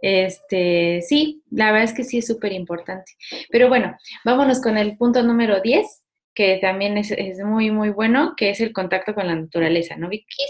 Este, 0.02 1.02
sí, 1.02 1.44
la 1.52 1.74
verdad 1.74 1.90
es 1.90 1.94
que 1.94 2.06
sí 2.06 2.20
es 2.20 2.28
súper 2.28 2.54
importante. 2.54 3.12
Pero 3.50 3.68
bueno, 3.68 3.98
vámonos 4.24 4.62
con 4.62 4.78
el 4.78 4.96
punto 4.96 5.22
número 5.24 5.60
10, 5.60 6.06
que 6.34 6.58
también 6.62 6.98
es, 6.98 7.12
muy, 7.44 7.70
muy 7.70 7.90
bueno, 7.90 8.34
que 8.38 8.50
es 8.50 8.62
el 8.62 8.72
contacto 8.72 9.14
con 9.14 9.28
la 9.28 9.36
naturaleza, 9.36 9.98
¿no, 9.98 10.08
Vicky? 10.08 10.46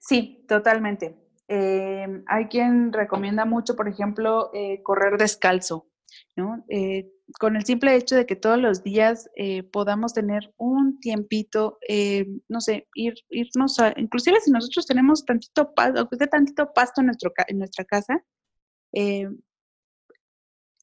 Sí, 0.00 0.44
totalmente. 0.48 1.14
Em, 1.46 2.24
hay 2.26 2.46
quien 2.46 2.92
recomienda 2.92 3.44
mucho, 3.44 3.76
por 3.76 3.86
ejemplo, 3.86 4.50
eh, 4.52 4.82
correr 4.82 5.16
descalzo, 5.16 5.86
¿no? 6.36 6.64
Eh, 6.68 7.10
con 7.38 7.56
el 7.56 7.64
simple 7.64 7.94
hecho 7.94 8.16
de 8.16 8.26
que 8.26 8.36
todos 8.36 8.58
los 8.58 8.82
días 8.82 9.28
eh, 9.36 9.62
podamos 9.62 10.14
tener 10.14 10.52
un 10.56 10.98
tiempito, 11.00 11.78
no 12.48 12.60
sé, 12.60 12.88
ir, 12.94 13.14
irnos 13.28 13.78
a, 13.80 13.92
inclusive 13.96 14.40
si 14.40 14.50
nosotros 14.50 14.86
tenemos 14.86 15.24
tantito 15.24 15.74
pasto, 15.74 16.00
aunque 16.00 16.26
tantito 16.26 16.72
pasto 16.72 17.00
en, 17.00 17.06
nuestro, 17.06 17.32
en 17.48 17.58
nuestra 17.58 17.84
casa, 17.84 18.24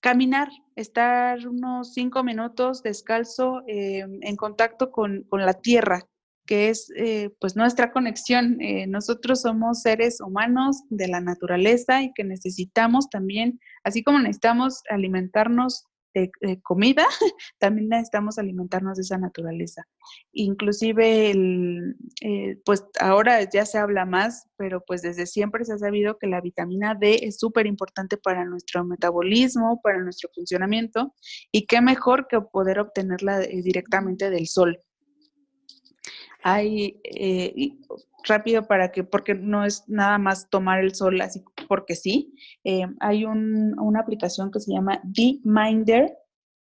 caminar, 0.06 0.50
estar 0.76 1.48
unos 1.48 1.96
cinco 1.96 2.24
minutos 2.24 2.84
descalzo 2.84 3.64
eh, 3.66 4.06
en 4.22 4.36
contacto 4.36 4.92
con, 4.92 5.26
la 5.32 5.56
tierra, 5.56 6.08
que 6.46 6.70
es 6.70 6.92
eh, 6.96 7.30
pues 7.40 7.56
nuestra 7.56 7.92
conexión. 7.92 8.62
Eh, 8.62 8.88
nosotros 8.88 9.42
somos 9.42 9.82
seres 9.82 10.22
humanos 10.22 10.84
de 10.90 11.08
la 11.08 11.22
naturaleza 11.22 12.04
y 12.04 12.14
que 12.14 12.24
necesitamos 12.24 13.10
también, 13.10 13.60
así 13.84 14.04
como 14.04 14.20
necesitamos 14.20 14.82
alimentarnos 14.90 15.86
de, 16.16 16.62
comida, 16.62 17.06
también 17.60 17.90
necesitamos 17.90 18.38
alimentarnos 18.38 18.98
de 18.98 19.02
esa 19.02 19.18
naturaleza. 19.18 19.84
Inclusive, 20.32 21.32
el, 21.32 21.96
eh, 22.22 22.58
pues 22.66 22.86
ahora 23.00 23.42
ya 23.50 23.66
se 23.66 23.78
habla 23.78 24.06
más, 24.06 24.48
pero 24.56 24.84
pues 24.86 25.02
desde 25.02 25.26
siempre 25.26 25.66
se 25.66 25.74
ha 25.74 25.78
sabido 25.78 26.18
que 26.18 26.28
la 26.28 26.42
vitamina 26.42 26.96
D 26.96 27.20
es 27.24 27.38
súper 27.38 27.68
importante 27.68 28.18
para 28.18 28.46
nuestro 28.46 28.86
metabolismo, 28.86 29.82
para 29.84 30.00
nuestro 30.00 30.30
funcionamiento, 30.34 31.14
y 31.52 31.66
qué 31.66 31.82
mejor 31.82 32.28
que 32.28 32.40
poder 32.40 32.80
obtenerla 32.80 33.44
eh, 33.44 33.62
directamente 33.62 34.30
del 34.30 34.48
sol. 34.48 34.80
Hay, 36.48 37.02
eh, 37.04 37.76
rápido 38.24 38.68
para 38.68 38.92
que, 38.92 39.04
porque 39.04 39.34
no 39.34 39.66
es 39.66 39.84
nada 39.88 40.20
más 40.20 40.48
tomar 40.48 40.80
el 40.80 40.94
sol 40.94 41.20
así 41.22 41.44
porque 41.68 41.96
sí, 41.96 42.36
eh, 42.64 42.86
hay 43.00 43.26
una 43.26 44.00
aplicación 44.00 44.52
que 44.52 44.60
se 44.60 44.72
llama 44.72 45.02
D-Minder, 45.04 46.16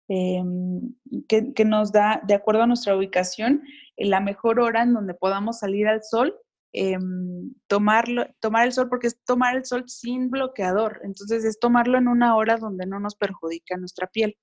em, 0.08 0.94
que, 1.28 1.66
nos 1.66 1.92
da, 1.92 2.22
de 2.28 2.36
acuerdo 2.36 2.62
a 2.62 2.68
nuestra 2.68 2.96
ubicación, 2.96 3.64
la 3.98 4.20
mejor 4.20 4.60
hora 4.60 4.84
en 4.84 4.94
donde 4.94 5.16
podamos 5.16 5.58
salir 5.58 5.88
al 5.88 6.04
sol, 6.04 6.36
em, 6.74 7.52
tomarlo, 7.66 8.28
tomar 8.40 8.68
el 8.68 8.74
sol, 8.74 8.88
porque 8.88 9.08
es 9.08 9.18
tomar 9.26 9.56
el 9.56 9.66
sol 9.66 9.86
sin 9.88 10.30
bloqueador, 10.30 11.02
entonces 11.04 11.44
es 11.44 11.60
tomarlo 11.60 11.98
en 11.98 12.08
una 12.08 12.36
hora 12.36 12.58
donde 12.58 12.86
no 12.86 13.00
nos 13.00 13.16
perjudica 13.16 13.78
nuestra 13.78 14.06
piel. 14.06 14.38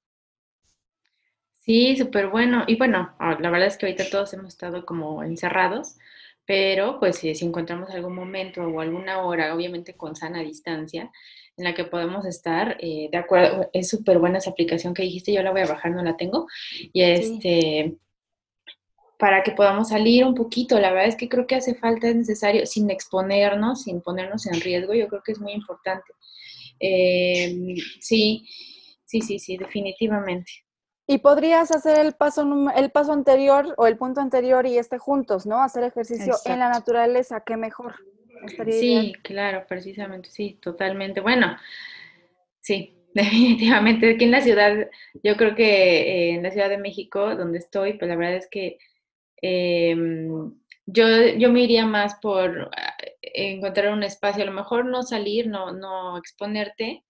Sí, 1.69 1.97
súper 1.99 2.29
bueno. 2.29 2.65
Y 2.67 2.77
bueno, 2.77 3.15
ah, 3.19 3.37
la 3.39 3.51
verdad 3.51 3.69
es 3.69 3.77
que 3.77 3.85
ahorita 3.85 4.09
todos 4.11 4.33
hemos 4.33 4.55
estado 4.55 4.87
como 4.87 5.23
encerrados, 5.23 5.97
pero 6.47 6.99
pues 6.99 7.19
si, 7.19 7.31
encontramos 7.45 7.91
algún 7.91 8.15
momento 8.15 8.63
o 8.63 8.81
alguna 8.81 9.21
hora, 9.23 9.55
obviamente 9.55 9.95
con 9.95 10.17
sana 10.17 10.41
distancia, 10.41 11.13
en 11.59 11.65
la 11.65 11.75
que 11.75 11.85
podemos 11.85 12.25
estar, 12.25 12.79
eh, 12.81 13.11
de 13.13 13.19
acuerdo, 13.19 13.69
es 13.75 13.91
súper 13.91 14.19
buena 14.19 14.39
esa 14.39 14.49
aplicación 14.49 14.95
que 14.95 15.03
dijiste, 15.03 15.31
yo 15.31 15.43
la 15.43 15.51
voy 15.51 15.61
a 15.61 15.67
bajar, 15.67 15.91
no 15.91 16.03
la 16.03 16.17
tengo, 16.17 16.47
y 16.95 17.03
este, 17.03 17.99
para 19.19 19.43
que 19.43 19.53
podamos 19.53 19.91
salir 19.91 20.25
un 20.25 20.35
poquito, 20.35 20.81
la 20.81 20.91
verdad 20.91 21.09
es 21.09 21.17
que 21.17 21.29
creo 21.29 21.47
que 21.47 21.57
hace 21.57 21.75
falta, 21.75 22.09
es 22.09 22.17
necesario, 22.17 22.65
sin 22.65 22.89
exponernos, 22.91 23.83
sin 23.83 24.01
ponernos 24.01 24.47
en 24.47 24.59
riesgo, 24.63 24.95
yo 24.95 25.09
creo 25.09 25.23
que 25.23 25.33
es 25.33 25.41
muy 25.41 25.53
importante. 25.53 26.15
Em, 26.81 27.77
sí, 28.01 28.49
sí, 29.05 29.21
sí, 29.21 29.39
sí, 29.39 29.59
definitivamente. 29.59 30.68
Y 31.11 31.19
podrías 31.19 31.71
hacer 31.71 31.99
el 31.99 32.13
paso, 32.13 32.47
el 32.77 32.91
paso 32.91 33.15
anterior 33.15 33.75
o 33.79 33.87
el 33.87 33.97
punto 33.97 34.21
anterior 34.21 34.67
y 34.67 34.77
este 34.77 34.99
juntos, 34.99 35.47
¿no? 35.47 35.63
Hacer 35.63 35.85
ejercicio 35.85 36.35
en 36.45 36.59
la 36.59 36.69
naturaleza, 36.69 37.43
qué 37.47 37.57
mejor. 37.57 37.95
sí, 38.67 39.15
claro, 39.23 39.65
precisamente, 39.67 40.29
sí, 40.29 40.59
totalmente. 40.61 41.23
Bueno, 41.23 41.57
sí, 42.61 42.95
definitivamente. 43.15 44.11
Aquí 44.11 44.25
en 44.25 44.33
la 44.33 44.43
ciudad, 44.43 44.91
yo 45.23 45.39
creo 45.39 45.55
que 45.55 46.01
eh, 46.01 46.35
en 46.35 46.43
la 46.43 46.51
Ciudad 46.51 46.69
de 46.69 46.77
México, 46.77 47.35
donde 47.35 47.57
estoy, 47.57 47.95
pues 47.95 48.07
la 48.07 48.17
verdad 48.17 48.37
es 48.37 48.49
que 48.51 48.77
em, 49.41 50.53
yo, 50.85 51.07
yo 51.39 51.51
me 51.51 51.63
iría 51.63 51.87
más 51.87 52.17
por 52.21 52.71
eh, 52.77 53.55
encontrar 53.55 53.95
un 53.95 54.03
espacio, 54.03 54.43
a 54.43 54.47
lo 54.47 54.53
mejor 54.53 54.85
no 54.85 55.03
salir, 55.03 55.47
no, 55.47 55.73
no 55.73 56.19
exponerte, 56.19 57.03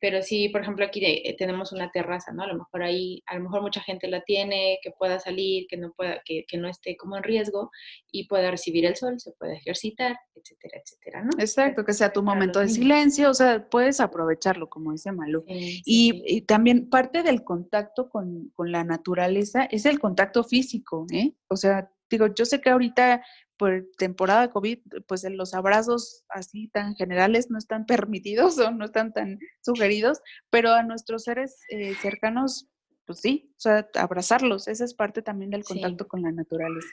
pero 0.00 0.22
sí, 0.22 0.48
por 0.48 0.62
ejemplo, 0.62 0.84
aquí 0.84 1.04
eh, 1.04 1.36
tenemos 1.36 1.72
una 1.72 1.90
terraza, 1.90 2.32
¿no? 2.32 2.42
A 2.42 2.46
lo 2.46 2.56
mejor 2.56 2.82
ahí, 2.82 3.22
a 3.26 3.36
lo 3.36 3.44
mejor 3.44 3.60
mucha 3.60 3.82
gente 3.82 4.08
la 4.08 4.22
tiene, 4.22 4.78
que 4.82 4.90
pueda 4.92 5.20
salir, 5.20 5.66
que 5.68 5.76
no 5.76 5.92
pueda, 5.92 6.22
que, 6.24 6.44
que 6.48 6.56
no 6.56 6.68
esté 6.68 6.96
como 6.96 7.16
en 7.16 7.22
riesgo 7.22 7.70
y 8.10 8.26
pueda 8.26 8.50
recibir 8.50 8.86
el 8.86 8.96
sol, 8.96 9.20
se 9.20 9.32
puede 9.32 9.56
ejercitar, 9.56 10.16
etcétera, 10.34 10.80
etcétera, 10.82 11.24
¿no? 11.24 11.30
Exacto, 11.38 11.84
que 11.84 11.92
sea 11.92 12.12
tu 12.12 12.22
momento 12.22 12.60
de 12.60 12.68
silencio, 12.68 13.30
o 13.30 13.34
sea, 13.34 13.68
puedes 13.68 14.00
aprovecharlo, 14.00 14.70
como 14.70 14.92
dice 14.92 15.12
Malu. 15.12 15.44
y, 15.46 16.40
también 16.42 16.88
parte 16.88 17.22
del 17.22 17.44
contacto 17.44 18.08
con, 18.08 18.50
con 18.54 18.72
la 18.72 18.82
naturaleza 18.84 19.64
es 19.64 19.84
el 19.84 20.00
contacto 20.00 20.42
físico, 20.44 21.06
¿eh? 21.12 21.34
O 21.48 21.56
sea, 21.56 21.90
digo, 22.08 22.26
yo 22.34 22.44
sé 22.44 22.60
que 22.60 22.70
ahorita 22.70 23.22
por 23.60 23.86
temporada 23.98 24.50
COVID, 24.50 24.78
pues 25.06 25.22
los 25.28 25.52
abrazos 25.52 26.24
así 26.30 26.68
tan 26.68 26.94
generales 26.94 27.50
no 27.50 27.58
están 27.58 27.84
permitidos 28.08 28.58
o 28.58 28.70
no 28.70 28.86
están 28.86 29.12
tan 29.12 29.38
sugeridos, 29.60 30.22
pero 30.48 30.72
a 30.72 30.82
nuestros 30.82 31.24
seres 31.24 31.60
eh, 31.68 31.94
cercanos, 32.00 32.70
pues 33.04 33.20
sí, 33.20 33.52
o 33.58 33.60
sea, 33.60 33.86
abrazarlos, 33.96 34.66
esa 34.66 34.86
es 34.86 34.94
parte 34.94 35.20
también 35.20 35.50
del 35.50 35.64
contacto 35.64 36.08
con 36.08 36.22
la 36.22 36.32
naturaleza. 36.32 36.88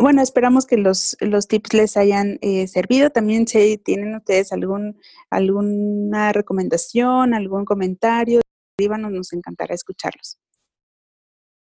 Bueno, 0.00 0.22
esperamos 0.22 0.66
que 0.66 0.78
los, 0.78 1.18
los 1.20 1.48
tips 1.48 1.74
les 1.74 1.96
hayan 1.98 2.38
eh, 2.40 2.66
servido. 2.68 3.10
También 3.10 3.46
si 3.46 3.76
tienen 3.76 4.14
ustedes 4.14 4.52
algún, 4.52 4.98
alguna 5.28 6.32
recomendación, 6.32 7.34
algún 7.34 7.64
comentario, 7.64 8.40
escríbanos, 8.78 9.10
nos 9.10 9.32
encantará 9.34 9.74
escucharlos. 9.74 10.38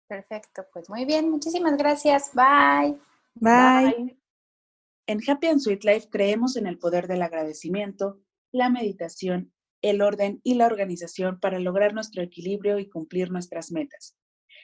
Perfecto, 0.08 0.66
pues 0.72 0.90
muy 0.90 1.04
bien, 1.04 1.30
muchísimas 1.30 1.76
gracias. 1.78 2.32
Bye. 2.34 2.98
Bye. 3.36 4.25
En 5.08 5.20
Happy 5.26 5.46
and 5.46 5.60
Sweet 5.60 5.84
Life 5.84 6.08
creemos 6.10 6.56
en 6.56 6.66
el 6.66 6.78
poder 6.78 7.06
del 7.06 7.22
agradecimiento, 7.22 8.18
la 8.52 8.70
meditación, 8.70 9.52
el 9.80 10.02
orden 10.02 10.40
y 10.42 10.54
la 10.54 10.66
organización 10.66 11.38
para 11.38 11.60
lograr 11.60 11.94
nuestro 11.94 12.22
equilibrio 12.22 12.80
y 12.80 12.88
cumplir 12.88 13.30
nuestras 13.30 13.70
metas. 13.70 14.16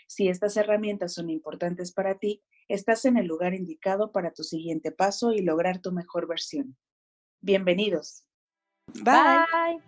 Si 0.09 0.29
estas 0.29 0.57
herramientas 0.57 1.15
son 1.15 1.31
importantes 1.31 1.93
para 1.93 2.19
ti, 2.19 2.43
estás 2.67 3.05
en 3.05 3.19
el 3.19 3.27
lugar 3.27 3.55
indicado 3.55 4.11
para 4.11 4.33
tu 4.33 4.43
siguiente 4.43 4.91
paso 4.91 5.33
y 5.33 5.43
lograr 5.43 5.81
tu 5.81 5.93
mejor 5.93 6.27
versión. 6.27 6.77
Bienvenidos. 7.41 8.25
Bye. 9.05 9.79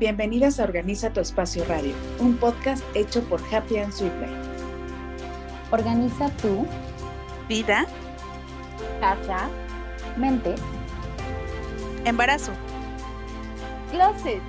Bienvenidas 0.00 0.58
a 0.58 0.64
Organiza 0.64 1.12
tu 1.12 1.20
Espacio 1.20 1.64
Radio, 1.66 1.94
un 2.18 2.36
podcast 2.36 2.82
hecho 2.96 3.22
por 3.28 3.40
Happy 3.54 3.76
and 3.76 3.92
Sweet 3.92 4.14
Life. 4.14 4.40
Organiza 5.70 6.36
tu 6.38 6.66
vida 7.48 7.86
casa, 9.00 9.48
mente, 10.16 10.54
embarazo, 12.04 12.52
closet, 13.90 14.42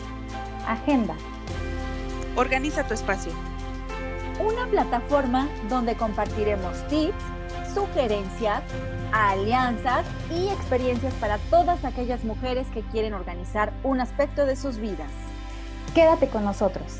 agenda. 0.67 1.15
Organiza 2.35 2.83
tu 2.83 2.93
espacio. 2.93 3.31
Una 4.39 4.65
plataforma 4.67 5.47
donde 5.69 5.95
compartiremos 5.95 6.87
tips, 6.87 7.23
sugerencias, 7.73 8.63
alianzas 9.11 10.05
y 10.31 10.47
experiencias 10.49 11.13
para 11.15 11.37
todas 11.49 11.85
aquellas 11.85 12.23
mujeres 12.23 12.67
que 12.73 12.81
quieren 12.81 13.13
organizar 13.13 13.73
un 13.83 14.01
aspecto 14.01 14.45
de 14.45 14.55
sus 14.55 14.77
vidas. 14.77 15.11
Quédate 15.93 16.27
con 16.27 16.43
nosotros. 16.43 16.99